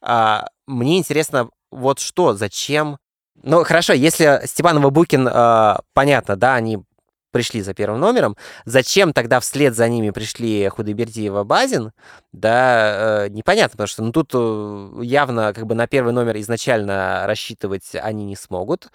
А, 0.00 0.46
мне 0.66 0.98
интересно, 0.98 1.50
вот 1.70 2.00
что, 2.00 2.34
зачем? 2.34 2.98
Ну, 3.44 3.62
хорошо, 3.62 3.92
если 3.92 4.42
Степанова 4.46 4.90
Букин, 4.90 5.28
э, 5.28 5.76
понятно, 5.94 6.34
да, 6.34 6.56
они 6.56 6.82
пришли 7.30 7.60
за 7.62 7.74
первым 7.74 8.00
номером, 8.00 8.36
зачем 8.64 9.12
тогда 9.12 9.40
вслед 9.40 9.74
за 9.74 9.88
ними 9.88 10.10
пришли 10.10 10.68
Худайбердиева 10.68 11.44
Базин, 11.44 11.92
да, 12.32 13.24
э, 13.24 13.28
непонятно, 13.28 13.72
потому 13.72 13.86
что 13.86 14.02
ну, 14.02 14.12
тут 14.12 14.30
э, 14.34 15.04
явно 15.04 15.52
как 15.52 15.66
бы 15.66 15.74
на 15.74 15.86
первый 15.86 16.12
номер 16.12 16.38
изначально 16.38 17.24
рассчитывать 17.26 17.94
они 17.94 18.24
не 18.24 18.36
смогут, 18.36 18.88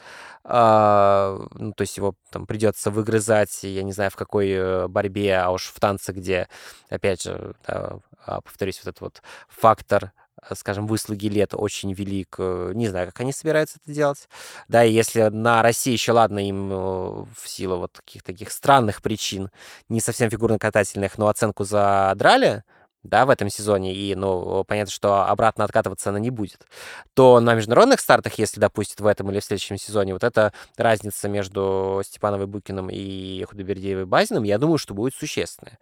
э, 0.45 1.39
ну, 1.55 1.73
то 1.73 1.81
есть 1.81 1.97
его 1.97 2.15
там 2.31 2.45
придется 2.45 2.91
выгрызать, 2.91 3.63
я 3.63 3.83
не 3.83 3.91
знаю, 3.91 4.11
в 4.11 4.15
какой 4.15 4.49
э, 4.49 4.87
борьбе, 4.87 5.37
а 5.37 5.51
уж 5.51 5.67
в 5.67 5.79
танце, 5.79 6.13
где, 6.13 6.47
опять 6.89 7.23
же, 7.23 7.55
да, 7.67 7.99
а, 8.25 8.41
повторюсь, 8.41 8.79
вот 8.83 8.89
этот 8.89 9.01
вот 9.01 9.21
фактор 9.49 10.13
скажем, 10.55 10.87
выслуги 10.87 11.27
лет 11.27 11.53
очень 11.53 11.93
велик. 11.93 12.35
Э, 12.39 12.71
не 12.73 12.87
знаю, 12.87 13.07
как 13.07 13.19
они 13.21 13.33
собираются 13.33 13.79
это 13.83 13.93
делать. 13.93 14.27
Да, 14.67 14.83
и 14.83 14.91
если 14.91 15.23
на 15.29 15.61
России 15.61 15.91
еще, 15.93 16.11
ладно, 16.11 16.39
им 16.47 16.71
э, 16.71 16.75
в 16.75 17.47
силу 17.47 17.77
вот 17.77 17.93
таких 17.93 18.23
таких 18.23 18.51
странных 18.51 19.01
причин, 19.01 19.49
не 19.89 20.01
совсем 20.01 20.29
фигурно-катательных, 20.29 21.17
но 21.17 21.27
оценку 21.27 21.63
задрали, 21.63 22.63
да, 23.03 23.25
в 23.25 23.29
этом 23.29 23.49
сезоне, 23.49 23.93
и, 23.93 24.15
ну, 24.15 24.63
понятно, 24.63 24.91
что 24.91 25.25
обратно 25.25 25.65
откатываться 25.65 26.09
она 26.09 26.19
не 26.19 26.29
будет, 26.29 26.65
то 27.13 27.39
на 27.41 27.53
международных 27.53 27.99
стартах, 27.99 28.35
если 28.35 28.59
допустит 28.61 29.01
в 29.01 29.05
этом 29.05 29.29
или 29.29 29.39
в 29.39 29.43
следующем 29.43 29.77
сезоне, 29.77 30.13
вот 30.13 30.23
эта 30.23 30.53
разница 30.77 31.27
между 31.27 32.01
Степановой 32.05 32.47
Букиным 32.47 32.89
и 32.89 33.43
Худобердеевой 33.43 34.05
Базиным, 34.05 34.43
я 34.43 34.57
думаю, 34.57 34.77
что 34.77 34.93
будет 34.93 35.13
существенная. 35.13 35.79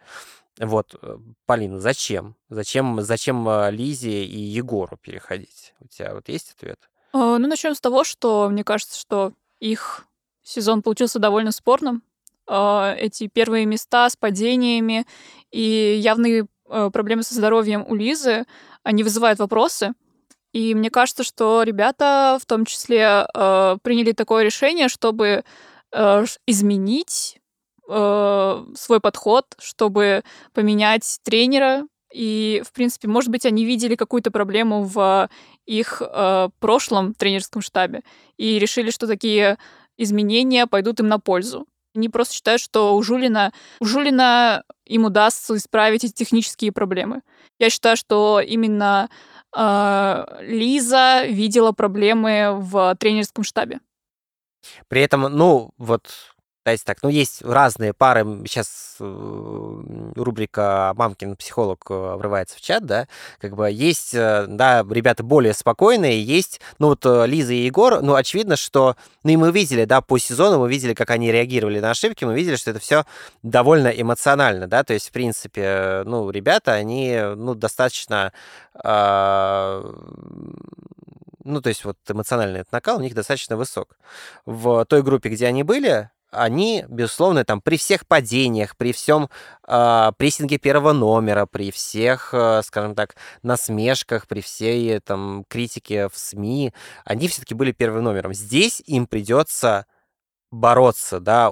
Вот, 0.59 0.95
э, 1.01 1.17
Полина, 1.45 1.79
зачем? 1.79 2.35
Зачем, 2.49 3.01
зачем 3.01 3.47
э, 3.47 3.71
Лизе 3.71 4.25
и 4.25 4.37
Егору 4.37 4.97
переходить? 4.97 5.73
У 5.79 5.87
тебя 5.87 6.13
вот 6.13 6.27
есть 6.27 6.53
ответ? 6.57 6.77
А, 7.13 7.37
ну, 7.37 7.47
начнем 7.47 7.73
с 7.73 7.81
того, 7.81 8.03
что 8.03 8.49
мне 8.49 8.63
кажется, 8.63 8.99
что 8.99 9.33
их 9.59 10.05
сезон 10.43 10.81
получился 10.81 11.19
довольно 11.19 11.51
спорным. 11.51 12.03
А, 12.47 12.93
эти 12.97 13.27
первые 13.27 13.65
места 13.65 14.09
с 14.09 14.17
падениями 14.17 15.05
и 15.51 15.97
явные 16.01 16.47
э, 16.69 16.89
проблемы 16.91 17.23
со 17.23 17.33
здоровьем 17.33 17.85
у 17.87 17.95
Лизы, 17.95 18.45
они 18.83 19.03
вызывают 19.03 19.39
вопросы. 19.39 19.93
И 20.51 20.75
мне 20.75 20.89
кажется, 20.89 21.23
что 21.23 21.63
ребята 21.63 22.37
в 22.41 22.45
том 22.45 22.65
числе 22.65 23.25
приняли 23.33 24.11
такое 24.11 24.43
решение, 24.43 24.89
чтобы 24.89 25.45
изменить 26.45 27.40
э, 27.91 28.65
свой 28.75 28.99
подход, 28.99 29.45
чтобы 29.59 30.23
поменять 30.53 31.19
тренера. 31.23 31.87
И, 32.13 32.61
в 32.65 32.73
принципе, 32.73 33.07
может 33.07 33.29
быть, 33.29 33.45
они 33.45 33.65
видели 33.65 33.95
какую-то 33.95 34.31
проблему 34.31 34.83
в 34.83 35.29
их 35.65 36.01
э, 36.01 36.49
прошлом 36.59 37.13
тренерском 37.13 37.61
штабе 37.61 38.01
и 38.37 38.59
решили, 38.59 38.91
что 38.91 39.07
такие 39.07 39.57
изменения 39.97 40.67
пойдут 40.67 40.99
им 40.99 41.07
на 41.07 41.19
пользу. 41.19 41.67
Они 41.93 42.09
просто 42.09 42.33
считают, 42.33 42.61
что 42.61 42.95
у 42.95 43.03
Жулина, 43.03 43.51
у 43.79 43.85
Жулина 43.85 44.63
им 44.85 45.05
удастся 45.05 45.55
исправить 45.55 46.03
эти 46.03 46.13
технические 46.13 46.71
проблемы. 46.71 47.21
Я 47.59 47.69
считаю, 47.69 47.97
что 47.97 48.39
именно 48.39 49.09
э, 49.55 50.25
Лиза 50.41 51.23
видела 51.27 51.73
проблемы 51.73 52.57
в 52.59 52.95
тренерском 52.97 53.43
штабе. 53.43 53.79
При 54.87 55.01
этом, 55.01 55.21
ну, 55.23 55.71
вот 55.77 56.30
Давайте 56.63 56.83
так, 56.85 56.99
ну, 57.01 57.09
есть 57.09 57.41
разные 57.41 57.91
пары. 57.91 58.23
Сейчас 58.45 58.97
э, 58.99 60.11
рубрика 60.15 60.93
«Мамкин 60.95 61.35
психолог» 61.35 61.83
э, 61.89 62.15
врывается 62.17 62.55
в 62.55 62.61
чат, 62.61 62.85
да, 62.85 63.07
как 63.39 63.55
бы 63.55 63.71
есть, 63.71 64.13
э, 64.13 64.45
да, 64.47 64.85
ребята 64.87 65.23
более 65.23 65.55
спокойные, 65.55 66.23
есть, 66.23 66.61
ну, 66.77 66.89
вот 66.89 67.03
Лиза 67.03 67.53
и 67.53 67.65
Егор, 67.65 68.03
ну, 68.03 68.13
очевидно, 68.13 68.57
что, 68.57 68.95
ну, 69.23 69.31
и 69.31 69.37
мы 69.37 69.51
видели, 69.51 69.85
да, 69.85 70.01
по 70.01 70.19
сезону 70.19 70.59
мы 70.59 70.69
видели, 70.69 70.93
как 70.93 71.09
они 71.09 71.31
реагировали 71.31 71.79
на 71.79 71.89
ошибки, 71.89 72.25
мы 72.25 72.35
видели, 72.35 72.57
что 72.57 72.69
это 72.69 72.79
все 72.79 73.05
довольно 73.41 73.87
эмоционально, 73.87 74.67
да, 74.67 74.83
то 74.83 74.93
есть, 74.93 75.09
в 75.09 75.11
принципе, 75.11 76.03
ну, 76.05 76.29
ребята, 76.29 76.73
они, 76.73 77.19
ну, 77.37 77.55
достаточно 77.55 78.33
э, 78.83 79.93
ну, 81.43 81.59
то 81.59 81.69
есть 81.69 81.85
вот 81.85 81.97
эмоциональный 82.07 82.63
накал 82.71 82.97
у 82.97 83.01
них 83.01 83.15
достаточно 83.15 83.57
высок. 83.57 83.97
В 84.45 84.85
той 84.85 85.01
группе, 85.01 85.29
где 85.29 85.47
они 85.47 85.63
были, 85.63 86.11
они, 86.31 86.85
безусловно, 86.87 87.45
там 87.45 87.61
при 87.61 87.77
всех 87.77 88.07
падениях, 88.07 88.75
при 88.77 88.93
всем 88.93 89.29
э, 89.67 90.11
прессинге 90.17 90.57
первого 90.57 90.93
номера, 90.93 91.45
при 91.45 91.71
всех, 91.71 92.33
э, 92.33 92.61
скажем 92.63 92.95
так, 92.95 93.15
насмешках, 93.43 94.27
при 94.27 94.41
всей 94.41 94.99
там 94.99 95.45
критике 95.47 96.07
в 96.07 96.17
СМИ, 96.17 96.73
они 97.05 97.27
все-таки 97.27 97.53
были 97.53 97.71
первым 97.71 98.05
номером. 98.05 98.33
Здесь 98.33 98.81
им 98.85 99.07
придется 99.07 99.85
бороться, 100.51 101.19
да, 101.19 101.51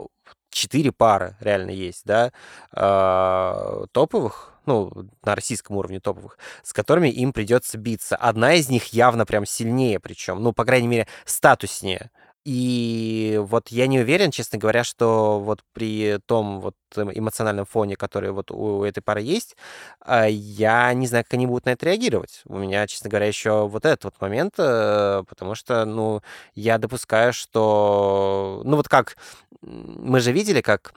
четыре 0.50 0.92
пары 0.92 1.36
реально 1.39 1.72
есть, 1.72 2.04
да, 2.06 2.32
э, 2.74 3.86
топовых, 3.92 4.54
ну, 4.65 4.92
на 5.24 5.36
российском 5.36 5.78
уровне 5.78 6.00
топовых, 6.00 6.38
с 6.63 6.74
которыми 6.74 7.10
им 7.10 7.34
придется 7.34 7.78
биться. 7.78 8.15
Одна 8.15 8.54
из 8.54 8.70
них 8.70 8.88
явно 8.94 9.26
прям 9.26 9.46
сильнее, 9.46 10.00
причем, 10.00 10.42
ну, 10.42 10.54
по 10.54 10.65
крайней 10.65 10.88
мере, 10.88 11.08
статуснее. 11.26 12.12
И 12.52 13.40
вот 13.44 13.68
я 13.68 13.86
не 13.86 14.00
уверен, 14.00 14.32
честно 14.32 14.58
говоря, 14.58 14.84
что 14.84 15.40
вот 15.40 15.62
при 15.72 16.18
том 16.26 16.62
вот 16.62 16.74
эмоциональном 16.96 17.66
фоне, 17.68 17.96
который 17.96 18.32
вот 18.32 18.50
у 18.50 18.84
этой 18.84 19.02
пары 19.02 19.22
есть, 19.22 19.56
а, 20.00 20.26
я 20.26 20.92
не 20.96 21.06
знаю, 21.06 21.26
как 21.26 21.36
они 21.36 21.46
будут 21.46 21.66
на 21.66 21.70
это 21.70 21.86
реагировать. 21.86 22.42
У 22.46 22.58
меня, 22.58 22.88
честно 22.88 23.08
говоря, 23.08 23.28
еще 23.28 23.68
вот 23.68 23.86
этот 23.86 24.06
вот 24.06 24.16
момент, 24.20 24.56
э, 24.58 25.22
потому 25.30 25.54
что, 25.54 25.86
ну, 25.86 26.24
я 26.56 26.80
допускаю, 26.80 27.34
что... 27.34 28.64
Ну, 28.66 28.78
вот 28.78 28.90
как... 28.90 29.16
Мы 29.62 30.20
же 30.20 30.32
видели, 30.32 30.62
как 30.62 30.94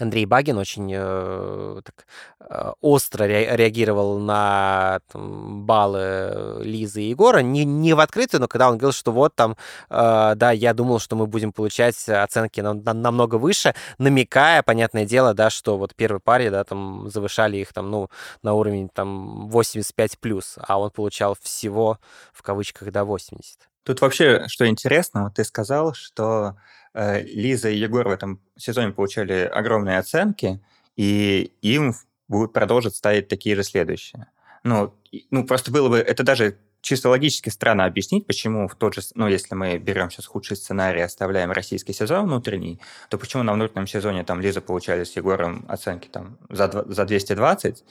Андрей 0.00 0.26
Багин 0.26 0.58
очень 0.58 0.90
э, 0.92 1.80
так, 1.84 2.06
э, 2.40 2.72
остро 2.80 3.24
ре- 3.24 3.56
реагировал 3.56 4.18
на 4.18 5.00
там, 5.12 5.64
баллы 5.64 6.60
Лизы 6.62 7.02
и 7.02 7.10
Егора. 7.10 7.38
Не, 7.40 7.64
не 7.64 7.94
в 7.94 8.00
открытую, 8.00 8.40
но 8.40 8.48
когда 8.48 8.68
он 8.68 8.76
говорил, 8.76 8.92
что 8.92 9.12
вот 9.12 9.36
там, 9.36 9.56
э, 9.90 10.32
да, 10.36 10.50
я 10.50 10.74
думал, 10.74 10.98
что 10.98 11.14
мы 11.14 11.26
будем 11.28 11.52
получать 11.52 12.08
оценки 12.08 12.60
на, 12.60 12.74
на, 12.74 12.92
намного 12.92 13.36
выше, 13.36 13.74
намекая, 13.98 14.62
понятное 14.64 15.06
дело, 15.06 15.32
да, 15.32 15.48
что 15.48 15.78
вот 15.78 15.94
первой 15.94 16.20
паре, 16.20 16.50
да, 16.50 16.64
там 16.64 17.08
завышали 17.08 17.58
их 17.58 17.72
там, 17.72 17.90
ну, 17.90 18.10
на 18.42 18.54
уровень 18.54 18.88
там 18.88 19.48
85 19.48 20.18
плюс, 20.18 20.56
а 20.66 20.80
он 20.80 20.90
получал 20.90 21.36
всего 21.40 21.98
в 22.32 22.42
кавычках 22.42 22.90
до 22.90 23.04
80. 23.04 23.68
Тут 23.84 24.00
вообще, 24.00 24.44
что 24.48 24.66
интересно, 24.66 25.24
вот 25.24 25.34
ты 25.34 25.44
сказал, 25.44 25.94
что 25.94 26.56
э, 26.94 27.22
Лиза 27.22 27.68
и 27.68 27.76
Егор 27.76 28.08
в 28.08 28.10
этом 28.10 28.40
сезоне 28.56 28.92
получали 28.92 29.42
огромные 29.44 29.98
оценки, 29.98 30.60
и 30.96 31.52
им 31.60 31.94
будут 32.26 32.52
продолжить 32.52 32.96
ставить 32.96 33.28
такие 33.28 33.56
же 33.56 33.62
следующие. 33.62 34.26
Ну, 34.62 34.94
ну, 35.30 35.46
просто 35.46 35.70
было 35.70 35.88
бы, 35.88 35.98
это 35.98 36.22
даже 36.22 36.56
чисто 36.84 37.08
логически 37.08 37.48
странно 37.48 37.86
объяснить, 37.86 38.26
почему 38.26 38.68
в 38.68 38.74
тот 38.76 38.94
же, 38.94 39.00
ну, 39.14 39.26
если 39.26 39.54
мы 39.54 39.78
берем 39.78 40.10
сейчас 40.10 40.26
худший 40.26 40.56
сценарий, 40.56 41.00
оставляем 41.00 41.50
российский 41.50 41.94
сезон 41.94 42.26
внутренний, 42.26 42.78
то 43.08 43.16
почему 43.18 43.42
на 43.42 43.54
внутреннем 43.54 43.86
сезоне 43.86 44.22
там 44.22 44.40
Лиза 44.40 44.60
получали 44.60 45.04
с 45.04 45.16
Егором 45.16 45.64
оценки 45.66 46.08
там 46.08 46.36
за, 46.50 46.70
за 46.86 47.04
220, 47.06 47.84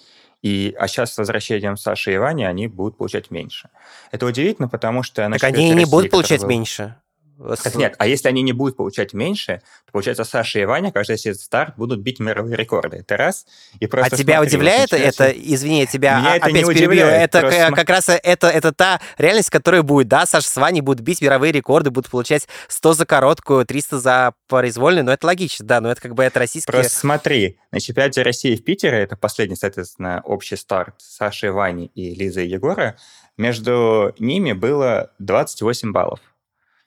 и, 0.43 0.75
а 0.77 0.87
сейчас 0.87 1.13
с 1.13 1.17
возвращением 1.17 1.75
Саши 1.75 2.13
и 2.13 2.17
Вани 2.17 2.43
они 2.45 2.67
будут 2.67 2.97
получать 2.97 3.31
меньше. 3.31 3.69
Это 4.11 4.25
удивительно, 4.25 4.67
потому 4.67 5.01
что... 5.01 5.27
Так 5.31 5.43
они 5.43 5.71
не 5.71 5.85
будут 5.85 6.11
получать 6.11 6.41
был... 6.41 6.49
меньше. 6.49 6.95
Так 7.37 7.75
нет, 7.75 7.95
а 7.97 8.07
если 8.07 8.27
они 8.27 8.41
не 8.41 8.53
будут 8.53 8.77
получать 8.77 9.13
меньше, 9.13 9.61
то, 9.85 9.91
получается, 9.91 10.23
Саша 10.23 10.59
и 10.59 10.65
Ваня 10.65 10.91
каждый 10.91 11.17
старт 11.35 11.75
будут 11.77 11.99
бить 11.99 12.19
мировые 12.19 12.55
рекорды. 12.55 12.97
Это 12.97 13.17
раз. 13.17 13.45
И 13.79 13.87
просто 13.87 14.15
а 14.15 14.17
тебя 14.17 14.35
смотри, 14.35 14.55
удивляет 14.55 14.91
вот 14.91 14.99
это? 14.99 15.29
Извини, 15.29 15.81
я 15.81 15.85
тебя 15.85 16.19
Меня 16.19 16.33
опять 16.35 16.55
это 16.55 16.73
перебью. 16.73 17.05
Это 17.05 17.41
просто... 17.41 17.71
как 17.71 17.89
раз 17.89 18.09
это, 18.09 18.47
это 18.47 18.71
та 18.71 19.01
реальность, 19.17 19.49
которая 19.49 19.81
будет, 19.81 20.07
да, 20.07 20.25
Саша 20.25 20.47
с 20.47 20.55
Ваней 20.55 20.81
будут 20.81 21.01
бить 21.01 21.21
мировые 21.21 21.51
рекорды, 21.51 21.89
будут 21.89 22.09
получать 22.11 22.47
100 22.67 22.93
за 22.93 23.05
короткую, 23.05 23.65
300 23.65 23.99
за 23.99 24.33
произвольную, 24.47 25.05
но 25.05 25.13
это 25.13 25.25
логично, 25.25 25.65
да, 25.65 25.81
но 25.81 25.91
это 25.91 26.01
как 26.01 26.13
бы 26.13 26.23
это 26.23 26.39
российские... 26.39 26.71
Просто 26.71 26.95
смотри, 26.95 27.59
на 27.71 27.79
чемпионате 27.79 28.21
России 28.21 28.55
в 28.55 28.63
Питере, 28.63 28.99
это 28.99 29.17
последний, 29.17 29.55
соответственно, 29.55 30.21
общий 30.23 30.55
старт 30.55 30.95
Саши 30.99 31.51
Вани 31.51 31.87
и 31.87 32.13
Лизы 32.13 32.45
и 32.45 32.49
Егора, 32.49 32.97
между 33.37 34.13
ними 34.19 34.53
было 34.53 35.11
28 35.19 35.91
баллов. 35.91 36.19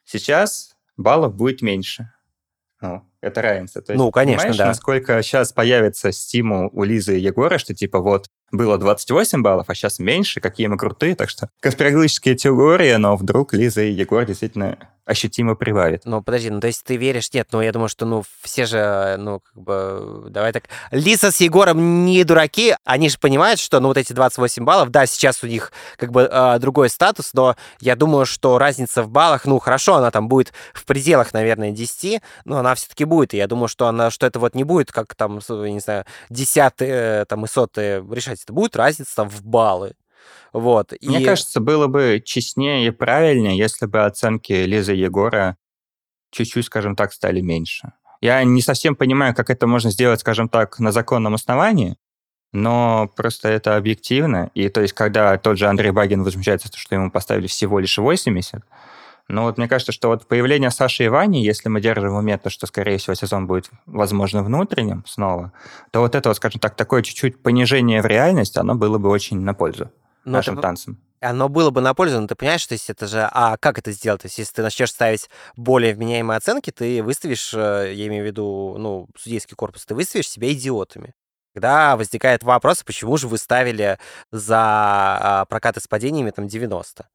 Сейчас 0.07 0.77
баллов 0.95 1.35
будет 1.35 1.61
меньше. 1.61 2.11
Ну, 2.79 3.03
это 3.19 3.41
равенство. 3.41 3.81
То 3.81 3.91
есть, 3.91 4.01
ну, 4.01 4.09
конечно, 4.09 4.53
да. 4.55 4.67
насколько 4.67 5.21
сейчас 5.21 5.51
появится 5.51 6.13
стимул 6.13 6.69
у 6.71 6.83
Лизы 6.83 7.17
и 7.17 7.21
Егора, 7.21 7.57
что 7.57 7.73
типа 7.73 7.99
вот 7.99 8.27
было 8.51 8.77
28 8.77 9.41
баллов, 9.41 9.69
а 9.69 9.75
сейчас 9.75 9.99
меньше, 9.99 10.39
какие 10.39 10.67
мы 10.67 10.77
крутые. 10.77 11.15
Так 11.15 11.29
что 11.29 11.49
конспирологические 11.59 12.35
теории, 12.35 12.95
но 12.95 13.17
вдруг 13.17 13.53
Лиза 13.53 13.81
и 13.81 13.91
Егор 13.91 14.25
действительно 14.25 14.77
ощутимо 15.07 15.55
прибавит. 15.55 16.01
Ну, 16.05 16.21
подожди, 16.21 16.49
ну, 16.49 16.59
то 16.59 16.67
есть 16.67 16.83
ты 16.83 16.97
веришь? 16.97 17.33
Нет, 17.33 17.47
ну, 17.51 17.61
я 17.61 17.71
думаю, 17.71 17.87
что, 17.87 18.05
ну, 18.05 18.23
все 18.41 18.65
же, 18.65 19.15
ну, 19.17 19.39
как 19.39 19.63
бы, 19.63 20.25
давай 20.29 20.51
так. 20.51 20.65
Лиза 20.91 21.31
с 21.31 21.39
Егором 21.39 22.05
не 22.05 22.23
дураки, 22.25 22.75
они 22.83 23.09
же 23.09 23.17
понимают, 23.17 23.59
что, 23.59 23.79
ну, 23.79 23.87
вот 23.87 23.97
эти 23.97 24.11
28 24.11 24.65
баллов, 24.65 24.89
да, 24.89 25.05
сейчас 25.05 25.43
у 25.43 25.47
них, 25.47 25.71
как 25.95 26.11
бы, 26.11 26.29
э, 26.29 26.59
другой 26.59 26.89
статус, 26.89 27.31
но 27.33 27.55
я 27.79 27.95
думаю, 27.95 28.25
что 28.25 28.57
разница 28.57 29.01
в 29.01 29.09
баллах, 29.09 29.45
ну, 29.45 29.59
хорошо, 29.59 29.95
она 29.95 30.11
там 30.11 30.27
будет 30.27 30.51
в 30.73 30.85
пределах, 30.85 31.33
наверное, 31.33 31.71
10, 31.71 32.21
но 32.43 32.57
она 32.57 32.75
все-таки 32.75 33.05
будет, 33.05 33.33
и 33.33 33.37
я 33.37 33.47
думаю, 33.47 33.69
что 33.69 33.87
она, 33.87 34.11
что 34.11 34.27
это 34.27 34.39
вот 34.39 34.55
не 34.55 34.65
будет, 34.65 34.91
как 34.91 35.15
там, 35.15 35.39
не 35.49 35.79
знаю, 35.79 36.03
десятые, 36.29 37.23
там, 37.25 37.45
и 37.45 37.47
сотые 37.47 38.05
решать, 38.11 38.43
это 38.43 38.51
будет 38.51 38.75
разница 38.75 39.23
в 39.23 39.43
баллы. 39.43 39.93
Вот. 40.53 40.93
Мне 41.01 41.21
и... 41.21 41.25
кажется, 41.25 41.59
было 41.59 41.87
бы 41.87 42.21
честнее 42.23 42.87
и 42.87 42.91
правильнее, 42.91 43.57
если 43.57 43.85
бы 43.85 44.05
оценки 44.05 44.53
Лизы 44.53 44.93
Егора 44.93 45.57
чуть-чуть, 46.31 46.65
скажем 46.65 46.95
так, 46.95 47.13
стали 47.13 47.41
меньше. 47.41 47.93
Я 48.21 48.43
не 48.43 48.61
совсем 48.61 48.95
понимаю, 48.95 49.35
как 49.35 49.49
это 49.49 49.67
можно 49.67 49.91
сделать, 49.91 50.19
скажем 50.19 50.49
так, 50.49 50.79
на 50.79 50.91
законном 50.91 51.35
основании, 51.35 51.97
но 52.51 53.11
просто 53.15 53.49
это 53.49 53.75
объективно. 53.75 54.49
И 54.53 54.69
то 54.69 54.81
есть, 54.81 54.93
когда 54.93 55.37
тот 55.37 55.57
же 55.57 55.67
Андрей 55.67 55.91
Багин 55.91 56.23
возмущается, 56.23 56.69
что 56.73 56.95
ему 56.95 57.11
поставили 57.11 57.47
всего 57.47 57.79
лишь 57.79 57.97
80, 57.97 58.63
но 59.27 59.43
вот 59.43 59.57
мне 59.57 59.67
кажется, 59.67 59.91
что 59.91 60.07
вот 60.07 60.25
появление 60.27 60.71
Саши 60.71 61.03
и 61.03 61.07
Вани, 61.09 61.43
если 61.43 61.67
мы 61.67 61.81
держим 61.81 62.13
в 62.13 62.17
уме 62.17 62.37
то, 62.37 62.49
что, 62.49 62.65
скорее 62.65 62.97
всего, 62.97 63.13
сезон 63.13 63.45
будет, 63.45 63.69
возможно, 63.85 64.41
внутренним 64.41 65.03
снова, 65.05 65.51
то 65.91 65.99
вот 65.99 66.15
это, 66.15 66.29
вот, 66.29 66.37
скажем 66.37 66.61
так, 66.61 66.75
такое 66.75 67.03
чуть-чуть 67.03 67.43
понижение 67.43 68.01
в 68.01 68.05
реальность, 68.05 68.57
оно 68.57 68.75
было 68.75 68.97
бы 68.97 69.09
очень 69.09 69.41
на 69.41 69.53
пользу 69.53 69.91
но 70.27 70.37
нашим 70.37 70.55
это, 70.55 70.61
танцам. 70.61 71.01
Оно 71.19 71.49
было 71.49 71.71
бы 71.71 71.81
на 71.81 71.93
пользу, 71.93 72.19
но 72.21 72.27
ты 72.27 72.35
понимаешь, 72.35 72.65
то 72.67 72.73
есть 72.73 72.89
это 72.89 73.07
же... 73.07 73.27
А 73.31 73.57
как 73.57 73.79
это 73.79 73.91
сделать? 73.91 74.21
То 74.21 74.27
есть 74.27 74.37
если 74.37 74.55
ты 74.55 74.61
начнешь 74.61 74.91
ставить 74.91 75.29
более 75.55 75.93
вменяемые 75.95 76.37
оценки, 76.37 76.69
ты 76.69 77.01
выставишь, 77.01 77.53
э, 77.53 77.93
я 77.93 78.07
имею 78.07 78.23
в 78.23 78.27
виду, 78.27 78.75
ну, 78.77 79.07
судейский 79.17 79.55
корпус, 79.55 79.85
ты 79.85 79.95
выставишь 79.95 80.29
себя 80.29 80.51
идиотами. 80.51 81.13
Когда 81.53 81.95
возникает 81.95 82.43
вопрос, 82.43 82.83
почему 82.83 83.17
же 83.17 83.27
вы 83.27 83.39
ставили 83.39 83.97
за 84.31 84.59
а, 84.59 85.45
прокаты 85.45 85.79
с 85.79 85.87
падениями 85.87 86.29
там 86.29 86.47
90? 86.47 87.07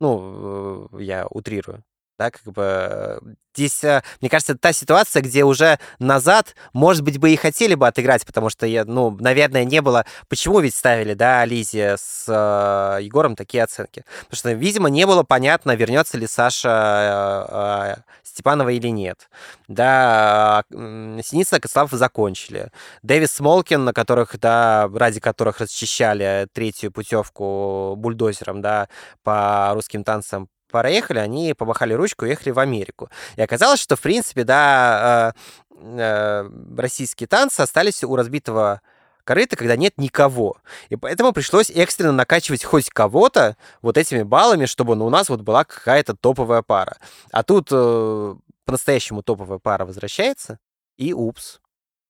Ну, 0.00 0.88
э, 0.92 1.02
я 1.02 1.26
утрирую 1.30 1.82
да, 2.20 2.30
как 2.30 2.42
бы 2.52 3.18
здесь, 3.54 3.82
э, 3.82 4.02
мне 4.20 4.28
кажется, 4.28 4.54
та 4.54 4.74
ситуация, 4.74 5.22
где 5.22 5.42
уже 5.42 5.78
назад, 5.98 6.54
может 6.74 7.02
быть, 7.02 7.18
бы 7.18 7.30
и 7.30 7.36
хотели 7.36 7.74
бы 7.74 7.88
отыграть, 7.88 8.26
потому 8.26 8.50
что, 8.50 8.66
я, 8.66 8.84
ну, 8.84 9.16
наверное, 9.18 9.64
не 9.64 9.80
было... 9.80 10.04
Почему 10.28 10.60
ведь 10.60 10.74
ставили, 10.74 11.14
да, 11.14 11.46
Лизе 11.46 11.96
с 11.98 12.26
э, 12.28 13.02
Егором 13.02 13.36
такие 13.36 13.64
оценки? 13.64 14.04
Потому 14.28 14.36
что, 14.36 14.52
видимо, 14.52 14.90
не 14.90 15.06
было 15.06 15.22
понятно, 15.22 15.74
вернется 15.74 16.18
ли 16.18 16.26
Саша 16.26 17.96
э, 17.96 17.96
э, 17.96 18.02
Степанова 18.22 18.68
или 18.68 18.88
нет. 18.88 19.30
Да, 19.66 20.64
э, 20.70 21.20
Синицын 21.24 21.56
и 21.56 21.60
Кослав 21.60 21.90
закончили. 21.92 22.70
Дэвис 23.02 23.32
Смолкин, 23.32 23.82
на 23.84 23.94
которых, 23.94 24.38
да, 24.38 24.90
ради 24.94 25.20
которых 25.20 25.60
расчищали 25.60 26.48
третью 26.52 26.92
путевку 26.92 27.94
бульдозером, 27.96 28.60
да, 28.60 28.88
по 29.22 29.70
русским 29.72 30.04
танцам, 30.04 30.50
проехали, 30.70 31.18
они 31.18 31.54
помахали 31.54 31.92
ручку 31.94 32.24
и 32.24 32.28
уехали 32.28 32.50
в 32.50 32.58
Америку. 32.58 33.10
И 33.36 33.42
оказалось, 33.42 33.80
что, 33.80 33.96
в 33.96 34.00
принципе, 34.00 34.44
да, 34.44 35.34
э, 35.70 35.80
э, 35.80 36.50
российские 36.76 37.26
танцы 37.26 37.60
остались 37.60 38.04
у 38.04 38.14
разбитого 38.16 38.80
корыта, 39.24 39.56
когда 39.56 39.76
нет 39.76 39.98
никого. 39.98 40.56
И 40.88 40.96
поэтому 40.96 41.32
пришлось 41.32 41.70
экстренно 41.70 42.12
накачивать 42.12 42.64
хоть 42.64 42.90
кого-то 42.90 43.56
вот 43.82 43.96
этими 43.96 44.22
баллами, 44.22 44.66
чтобы 44.66 44.96
ну, 44.96 45.06
у 45.06 45.10
нас 45.10 45.28
вот 45.28 45.42
была 45.42 45.64
какая-то 45.64 46.16
топовая 46.16 46.62
пара. 46.62 46.96
А 47.30 47.42
тут 47.42 47.68
э, 47.70 48.34
по-настоящему 48.64 49.22
топовая 49.22 49.58
пара 49.58 49.84
возвращается, 49.84 50.58
и 50.96 51.12
упс, 51.12 51.60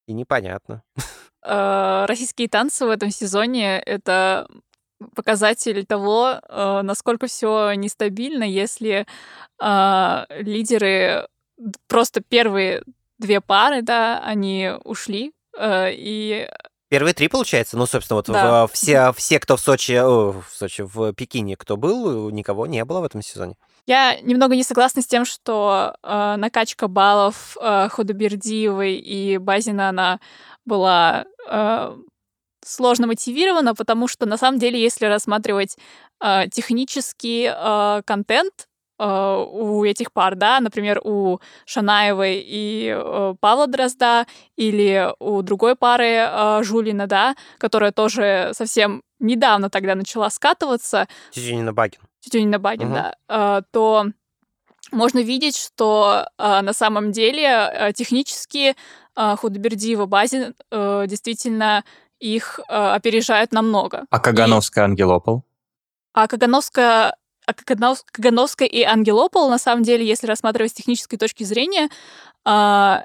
и 0.06 0.12
непонятно. 0.12 0.82
Э, 1.42 2.04
российские 2.06 2.48
танцы 2.48 2.84
в 2.84 2.90
этом 2.90 3.10
сезоне— 3.10 3.78
это 3.86 4.46
показатель 5.14 5.84
того, 5.86 6.40
э, 6.48 6.80
насколько 6.82 7.26
все 7.26 7.72
нестабильно, 7.72 8.44
если 8.44 9.06
э, 9.62 10.24
лидеры 10.40 11.26
просто 11.88 12.20
первые 12.20 12.82
две 13.18 13.40
пары, 13.40 13.82
да, 13.82 14.20
они 14.24 14.70
ушли, 14.84 15.32
э, 15.56 15.90
и 15.92 16.48
Первые 16.90 17.14
три, 17.14 17.28
получается? 17.28 17.76
Ну, 17.76 17.86
собственно, 17.86 18.16
вот 18.16 18.26
да. 18.26 18.66
в, 18.66 18.72
все, 18.72 19.12
все, 19.12 19.38
кто 19.38 19.56
в 19.56 19.60
Сочи, 19.60 19.92
о, 19.92 20.32
в 20.32 20.52
Сочи, 20.52 20.82
в 20.82 21.12
Пекине, 21.12 21.56
кто 21.56 21.76
был, 21.76 22.30
никого 22.30 22.66
не 22.66 22.84
было 22.84 23.00
в 23.00 23.04
этом 23.04 23.22
сезоне. 23.22 23.54
Я 23.86 24.20
немного 24.20 24.56
не 24.56 24.64
согласна 24.64 25.00
с 25.00 25.06
тем, 25.06 25.24
что 25.24 25.94
э, 26.02 26.34
накачка 26.36 26.88
баллов 26.88 27.56
э, 27.60 27.88
Худобердиевой 27.90 28.94
и 28.94 29.38
Базина, 29.38 29.88
она 29.88 30.18
была 30.66 31.26
э, 31.48 31.96
сложно 32.64 33.06
мотивировано, 33.06 33.74
потому 33.74 34.08
что 34.08 34.26
на 34.26 34.36
самом 34.36 34.58
деле, 34.58 34.80
если 34.80 35.06
рассматривать 35.06 35.76
э, 36.22 36.48
технический 36.48 37.50
э, 37.52 38.02
контент 38.04 38.68
э, 38.98 39.44
у 39.52 39.84
этих 39.84 40.12
пар, 40.12 40.34
да, 40.34 40.60
например, 40.60 41.00
у 41.04 41.40
Шанаевой 41.64 42.42
и 42.44 42.94
э, 42.94 43.34
Павла 43.40 43.66
Дрозда, 43.66 44.26
или 44.56 45.12
у 45.18 45.42
другой 45.42 45.76
пары 45.76 46.26
э, 46.28 46.62
Жулина, 46.62 47.06
да, 47.06 47.34
которая 47.58 47.92
тоже 47.92 48.50
совсем 48.52 49.02
недавно 49.18 49.70
тогда 49.70 49.94
начала 49.94 50.30
скатываться. 50.30 51.08
Тетюнина 51.30 51.72
Багин. 51.72 52.00
Тетюнина 52.20 52.58
Багин, 52.58 52.88
угу. 52.88 52.94
да. 52.94 53.14
Э, 53.28 53.62
то 53.70 54.06
можно 54.92 55.20
видеть, 55.20 55.56
что 55.56 56.26
э, 56.38 56.60
на 56.60 56.72
самом 56.72 57.12
деле 57.12 57.44
э, 57.44 57.92
технически 57.92 58.74
э, 59.16 59.36
Худобердиева 59.36 60.06
Базин 60.06 60.54
э, 60.70 61.04
действительно 61.06 61.84
их 62.20 62.60
э, 62.68 62.72
опережают 62.72 63.52
намного. 63.52 64.04
А 64.10 64.20
Кагановская 64.20 64.84
и... 64.84 64.88
Ангелопол? 64.88 65.44
А 66.12 66.28
Кагановская 66.28 67.16
а 67.46 67.54
Кагановская 68.12 68.68
и 68.68 68.82
Ангелопол, 68.82 69.50
на 69.50 69.58
самом 69.58 69.82
деле, 69.82 70.06
если 70.06 70.26
рассматривать 70.28 70.70
с 70.70 70.74
технической 70.74 71.18
точки 71.18 71.42
зрения, 71.42 71.88
э, 72.46 72.98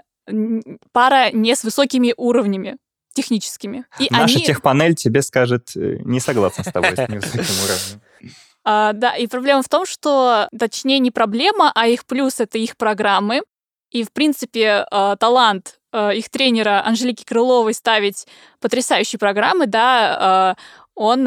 пара 0.92 1.32
не 1.32 1.56
с 1.56 1.64
высокими 1.64 2.14
уровнями 2.16 2.78
техническими. 3.14 3.86
И 3.98 4.08
Наша 4.12 4.36
они... 4.36 4.46
техпанель 4.46 4.94
тебе 4.94 5.22
скажет, 5.22 5.72
э, 5.76 5.98
не 6.04 6.20
согласна 6.20 6.64
с 6.64 6.72
тобой 6.72 6.96
с 6.96 7.10
невысоким 7.10 7.64
уровнем. 7.64 8.02
А, 8.68 8.94
да, 8.94 9.16
и 9.16 9.28
проблема 9.28 9.62
в 9.62 9.70
том, 9.70 9.86
что, 9.86 10.50
точнее, 10.58 10.98
не 10.98 11.12
проблема, 11.12 11.72
а 11.76 11.86
их 11.86 12.04
плюс— 12.08 12.40
это 12.40 12.58
их 12.58 12.78
программы. 12.78 13.44
И, 13.92 14.04
в 14.04 14.12
принципе, 14.12 14.88
э, 14.90 15.16
талант 15.20 15.80
их 16.14 16.30
тренера 16.30 16.86
Анжелики 16.86 17.24
Крыловой 17.24 17.74
ставить 17.74 18.28
потрясающие 18.60 19.20
программы, 19.20 19.68
да, 19.68 20.56
он 20.96 21.26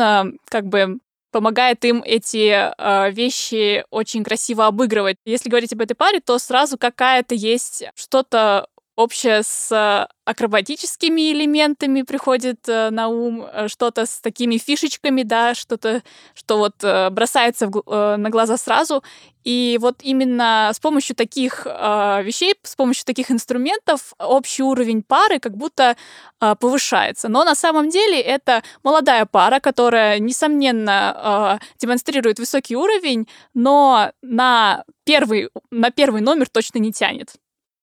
как 0.49 0.67
бы 0.67 0.99
помогает 1.31 1.85
им 1.85 2.03
эти 2.05 2.73
э, 2.77 3.11
вещи 3.13 3.85
очень 3.91 4.25
красиво 4.25 4.67
обыгрывать. 4.67 5.17
Если 5.25 5.49
говорить 5.49 5.73
об 5.73 5.81
этой 5.81 5.95
паре, 5.95 6.21
то 6.21 6.39
сразу 6.39 6.79
какая-то 6.79 7.35
есть 7.35 7.85
что-то 7.95 8.67
общее 8.99 9.45
с 9.45 10.09
акробатическими 10.25 11.33
элементами 11.33 12.03
приходит 12.03 12.69
э, 12.69 12.91
на 12.91 13.07
ум, 13.07 13.47
э, 13.47 13.69
что-то 13.69 14.07
с 14.07 14.21
такими 14.21 14.59
фишечками, 14.59 15.23
да, 15.23 15.55
что-то, 15.55 16.03
что 16.35 16.59
вот 16.59 16.83
э, 16.83 17.09
бросается 17.11 17.69
в, 17.69 18.17
на 18.17 18.29
глаза 18.29 18.57
сразу. 18.57 19.05
И 19.45 19.79
вот 19.81 20.01
именно 20.03 20.73
с 20.75 20.81
помощью 20.81 21.15
таких 21.17 21.65
вещей, 21.65 22.55
с 22.63 22.77
помощью 22.77 23.07
таких 23.07 23.31
инструментов 23.31 24.13
общий 24.19 24.63
уровень 24.63 25.03
пары 25.03 25.39
как 25.39 25.57
будто 25.57 25.97
повышается. 26.39 27.29
Но 27.29 27.45
на 27.45 27.55
самом 27.55 27.89
деле 27.89 28.21
это 28.21 28.63
молодая 28.83 29.25
пара, 29.25 29.61
которая, 29.61 30.19
несомненно, 30.19 31.59
демонстрирует 31.79 32.39
высокий 32.39 32.77
уровень, 32.77 33.27
но 33.55 34.13
на 34.21 34.85
первый, 35.05 35.49
на 35.71 35.91
первый 35.93 36.21
номер 36.21 36.51
точно 36.51 36.81
не 36.81 36.93
тянет. 36.93 37.37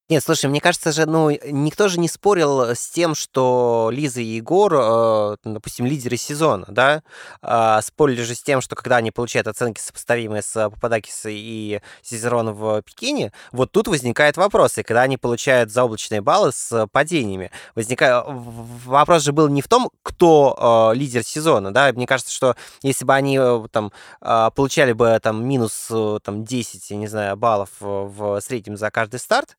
Нет, 0.08 0.24
слушай, 0.24 0.46
мне 0.46 0.62
кажется 0.62 0.92
же, 0.92 1.08
ну, 1.08 1.32
никто 1.32 1.88
же 1.88 2.00
не 2.00 2.08
спорил 2.08 2.62
с 2.76 2.90
тем, 2.90 3.16
что 3.16 3.90
Лиза 3.92 4.22
и 4.22 4.36
Егор, 4.36 4.72
э, 4.72 5.38
допустим, 5.44 5.88
лидеры 5.88 6.16
сезона, 6.16 6.68
да, 6.70 7.02
э, 7.42 7.80
спорили 7.82 8.22
же 8.22 8.36
с 8.36 8.44
тем, 8.44 8.62
что 8.62 8.76
когда 8.76 8.98
они 8.98 9.10
получают 9.10 9.48
оценки 9.48 9.80
сопоставимые 9.80 10.44
с 10.44 10.70
Пападакисом 10.70 11.32
и 11.34 11.82
Сизерон 12.04 12.54
в 12.54 12.84
Пекине, 12.84 13.32
вот 13.52 13.72
тут 13.72 13.88
возникает 13.88 14.38
вопрос, 14.38 14.78
и 14.78 14.84
когда 14.84 15.02
они 15.02 15.18
получают 15.18 15.72
заоблачные 15.72 16.22
баллы 16.22 16.52
с 16.52 16.86
падениями, 16.92 17.50
возникает... 17.74 18.26
Вопрос 18.28 19.24
же 19.24 19.32
был 19.32 19.48
не 19.48 19.64
в 19.64 19.68
том, 19.68 19.90
кто 20.04 20.92
э, 20.94 20.96
лидер 20.96 21.24
сезона, 21.24 21.74
да, 21.74 21.92
мне 21.94 22.06
кажется, 22.06 22.32
что 22.32 22.56
если 22.84 23.06
бы 23.06 23.16
они 23.16 23.40
э, 23.42 23.66
там 23.72 23.92
э, 24.22 24.52
получали 24.56 24.94
бы 24.94 25.20
там 25.20 25.44
минус 25.48 25.88
э, 25.90 26.20
там 26.22 26.46
10, 26.46 26.92
я 26.92 26.98
не 26.98 27.08
знаю, 27.08 27.36
баллов 27.38 27.70
в 27.80 28.40
среднем 28.42 28.78
за 28.78 28.92
каждый 28.92 29.20
старт, 29.20 29.58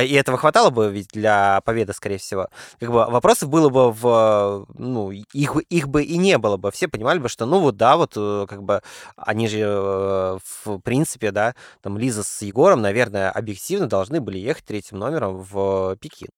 и 0.00 0.14
этого 0.14 0.38
хватало 0.38 0.70
бы 0.70 0.90
ведь 0.90 1.08
для 1.08 1.60
победы, 1.62 1.92
скорее 1.92 2.18
всего. 2.18 2.48
Как 2.78 2.90
бы 2.90 3.06
вопросов 3.06 3.48
было 3.48 3.68
бы 3.68 3.90
в... 3.90 4.66
Ну, 4.74 5.10
их, 5.10 5.56
их 5.68 5.88
бы 5.88 6.04
и 6.04 6.16
не 6.18 6.38
было 6.38 6.56
бы. 6.56 6.70
Все 6.70 6.88
понимали 6.88 7.18
бы, 7.18 7.28
что, 7.28 7.46
ну 7.46 7.58
вот 7.60 7.76
да, 7.76 7.96
вот 7.96 8.12
э, 8.16 8.46
как 8.48 8.62
бы 8.62 8.82
они 9.16 9.48
же, 9.48 9.58
э, 9.60 10.38
в 10.64 10.78
принципе, 10.80 11.32
да, 11.32 11.54
там 11.80 11.98
Лиза 11.98 12.22
с 12.22 12.42
Егором, 12.42 12.80
наверное, 12.80 13.30
объективно 13.30 13.88
должны 13.88 14.20
были 14.20 14.38
ехать 14.38 14.64
третьим 14.64 14.98
номером 14.98 15.38
в 15.42 15.96
Пекин. 15.96 16.28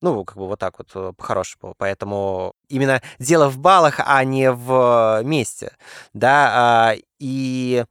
Ну, 0.00 0.24
как 0.24 0.36
бы 0.36 0.46
вот 0.46 0.58
так 0.58 0.78
вот 0.78 0.90
э, 0.94 1.12
по-хорошему. 1.16 1.74
Поэтому 1.78 2.52
именно 2.68 3.02
дело 3.18 3.48
в 3.48 3.58
баллах, 3.58 4.00
а 4.04 4.22
не 4.24 4.50
в 4.50 5.22
месте. 5.24 5.72
Да, 6.12 6.92
а, 6.92 6.94
и 7.18 7.84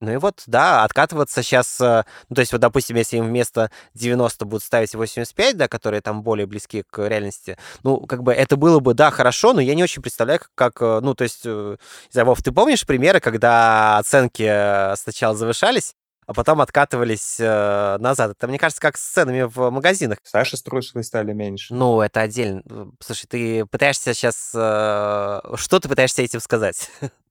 ну 0.00 0.12
и 0.12 0.16
вот, 0.16 0.42
да, 0.46 0.84
откатываться 0.84 1.42
сейчас, 1.42 1.80
э, 1.80 2.04
ну, 2.28 2.36
то 2.36 2.40
есть 2.40 2.52
вот, 2.52 2.60
допустим, 2.60 2.96
если 2.96 3.16
им 3.16 3.26
вместо 3.26 3.70
90 3.94 4.44
будут 4.44 4.62
ставить 4.62 4.94
85, 4.94 5.56
да, 5.56 5.68
которые 5.68 6.00
там 6.00 6.22
более 6.22 6.46
близки 6.46 6.84
к 6.88 7.06
реальности, 7.06 7.56
ну, 7.82 8.00
как 8.06 8.22
бы 8.22 8.32
это 8.32 8.56
было 8.56 8.80
бы, 8.80 8.94
да, 8.94 9.10
хорошо, 9.10 9.52
но 9.52 9.60
я 9.60 9.74
не 9.74 9.82
очень 9.82 10.02
представляю, 10.02 10.40
как, 10.54 10.80
э, 10.80 11.00
ну, 11.02 11.14
то 11.14 11.24
есть, 11.24 11.42
э, 11.44 11.76
не 11.80 12.12
знаю, 12.12 12.26
Вов, 12.26 12.42
ты 12.42 12.52
помнишь 12.52 12.86
примеры, 12.86 13.20
когда 13.20 13.98
оценки 13.98 14.94
сначала 14.96 15.36
завышались, 15.36 15.94
а 16.28 16.34
потом 16.34 16.60
откатывались 16.60 17.36
э, 17.40 17.96
назад. 18.00 18.32
Это, 18.32 18.46
мне 18.48 18.58
кажется, 18.58 18.82
как 18.82 18.98
с 18.98 19.02
ценами 19.02 19.42
в 19.42 19.70
магазинах. 19.70 20.18
Саша 20.24 20.58
с 20.58 20.62
Трусовой 20.62 21.02
стали 21.02 21.32
меньше. 21.32 21.72
Ну, 21.72 22.02
это 22.02 22.20
отдельно. 22.20 22.62
Слушай, 23.00 23.26
ты 23.28 23.64
пытаешься 23.64 24.12
сейчас... 24.12 24.52
Э, 24.54 25.40
что 25.54 25.80
ты 25.80 25.88
пытаешься 25.88 26.20
этим 26.20 26.40
сказать? 26.40 26.90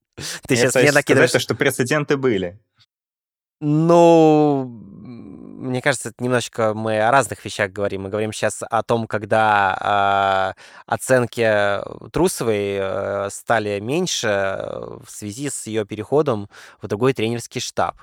Ты 0.47 0.55
сейчас 0.55 0.75
мне 0.75 0.91
накидываешь... 0.91 1.29
Сказать, 1.29 1.43
что 1.43 1.55
прецеденты 1.55 2.17
были. 2.17 2.59
Ну, 3.59 4.65
мне 5.57 5.81
кажется, 5.81 6.13
немножечко 6.19 6.73
мы 6.73 7.01
о 7.01 7.11
разных 7.11 7.43
вещах 7.43 7.71
говорим. 7.71 8.03
Мы 8.03 8.09
говорим 8.09 8.31
сейчас 8.31 8.63
о 8.69 8.83
том, 8.83 9.07
когда 9.07 10.55
э, 10.55 10.61
оценки 10.85 11.81
Трусовой 12.11 12.77
э, 12.79 13.29
стали 13.31 13.79
меньше 13.79 14.27
в 15.03 15.09
связи 15.09 15.49
с 15.49 15.67
ее 15.67 15.85
переходом 15.85 16.49
в 16.81 16.87
другой 16.87 17.13
тренерский 17.13 17.61
штаб. 17.61 17.97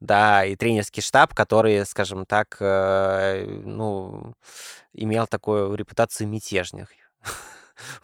Да, 0.00 0.44
и 0.44 0.56
тренерский 0.56 1.02
штаб, 1.02 1.32
который, 1.34 1.84
скажем 1.86 2.26
так, 2.26 2.56
э, 2.60 3.44
ну, 3.64 4.34
имел 4.92 5.26
такую 5.26 5.74
репутацию 5.74 6.28
мятежных. 6.28 6.88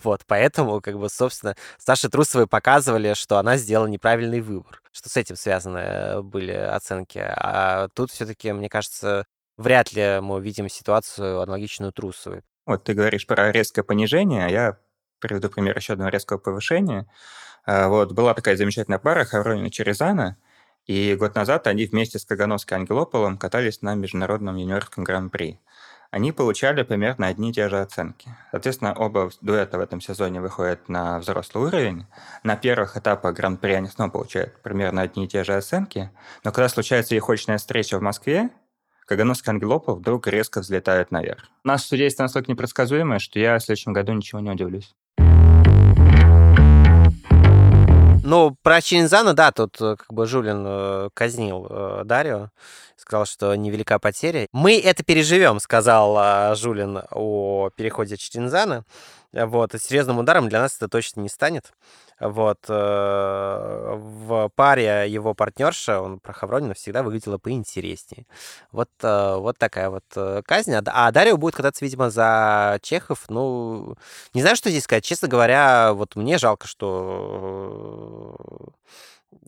Вот, 0.02 0.22
поэтому, 0.26 0.80
как 0.80 0.98
бы, 0.98 1.08
собственно, 1.08 1.54
Саше 1.78 2.08
Трусовой 2.08 2.46
показывали, 2.46 3.14
что 3.14 3.38
она 3.38 3.56
сделала 3.56 3.86
неправильный 3.86 4.40
выбор. 4.40 4.80
Что 4.92 5.08
с 5.08 5.16
этим 5.16 5.36
связаны 5.36 5.78
э, 5.78 6.22
были 6.22 6.52
оценки. 6.52 7.18
А 7.18 7.88
тут 7.94 8.10
все-таки, 8.10 8.52
мне 8.52 8.68
кажется, 8.68 9.26
вряд 9.56 9.92
ли 9.92 10.20
мы 10.20 10.36
увидим 10.36 10.68
ситуацию 10.68 11.40
аналогичную 11.40 11.92
Трусовой. 11.92 12.42
Вот 12.66 12.84
ты 12.84 12.94
говоришь 12.94 13.26
про 13.26 13.50
резкое 13.50 13.82
понижение, 13.82 14.46
а 14.46 14.50
я 14.50 14.78
приведу 15.20 15.48
пример 15.48 15.76
еще 15.76 15.94
одного 15.94 16.10
резкого 16.10 16.38
повышения. 16.38 17.06
А, 17.64 17.88
вот, 17.88 18.12
была 18.12 18.34
такая 18.34 18.56
замечательная 18.56 18.98
пара 18.98 19.24
Хавронина 19.24 19.70
Черезана, 19.70 20.36
и 20.86 21.14
год 21.16 21.34
назад 21.34 21.66
они 21.66 21.84
вместе 21.84 22.18
с 22.18 22.24
Кагановской 22.24 22.78
Ангелополом 22.78 23.36
катались 23.36 23.82
на 23.82 23.94
международном 23.94 24.56
юниорском 24.56 25.04
гран-при 25.04 25.60
они 26.10 26.32
получали 26.32 26.82
примерно 26.82 27.26
одни 27.26 27.50
и 27.50 27.52
те 27.52 27.68
же 27.68 27.80
оценки. 27.80 28.34
Соответственно, 28.50 28.94
оба 28.94 29.30
дуэта 29.40 29.78
в 29.78 29.80
этом 29.80 30.00
сезоне 30.00 30.40
выходят 30.40 30.88
на 30.88 31.18
взрослый 31.18 31.64
уровень. 31.64 32.06
На 32.42 32.56
первых 32.56 32.96
этапах 32.96 33.34
Гран-при 33.34 33.72
они 33.72 33.88
снова 33.88 34.10
получают 34.10 34.60
примерно 34.62 35.02
одни 35.02 35.24
и 35.24 35.28
те 35.28 35.44
же 35.44 35.54
оценки, 35.54 36.10
но 36.44 36.52
когда 36.52 36.68
случается 36.68 37.14
их 37.14 37.28
очная 37.28 37.58
встреча 37.58 37.98
в 37.98 38.02
Москве, 38.02 38.50
Кагановский 39.06 39.50
Ангелопов 39.50 39.98
вдруг 39.98 40.26
резко 40.26 40.60
взлетает 40.60 41.10
наверх. 41.10 41.44
Наше 41.64 41.86
судейство 41.86 42.24
настолько 42.24 42.50
непредсказуемое, 42.50 43.18
что 43.18 43.38
я 43.38 43.58
в 43.58 43.62
следующем 43.62 43.92
году 43.94 44.12
ничего 44.12 44.40
не 44.40 44.50
удивлюсь. 44.50 44.94
Ну, 48.28 48.54
про 48.62 48.82
Чинзана, 48.82 49.32
да, 49.32 49.52
тут 49.52 49.80
э, 49.80 49.96
как 49.96 50.12
бы 50.12 50.26
Жулин 50.26 50.62
э, 50.66 51.08
казнил 51.14 51.66
э, 51.70 52.02
Дарио, 52.04 52.50
сказал, 52.94 53.24
что 53.24 53.54
невелика 53.54 53.98
потеря. 53.98 54.48
Мы 54.52 54.78
это 54.78 55.02
переживем, 55.02 55.58
сказал 55.60 56.14
э, 56.18 56.54
Жулин 56.54 57.04
о 57.10 57.70
переходе 57.74 58.18
Чинзана. 58.18 58.84
Вот, 59.32 59.72
серьезным 59.80 60.18
ударом 60.18 60.50
для 60.50 60.60
нас 60.60 60.76
это 60.76 60.88
точно 60.88 61.22
не 61.22 61.30
станет. 61.30 61.72
Вот. 62.20 62.58
Э, 62.68 63.94
в 63.96 64.50
паре 64.54 65.06
его 65.08 65.34
партнерша, 65.34 66.00
он 66.00 66.18
про 66.18 66.32
Хавронина 66.32 66.74
всегда 66.74 67.02
выглядела 67.02 67.38
поинтереснее. 67.38 68.26
Вот, 68.72 68.90
э, 69.02 69.36
вот 69.36 69.58
такая 69.58 69.90
вот 69.90 70.04
э, 70.16 70.42
казнь. 70.44 70.74
А, 70.74 70.82
а 70.86 71.12
Дарио 71.12 71.36
будет 71.36 71.54
кататься, 71.54 71.84
видимо, 71.84 72.10
за 72.10 72.78
Чехов. 72.82 73.24
Ну, 73.28 73.96
не 74.34 74.40
знаю, 74.40 74.56
что 74.56 74.70
здесь 74.70 74.84
сказать. 74.84 75.04
Честно 75.04 75.28
говоря, 75.28 75.92
вот 75.92 76.16
мне 76.16 76.38
жалко, 76.38 76.66
что 76.66 78.36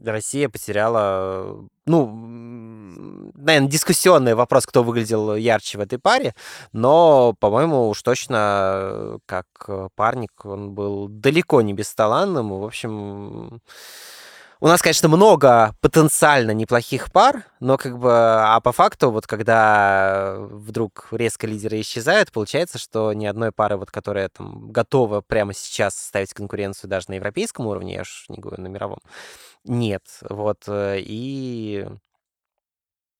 Россия 0.04 0.48
потеряла, 0.48 1.64
ну, 1.86 2.06
наверное, 3.34 3.68
дискуссионный 3.68 4.34
вопрос, 4.34 4.66
кто 4.66 4.82
выглядел 4.82 5.34
ярче 5.34 5.78
в 5.78 5.80
этой 5.80 5.98
паре, 5.98 6.34
но, 6.72 7.34
по-моему, 7.38 7.88
уж 7.88 8.02
точно 8.02 9.18
как 9.26 9.46
парник 9.94 10.44
он 10.44 10.72
был 10.72 11.08
далеко 11.08 11.60
не 11.62 11.72
бесталанным. 11.72 12.50
В 12.50 12.64
общем, 12.64 13.60
у 14.62 14.66
нас, 14.66 14.82
конечно, 14.82 15.08
много 15.08 15.74
потенциально 15.80 16.50
неплохих 16.50 17.10
пар, 17.10 17.44
но 17.60 17.78
как 17.78 17.98
бы, 17.98 18.10
а 18.12 18.60
по 18.60 18.72
факту, 18.72 19.10
вот 19.10 19.26
когда 19.26 20.36
вдруг 20.38 21.08
резко 21.12 21.46
лидеры 21.46 21.80
исчезают, 21.80 22.30
получается, 22.30 22.78
что 22.78 23.14
ни 23.14 23.24
одной 23.24 23.52
пары, 23.52 23.78
вот, 23.78 23.90
которая 23.90 24.28
там 24.28 24.70
готова 24.70 25.22
прямо 25.22 25.54
сейчас 25.54 25.96
ставить 25.96 26.34
конкуренцию 26.34 26.90
даже 26.90 27.06
на 27.08 27.14
европейском 27.14 27.66
уровне, 27.66 27.94
я 27.94 28.00
уж 28.02 28.26
не 28.28 28.36
говорю 28.36 28.62
на 28.62 28.68
мировом, 28.68 28.98
нет. 29.64 30.02
Вот, 30.28 30.64
э, 30.68 31.00
и 31.00 31.86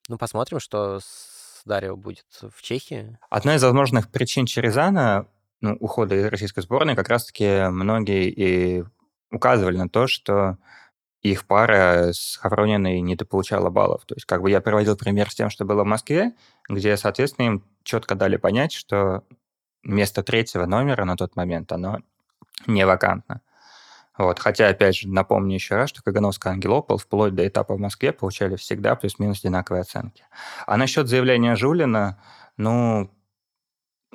ну, 0.08 0.18
посмотрим, 0.18 0.60
что 0.60 1.00
с 1.00 1.62
Дарио 1.64 1.96
будет 1.96 2.26
в 2.40 2.62
Чехии. 2.62 3.18
Одна 3.28 3.56
из 3.56 3.62
возможных 3.62 4.10
причин 4.10 4.46
Черезана, 4.46 5.28
ну, 5.60 5.76
ухода 5.80 6.14
из 6.14 6.24
российской 6.26 6.62
сборной, 6.62 6.96
как 6.96 7.08
раз-таки 7.08 7.68
многие 7.68 8.30
и 8.30 8.84
указывали 9.30 9.76
на 9.76 9.88
то, 9.88 10.06
что 10.06 10.58
их 11.22 11.46
пара 11.46 12.12
с 12.12 12.36
Хаврониной 12.36 13.00
не 13.00 13.14
дополучала 13.14 13.68
баллов. 13.68 14.04
То 14.06 14.14
есть 14.14 14.26
как 14.26 14.42
бы 14.42 14.50
я 14.50 14.60
приводил 14.60 14.96
пример 14.96 15.30
с 15.30 15.34
тем, 15.34 15.50
что 15.50 15.64
было 15.64 15.84
в 15.84 15.86
Москве, 15.86 16.34
где, 16.68 16.96
соответственно, 16.96 17.46
им 17.46 17.64
четко 17.82 18.14
дали 18.14 18.36
понять, 18.36 18.72
что 18.72 19.22
место 19.82 20.22
третьего 20.22 20.66
номера 20.66 21.04
на 21.04 21.16
тот 21.16 21.36
момент, 21.36 21.70
оно 21.72 21.98
не 22.66 22.86
вакантно. 22.86 23.42
Вот. 24.20 24.38
Хотя, 24.38 24.68
опять 24.68 24.96
же, 24.96 25.08
напомню 25.08 25.54
еще 25.54 25.76
раз, 25.76 25.88
что 25.88 26.02
Кагановская 26.02 26.52
Ангелопол 26.52 26.98
вплоть 26.98 27.34
до 27.34 27.48
этапа 27.48 27.74
в 27.74 27.78
Москве 27.80 28.12
получали 28.12 28.56
всегда 28.56 28.94
плюс-минус 28.94 29.40
одинаковые 29.40 29.80
оценки. 29.80 30.24
А 30.66 30.76
насчет 30.76 31.08
заявления 31.08 31.56
Жулина, 31.56 32.22
ну, 32.58 33.10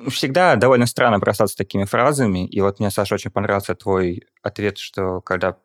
всегда 0.08 0.54
довольно 0.54 0.86
странно 0.86 1.18
бросаться 1.18 1.56
такими 1.56 1.84
фразами. 1.84 2.46
И 2.46 2.60
вот 2.60 2.78
мне, 2.78 2.90
Саша, 2.90 3.16
очень 3.16 3.32
понравился 3.32 3.74
твой 3.74 4.22
ответ, 4.42 4.78
что 4.78 5.20
когда 5.22 5.56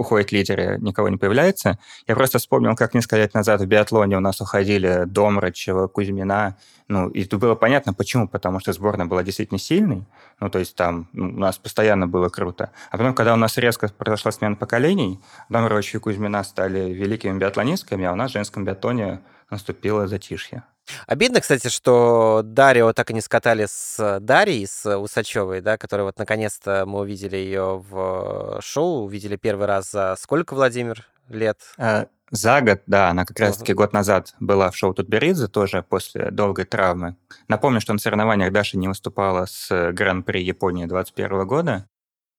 уходят 0.00 0.32
лидеры, 0.32 0.78
никого 0.80 1.08
не 1.10 1.18
появляется. 1.18 1.78
Я 2.06 2.16
просто 2.16 2.38
вспомнил, 2.38 2.74
как 2.74 2.94
несколько 2.94 3.16
лет 3.16 3.34
назад 3.34 3.60
в 3.60 3.66
биатлоне 3.66 4.16
у 4.16 4.20
нас 4.20 4.40
уходили 4.40 5.04
Домрачева, 5.06 5.88
Кузьмина. 5.88 6.56
Ну, 6.88 7.08
и 7.10 7.24
тут 7.24 7.40
было 7.40 7.54
понятно, 7.54 7.92
почему. 7.92 8.26
Потому 8.26 8.60
что 8.60 8.72
сборная 8.72 9.06
была 9.06 9.22
действительно 9.22 9.58
сильной. 9.60 10.06
Ну, 10.40 10.48
то 10.48 10.58
есть 10.58 10.74
там 10.74 11.08
ну, 11.12 11.26
у 11.26 11.38
нас 11.38 11.58
постоянно 11.58 12.06
было 12.08 12.30
круто. 12.30 12.70
А 12.90 12.96
потом, 12.96 13.14
когда 13.14 13.34
у 13.34 13.36
нас 13.36 13.58
резко 13.58 13.88
произошла 13.88 14.32
смена 14.32 14.56
поколений, 14.56 15.20
Домрачева 15.50 16.00
и 16.00 16.02
Кузьмина 16.02 16.42
стали 16.44 16.92
великими 16.92 17.38
биатлонистками, 17.38 18.06
а 18.06 18.12
у 18.12 18.16
нас 18.16 18.30
в 18.30 18.34
женском 18.34 18.64
биатлоне 18.64 19.20
наступило 19.50 20.08
затишье. 20.08 20.62
Обидно, 21.06 21.40
кстати, 21.40 21.68
что 21.68 22.42
Дарио 22.44 22.92
так 22.92 23.10
и 23.10 23.14
не 23.14 23.20
скатали 23.20 23.66
с 23.68 24.18
Дарьей, 24.20 24.66
с 24.66 24.98
Усачевой, 24.98 25.60
да, 25.60 25.76
которая 25.76 26.06
вот 26.06 26.18
наконец-то 26.18 26.84
мы 26.86 27.00
увидели 27.00 27.36
ее 27.36 27.84
в 27.88 28.60
шоу, 28.62 29.04
увидели 29.04 29.36
первый 29.36 29.66
раз 29.66 29.90
за 29.90 30.16
сколько, 30.18 30.54
Владимир, 30.54 31.06
лет? 31.28 31.58
А, 31.78 32.06
за 32.30 32.60
год, 32.60 32.82
да, 32.86 33.08
она 33.10 33.24
как 33.24 33.38
раз-таки 33.40 33.72
год 33.72 33.92
назад 33.92 34.34
была 34.38 34.70
в 34.70 34.76
шоу 34.76 34.94
Тутберидзе, 34.94 35.48
тоже 35.48 35.82
после 35.82 36.30
долгой 36.30 36.64
травмы. 36.64 37.16
Напомню, 37.48 37.80
что 37.80 37.92
на 37.92 37.98
соревнованиях 37.98 38.52
Даша 38.52 38.78
не 38.78 38.86
выступала 38.86 39.46
с 39.46 39.92
Гран-при 39.92 40.42
Японии 40.42 40.86
2021 40.86 41.46
года. 41.46 41.88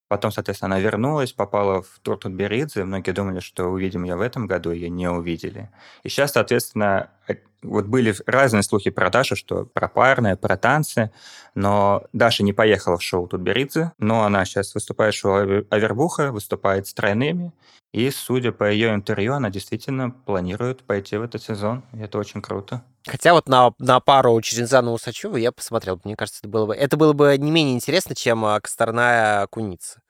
Потом, 0.07 0.31
соответственно, 0.31 0.75
она 0.75 0.83
вернулась, 0.83 1.31
попала 1.31 1.81
в 1.81 1.99
тур 2.01 2.17
Тутберидзе. 2.17 2.83
Многие 2.83 3.11
думали, 3.11 3.39
что 3.39 3.67
увидим 3.67 4.03
ее 4.03 4.15
в 4.15 4.21
этом 4.21 4.45
году, 4.45 4.71
ее 4.71 4.89
не 4.89 5.09
увидели. 5.09 5.69
И 6.03 6.09
сейчас, 6.09 6.33
соответственно, 6.33 7.11
вот 7.63 7.85
были 7.85 8.15
разные 8.25 8.63
слухи 8.63 8.89
про 8.89 9.09
Дашу, 9.09 9.35
что 9.35 9.65
про 9.65 9.87
парное, 9.87 10.35
про 10.35 10.57
танцы, 10.57 11.11
но 11.55 12.03
Даша 12.13 12.43
не 12.43 12.53
поехала 12.53 12.97
в 12.97 13.03
шоу 13.03 13.27
Тутберидзе, 13.27 13.91
но 13.97 14.23
она 14.23 14.45
сейчас 14.45 14.73
выступает 14.73 15.13
в 15.13 15.17
шоу 15.17 15.65
Авербуха, 15.69 16.31
выступает 16.31 16.87
с 16.87 16.93
тройными, 16.93 17.51
и, 17.91 18.09
судя 18.09 18.51
по 18.51 18.69
ее 18.69 18.93
интервью, 18.93 19.33
она 19.33 19.49
действительно 19.49 20.11
планирует 20.11 20.83
пойти 20.83 21.17
в 21.17 21.23
этот 21.23 21.43
сезон, 21.43 21.83
и 21.93 21.99
это 21.99 22.17
очень 22.17 22.41
круто. 22.41 22.83
Хотя 23.05 23.33
вот 23.33 23.49
на, 23.49 23.73
на 23.79 23.99
пару 23.99 24.39
Черензана 24.41 24.91
Усачева 24.91 25.35
я 25.35 25.51
посмотрел, 25.51 25.99
мне 26.03 26.15
кажется, 26.15 26.39
это 26.41 26.49
было 26.49 26.67
бы, 26.67 26.75
это 26.75 26.95
было 26.95 27.13
бы 27.13 27.37
не 27.37 27.51
менее 27.51 27.75
интересно, 27.75 28.15
чем 28.15 28.45
а, 28.45 28.59
Косторная 28.59 29.47
Куница 29.47 30.01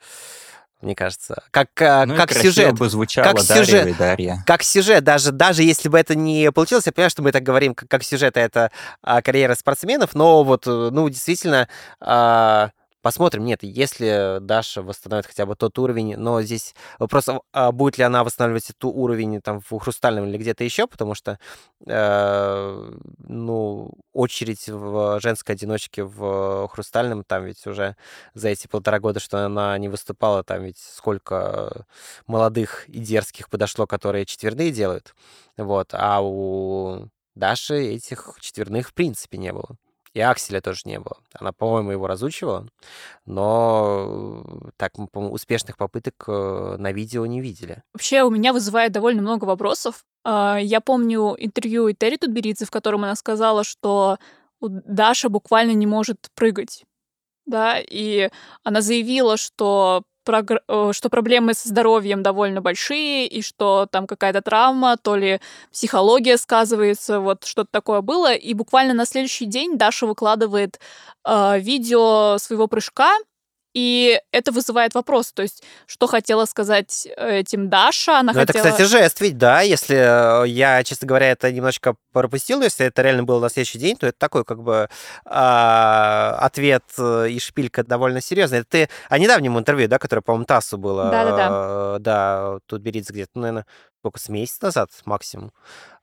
мне 0.81 0.95
кажется. 0.95 1.43
Как, 1.51 1.69
а, 1.81 2.05
ну, 2.05 2.15
как 2.15 2.33
сюжет. 2.33 2.77
бы 2.77 2.89
звучало 2.89 3.25
как 3.25 3.45
Дарья 3.45 3.63
сюжет, 3.65 3.87
и 3.87 3.93
Дарья. 3.93 4.43
Как 4.45 4.63
сюжет, 4.63 5.03
даже, 5.03 5.31
даже 5.31 5.63
если 5.63 5.89
бы 5.89 5.99
это 5.99 6.15
не 6.15 6.51
получилось, 6.51 6.85
я 6.85 6.91
понимаю, 6.91 7.09
что 7.09 7.21
мы 7.21 7.31
так 7.31 7.43
говорим, 7.43 7.75
как, 7.75 7.89
как 7.89 8.03
сюжет, 8.03 8.37
это 8.37 8.71
а, 9.01 9.21
карьера 9.21 9.55
спортсменов, 9.55 10.15
но 10.15 10.43
вот, 10.43 10.67
э, 10.67 10.89
ну, 10.91 11.09
действительно, 11.09 11.67
а, 11.99 12.71
Посмотрим. 13.01 13.45
Нет, 13.45 13.63
если 13.63 14.37
Даша 14.41 14.83
восстановит 14.83 15.25
хотя 15.25 15.47
бы 15.47 15.55
тот 15.55 15.79
уровень, 15.79 16.15
но 16.17 16.41
здесь 16.43 16.75
вопрос, 16.99 17.25
а 17.51 17.71
будет 17.71 17.97
ли 17.97 18.03
она 18.03 18.23
восстанавливать 18.23 18.65
этот 18.69 18.85
уровень 18.85 19.41
там 19.41 19.59
в 19.59 19.79
Хрустальном 19.79 20.27
или 20.27 20.37
где-то 20.37 20.63
еще, 20.63 20.85
потому 20.85 21.15
что, 21.15 21.39
э, 21.87 22.91
ну, 23.27 23.91
очередь 24.13 24.69
в 24.69 25.19
женской 25.19 25.55
одиночке 25.55 26.03
в 26.03 26.67
Хрустальном, 26.67 27.23
там 27.23 27.45
ведь 27.45 27.65
уже 27.65 27.95
за 28.35 28.49
эти 28.49 28.67
полтора 28.67 28.99
года, 28.99 29.19
что 29.19 29.43
она 29.45 29.75
не 29.79 29.89
выступала, 29.89 30.43
там 30.43 30.63
ведь 30.63 30.77
сколько 30.77 31.87
молодых 32.27 32.87
и 32.87 32.99
дерзких 32.99 33.49
подошло, 33.49 33.87
которые 33.87 34.27
четверные 34.27 34.71
делают, 34.71 35.15
вот, 35.57 35.89
а 35.93 36.21
у 36.21 37.07
Даши 37.33 37.75
этих 37.95 38.35
четверных 38.41 38.89
в 38.89 38.93
принципе 38.93 39.37
не 39.39 39.53
было. 39.53 39.75
И 40.13 40.19
Акселя 40.19 40.59
тоже 40.59 40.81
не 40.85 40.99
было. 40.99 41.17
Она, 41.33 41.53
по-моему, 41.53 41.91
его 41.91 42.05
разучивала, 42.05 42.67
но 43.25 44.43
так 44.75 44.97
мы, 44.97 45.07
по 45.07 45.19
успешных 45.19 45.77
попыток 45.77 46.25
э, 46.27 46.75
на 46.77 46.91
видео 46.91 47.25
не 47.25 47.39
видели. 47.39 47.83
Вообще 47.93 48.23
у 48.23 48.29
меня 48.29 48.51
вызывает 48.51 48.91
довольно 48.91 49.21
много 49.21 49.45
вопросов. 49.45 50.03
А, 50.23 50.57
я 50.61 50.81
помню 50.81 51.35
интервью 51.37 51.87
и 51.87 51.93
Тутберидзе, 51.93 52.65
в 52.65 52.71
котором 52.71 53.03
она 53.03 53.15
сказала, 53.15 53.63
что 53.63 54.17
Даша 54.59 55.29
буквально 55.29 55.71
не 55.71 55.87
может 55.87 56.27
прыгать. 56.35 56.83
Да, 57.45 57.79
и 57.79 58.29
она 58.63 58.81
заявила, 58.81 59.37
что 59.37 60.03
Э, 60.31 60.91
что 60.93 61.09
проблемы 61.09 61.53
со 61.53 61.69
здоровьем 61.69 62.23
довольно 62.23 62.61
большие, 62.61 63.27
и 63.27 63.41
что 63.41 63.87
там 63.91 64.07
какая-то 64.07 64.41
травма, 64.41 64.97
то 64.97 65.15
ли 65.15 65.39
психология 65.71 66.37
сказывается, 66.37 67.19
вот 67.19 67.45
что-то 67.45 67.69
такое 67.71 68.01
было. 68.01 68.33
И 68.33 68.53
буквально 68.53 68.93
на 68.93 69.05
следующий 69.05 69.45
день 69.45 69.77
Даша 69.77 70.05
выкладывает 70.05 70.79
э, 71.25 71.59
видео 71.59 72.37
своего 72.37 72.67
прыжка, 72.67 73.13
и 73.73 74.19
это 74.31 74.51
вызывает 74.51 74.93
вопрос, 74.95 75.31
то 75.31 75.41
есть, 75.41 75.63
что 75.85 76.07
хотела 76.07 76.45
сказать 76.45 77.07
этим 77.17 77.69
Даша? 77.69 78.19
Она 78.19 78.33
ну, 78.33 78.39
хотела... 78.39 78.61
это, 78.61 78.71
кстати, 78.71 78.87
жест 78.87 79.21
ведь, 79.21 79.37
да, 79.37 79.61
если 79.61 80.43
э, 80.43 80.47
я, 80.47 80.83
честно 80.83 81.07
говоря, 81.07 81.31
это 81.31 81.51
немножко 81.51 81.95
пропустил, 82.11 82.61
если 82.61 82.85
это 82.85 83.01
реально 83.01 83.23
было 83.23 83.39
на 83.39 83.49
следующий 83.49 83.79
день, 83.79 83.95
то 83.95 84.07
это 84.07 84.17
такой, 84.17 84.43
как 84.43 84.61
бы, 84.61 84.89
а, 85.25 86.37
ответ 86.41 86.83
э, 86.97 87.29
и 87.29 87.39
шпилька 87.39 87.83
довольно 87.83 88.21
серьезный. 88.21 88.59
Это 88.59 88.67
ты 88.69 88.89
о 89.09 89.17
недавнем 89.17 89.57
интервью, 89.57 89.87
да, 89.87 89.99
которое, 89.99 90.21
по-моему, 90.21 90.45
ТАССу 90.45 90.77
было. 90.77 91.09
Да-да-да. 91.09 91.99
Да, 91.99 92.59
тут 92.65 92.81
Беридзе 92.81 93.13
где-то, 93.13 93.31
ну, 93.35 93.41
наверное, 93.41 93.65
сколько, 94.01 94.19
с 94.19 94.29
месяц 94.29 94.59
назад 94.61 94.89
максимум 95.05 95.51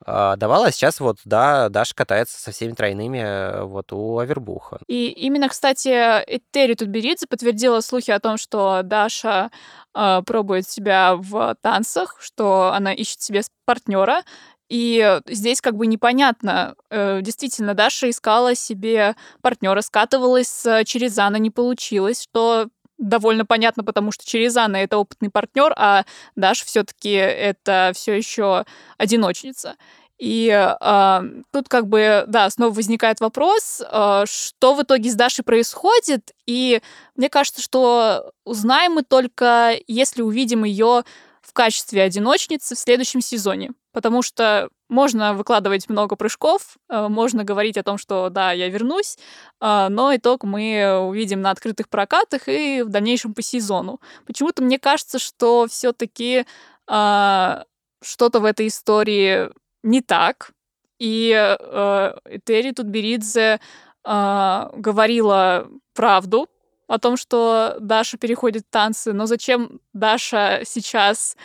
а, 0.07 0.37
давала, 0.37 0.67
а 0.67 0.71
сейчас 0.71 1.01
вот, 1.01 1.19
да, 1.25 1.69
Даша 1.69 1.97
катается 1.97 2.41
со 2.41 2.53
всеми 2.53 2.73
тройными 2.73 3.19
э, 3.19 3.63
вот 3.65 3.93
у 3.93 4.19
Авербуха. 4.19 4.79
И 4.87 5.09
именно, 5.09 5.49
кстати, 5.49 5.89
Этери 5.89 6.75
Тутберидзе 6.75 7.27
подтвердила 7.27 7.81
слухи 7.81 8.13
о 8.13 8.21
том, 8.21 8.37
что 8.37 8.83
Даша 8.85 9.51
э, 9.97 10.23
пробует 10.25 10.69
себя 10.69 11.17
в 11.17 11.57
танцах, 11.61 12.19
что 12.21 12.73
она 12.73 12.93
ищет 12.93 13.21
себе 13.21 13.43
партнера, 13.65 14.23
и 14.69 15.21
здесь 15.27 15.61
как 15.61 15.75
бы 15.75 15.89
непонятно. 15.89 16.77
Э, 16.91 17.21
действительно, 17.21 17.75
Даша 17.75 18.09
искала 18.11 18.55
себе 18.55 19.17
партнера, 19.43 19.81
скатывалась 19.81 20.65
через 20.85 21.19
Анна, 21.19 21.37
не 21.37 21.51
получилось, 21.51 22.23
что 22.23 22.69
довольно 22.99 23.47
понятно, 23.47 23.85
потому 23.85 24.13
что 24.13 24.27
Черезана 24.27 24.77
это 24.77 24.99
опытный 24.99 25.31
партнер, 25.31 25.73
а 25.77 26.05
Даша 26.37 26.65
все-таки 26.67 27.11
это 27.11 27.93
все 27.95 28.17
еще 28.17 28.65
одиночница. 28.99 29.77
И 30.19 30.49
э, 30.51 31.21
тут 31.53 31.69
как 31.69 31.87
бы, 31.87 32.25
да, 32.27 32.51
снова 32.51 32.75
возникает 32.75 33.21
вопрос, 33.21 33.81
э, 33.81 34.25
что 34.27 34.75
в 34.75 34.83
итоге 34.83 35.11
с 35.11 35.15
Дашей 35.15 35.45
происходит. 35.45 36.33
И 36.45 36.83
мне 37.15 37.29
кажется, 37.29 37.63
что 37.63 38.33
узнаем 38.45 38.95
мы 38.95 39.05
только, 39.05 39.77
если 39.87 40.23
увидим 40.23 40.65
ее 40.65 41.05
в 41.49 41.55
качестве 41.55 42.03
одиночницы 42.03 42.75
в 42.75 42.79
следующем 42.79 43.23
сезоне. 43.23 43.71
Потому 43.93 44.21
что 44.21 44.69
можно 44.91 45.33
выкладывать 45.33 45.89
много 45.89 46.15
прыжков, 46.15 46.77
э, 46.91 47.09
можно 47.09 47.43
говорить 47.43 47.79
о 47.79 47.83
том, 47.83 47.97
что 47.97 48.29
да, 48.29 48.53
я 48.53 48.69
вернусь, 48.69 49.17
э, 49.61 49.89
но 49.89 50.15
итог 50.15 50.45
мы 50.45 51.01
увидим 51.09 51.41
на 51.41 51.51
открытых 51.51 51.89
прокатах 51.89 52.49
и 52.49 52.83
в 52.83 52.91
дальнейшем 52.91 53.33
по 53.33 53.41
сезону. 53.41 53.99
Почему-то 54.27 54.63
мне 54.63 54.79
кажется, 54.79 55.19
что 55.19 55.67
все-таки 55.69 56.45
а, 56.87 57.65
что-то 58.03 58.41
в 58.41 58.45
этой 58.45 58.69
истории 58.69 59.51
не 59.83 60.03
так. 60.03 60.53
И 60.99 61.33
э, 61.35 62.15
Терри 62.45 62.73
Тутберидзе 62.73 63.61
говорила 64.05 65.69
правду 65.95 66.49
о 66.89 66.99
том, 66.99 67.17
что 67.17 67.77
Даша 67.79 68.19
переходит 68.19 68.65
в 68.67 68.71
танцы, 68.71 69.13
но 69.13 69.27
зачем 69.27 69.81
Даша 69.93 70.63
сейчас 70.65 71.37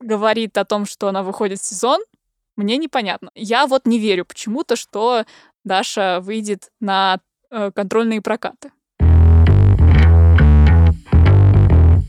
говорит 0.00 0.58
о 0.58 0.64
том, 0.64 0.86
что 0.86 1.08
она 1.08 1.22
выходит 1.22 1.60
в 1.60 1.64
сезон, 1.64 2.00
мне 2.56 2.76
непонятно. 2.76 3.30
Я 3.34 3.66
вот 3.66 3.86
не 3.86 3.98
верю 3.98 4.24
почему-то, 4.24 4.76
что 4.76 5.24
Даша 5.64 6.20
выйдет 6.20 6.70
на 6.80 7.20
э, 7.50 7.70
контрольные 7.74 8.20
прокаты. 8.20 8.72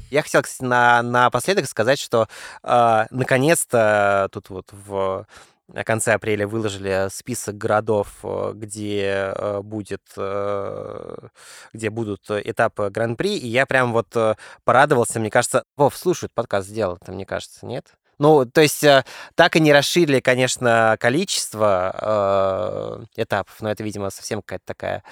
Я 0.10 0.24
хотел, 0.24 0.42
кстати, 0.42 0.68
на, 0.68 1.02
напоследок 1.02 1.68
сказать, 1.68 2.00
что 2.00 2.28
э, 2.64 3.06
наконец-то 3.12 4.28
тут 4.32 4.50
вот 4.50 4.68
в 4.72 5.26
на 5.74 5.84
конце 5.84 6.14
апреля 6.14 6.48
выложили 6.48 7.08
список 7.10 7.58
городов, 7.58 8.20
э, 8.24 8.52
где 8.56 9.34
э, 9.36 9.62
будет, 9.62 10.02
э, 10.18 11.28
где 11.74 11.90
будут 11.90 12.30
этапы 12.30 12.90
Гран-при, 12.90 13.38
и 13.38 13.48
я 13.48 13.66
прям 13.66 13.94
вот 13.94 14.16
порадовался, 14.64 15.20
мне 15.20 15.30
кажется, 15.30 15.64
Вов, 15.78 15.96
слушают 15.96 16.34
подкаст 16.34 16.68
сделал, 16.68 16.98
это 17.02 17.12
мне 17.12 17.26
кажется, 17.26 17.66
нет? 17.66 17.94
Ну, 18.20 18.46
то 18.46 18.62
есть 18.62 18.86
так 19.36 19.56
и 19.56 19.60
не 19.60 19.74
расширили, 19.74 20.20
конечно, 20.20 20.96
количество 21.00 23.08
этапов, 23.16 23.56
но 23.62 23.72
это, 23.72 23.84
видимо, 23.84 24.12
совсем 24.12 24.44
какая-то 24.44 24.66
такая... 24.66 25.04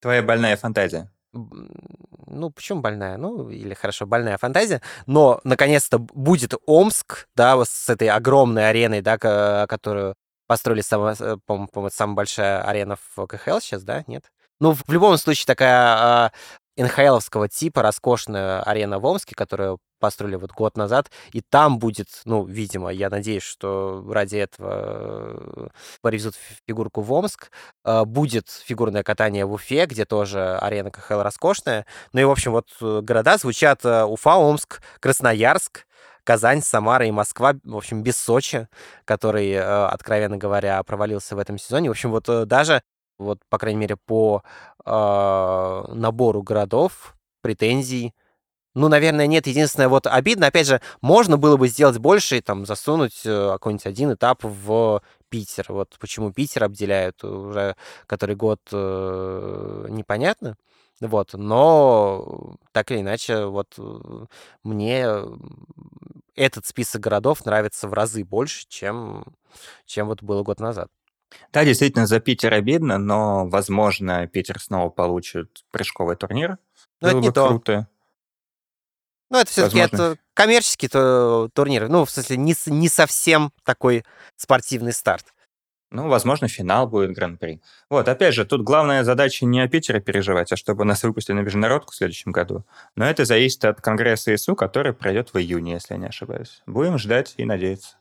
Твоя 0.00 0.22
больная 0.22 0.56
фантазия 0.56 1.10
ну, 1.32 2.50
почему 2.50 2.80
больная? 2.80 3.16
Ну, 3.16 3.48
или 3.48 3.74
хорошо, 3.74 4.06
больная 4.06 4.38
фантазия, 4.38 4.82
но 5.06 5.40
наконец-то 5.44 5.98
будет 5.98 6.54
Омск, 6.66 7.28
да, 7.34 7.62
с 7.64 7.88
этой 7.88 8.08
огромной 8.08 8.68
ареной, 8.68 9.00
да, 9.00 9.18
которую 9.66 10.14
построили, 10.46 10.82
э, 10.82 11.36
по-моему, 11.46 11.90
самая 11.90 12.16
большая 12.16 12.62
арена 12.62 12.96
в 12.96 13.26
КХЛ 13.26 13.58
сейчас, 13.60 13.82
да, 13.84 14.04
нет? 14.06 14.30
Ну, 14.60 14.74
в 14.74 14.88
любом 14.92 15.16
случае, 15.18 15.46
такая 15.46 15.76
а, 15.76 16.32
НХЛовского 16.76 17.48
типа 17.48 17.82
роскошная 17.82 18.62
арена 18.62 18.98
в 18.98 19.04
Омске, 19.04 19.34
которую 19.34 19.78
построили 20.02 20.34
вот 20.34 20.50
год 20.50 20.76
назад, 20.76 21.10
и 21.32 21.40
там 21.40 21.78
будет, 21.78 22.08
ну, 22.24 22.44
видимо, 22.44 22.90
я 22.90 23.08
надеюсь, 23.08 23.44
что 23.44 24.04
ради 24.10 24.36
этого 24.36 25.70
привезут 26.02 26.34
фигурку 26.66 27.02
в 27.02 27.12
Омск, 27.12 27.50
а, 27.84 28.04
будет 28.04 28.48
фигурное 28.50 29.04
катание 29.04 29.44
в 29.46 29.52
Уфе, 29.52 29.86
где 29.86 30.04
тоже 30.04 30.56
арена 30.56 30.90
КХЛ 30.90 31.20
роскошная. 31.20 31.86
Ну 32.12 32.20
и, 32.20 32.24
в 32.24 32.30
общем, 32.30 32.50
вот 32.50 32.68
э, 32.80 33.00
города 33.00 33.36
звучат 33.38 33.84
э, 33.84 34.04
Уфа, 34.04 34.36
Омск, 34.36 34.82
Красноярск, 34.98 35.86
Казань, 36.24 36.62
Самара 36.62 37.06
и 37.06 37.10
Москва, 37.12 37.54
в 37.62 37.76
общем, 37.76 38.02
без 38.02 38.16
Сочи, 38.16 38.68
который, 39.04 39.50
э, 39.52 39.60
откровенно 39.60 40.36
говоря, 40.36 40.82
провалился 40.82 41.36
в 41.36 41.38
этом 41.38 41.58
сезоне. 41.58 41.88
В 41.88 41.92
общем, 41.92 42.10
вот 42.10 42.26
даже 42.48 42.82
вот, 43.22 43.38
по 43.48 43.58
крайней 43.58 43.78
мере, 43.78 43.96
по 43.96 44.42
э, 44.84 45.84
набору 45.94 46.42
городов, 46.42 47.16
претензий, 47.42 48.14
ну, 48.74 48.88
наверное, 48.88 49.26
нет. 49.26 49.46
Единственное, 49.46 49.88
вот 49.88 50.06
обидно, 50.06 50.46
опять 50.46 50.66
же, 50.66 50.80
можно 51.02 51.36
было 51.36 51.56
бы 51.56 51.68
сделать 51.68 51.98
больше 51.98 52.38
и 52.38 52.40
там 52.40 52.64
засунуть 52.64 53.20
э, 53.24 53.50
какой-нибудь 53.52 53.86
один 53.86 54.12
этап 54.14 54.42
в 54.44 55.02
Питер. 55.28 55.66
Вот 55.68 55.96
почему 56.00 56.32
Питер 56.32 56.64
обделяют 56.64 57.22
уже 57.24 57.76
который 58.06 58.34
год, 58.36 58.60
э, 58.72 59.86
непонятно. 59.90 60.56
Вот, 61.00 61.34
но 61.34 62.56
так 62.72 62.90
или 62.92 63.00
иначе, 63.00 63.46
вот 63.46 63.74
э, 63.78 64.26
мне 64.62 65.06
этот 66.34 66.66
список 66.66 67.02
городов 67.02 67.44
нравится 67.44 67.88
в 67.88 67.92
разы 67.92 68.24
больше, 68.24 68.66
чем, 68.68 69.24
чем 69.84 70.06
вот 70.08 70.22
было 70.22 70.42
год 70.42 70.60
назад. 70.60 70.88
Да, 71.52 71.64
действительно, 71.64 72.06
за 72.06 72.20
Питер 72.20 72.52
обидно, 72.54 72.98
но, 72.98 73.46
возможно, 73.46 74.26
Питер 74.26 74.60
снова 74.60 74.90
получит 74.90 75.64
прыжковый 75.70 76.16
турнир. 76.16 76.58
Но 77.00 77.08
это 77.08 77.18
не 77.18 77.32
то. 77.32 77.48
круто. 77.48 77.88
Ну, 79.30 79.38
это 79.38 79.50
все-таки 79.50 79.78
это 79.78 80.16
коммерческий 80.34 80.88
то, 80.88 81.48
турнир. 81.54 81.88
Ну, 81.88 82.04
в 82.04 82.10
смысле, 82.10 82.36
не, 82.36 82.54
не 82.66 82.88
совсем 82.88 83.52
такой 83.64 84.04
спортивный 84.36 84.92
старт. 84.92 85.32
Ну, 85.92 86.08
возможно, 86.08 86.48
финал 86.48 86.86
будет 86.86 87.12
Гран-при. 87.12 87.60
Вот, 87.90 88.08
опять 88.08 88.34
же, 88.34 88.46
тут 88.46 88.62
главная 88.62 89.04
задача 89.04 89.44
не 89.44 89.60
о 89.60 89.68
Питере 89.68 90.00
переживать, 90.00 90.50
а 90.50 90.56
чтобы 90.56 90.86
нас 90.86 91.02
выпустили 91.02 91.36
на 91.36 91.40
международку 91.40 91.92
в 91.92 91.94
следующем 91.94 92.32
году. 92.32 92.64
Но 92.96 93.04
это 93.04 93.26
зависит 93.26 93.64
от 93.66 93.82
Конгресса 93.82 94.34
ИСУ, 94.34 94.56
который 94.56 94.94
пройдет 94.94 95.34
в 95.34 95.38
июне, 95.38 95.72
если 95.72 95.94
я 95.94 96.00
не 96.00 96.06
ошибаюсь. 96.06 96.62
Будем 96.66 96.96
ждать 96.98 97.34
и 97.36 97.44
надеяться. 97.44 97.96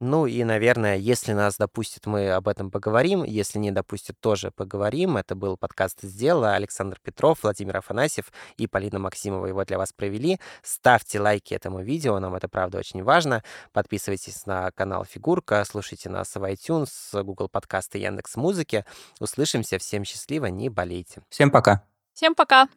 Ну 0.00 0.26
и, 0.26 0.42
наверное, 0.44 0.96
если 0.96 1.34
нас 1.34 1.58
допустят, 1.58 2.06
мы 2.06 2.30
об 2.30 2.48
этом 2.48 2.70
поговорим. 2.70 3.22
Если 3.22 3.58
не 3.58 3.70
допустят, 3.70 4.18
тоже 4.18 4.50
поговорим. 4.50 5.18
Это 5.18 5.34
был 5.34 5.58
подкаст 5.58 5.98
«Сделала». 6.00 6.54
Александр 6.54 6.98
Петров, 7.02 7.42
Владимир 7.42 7.76
Афанасьев 7.76 8.32
и 8.56 8.66
Полина 8.66 8.98
Максимова 8.98 9.44
его 9.44 9.62
для 9.66 9.76
вас 9.76 9.92
провели. 9.92 10.40
Ставьте 10.62 11.20
лайки 11.20 11.52
этому 11.52 11.82
видео, 11.82 12.18
нам 12.18 12.34
это, 12.34 12.48
правда, 12.48 12.78
очень 12.78 13.02
важно. 13.02 13.44
Подписывайтесь 13.72 14.46
на 14.46 14.70
канал 14.70 15.04
Фигурка, 15.04 15.62
слушайте 15.66 16.08
нас 16.08 16.34
в 16.34 16.42
iTunes, 16.50 16.88
Google 17.22 17.50
Подкасты, 17.50 17.98
Яндекс 17.98 18.36
Музыки. 18.36 18.86
Услышимся. 19.20 19.78
Всем 19.78 20.04
счастливо, 20.04 20.46
не 20.46 20.70
болейте. 20.70 21.20
Всем 21.28 21.50
пока. 21.50 21.84
Всем 22.14 22.34
пока. 22.34 22.68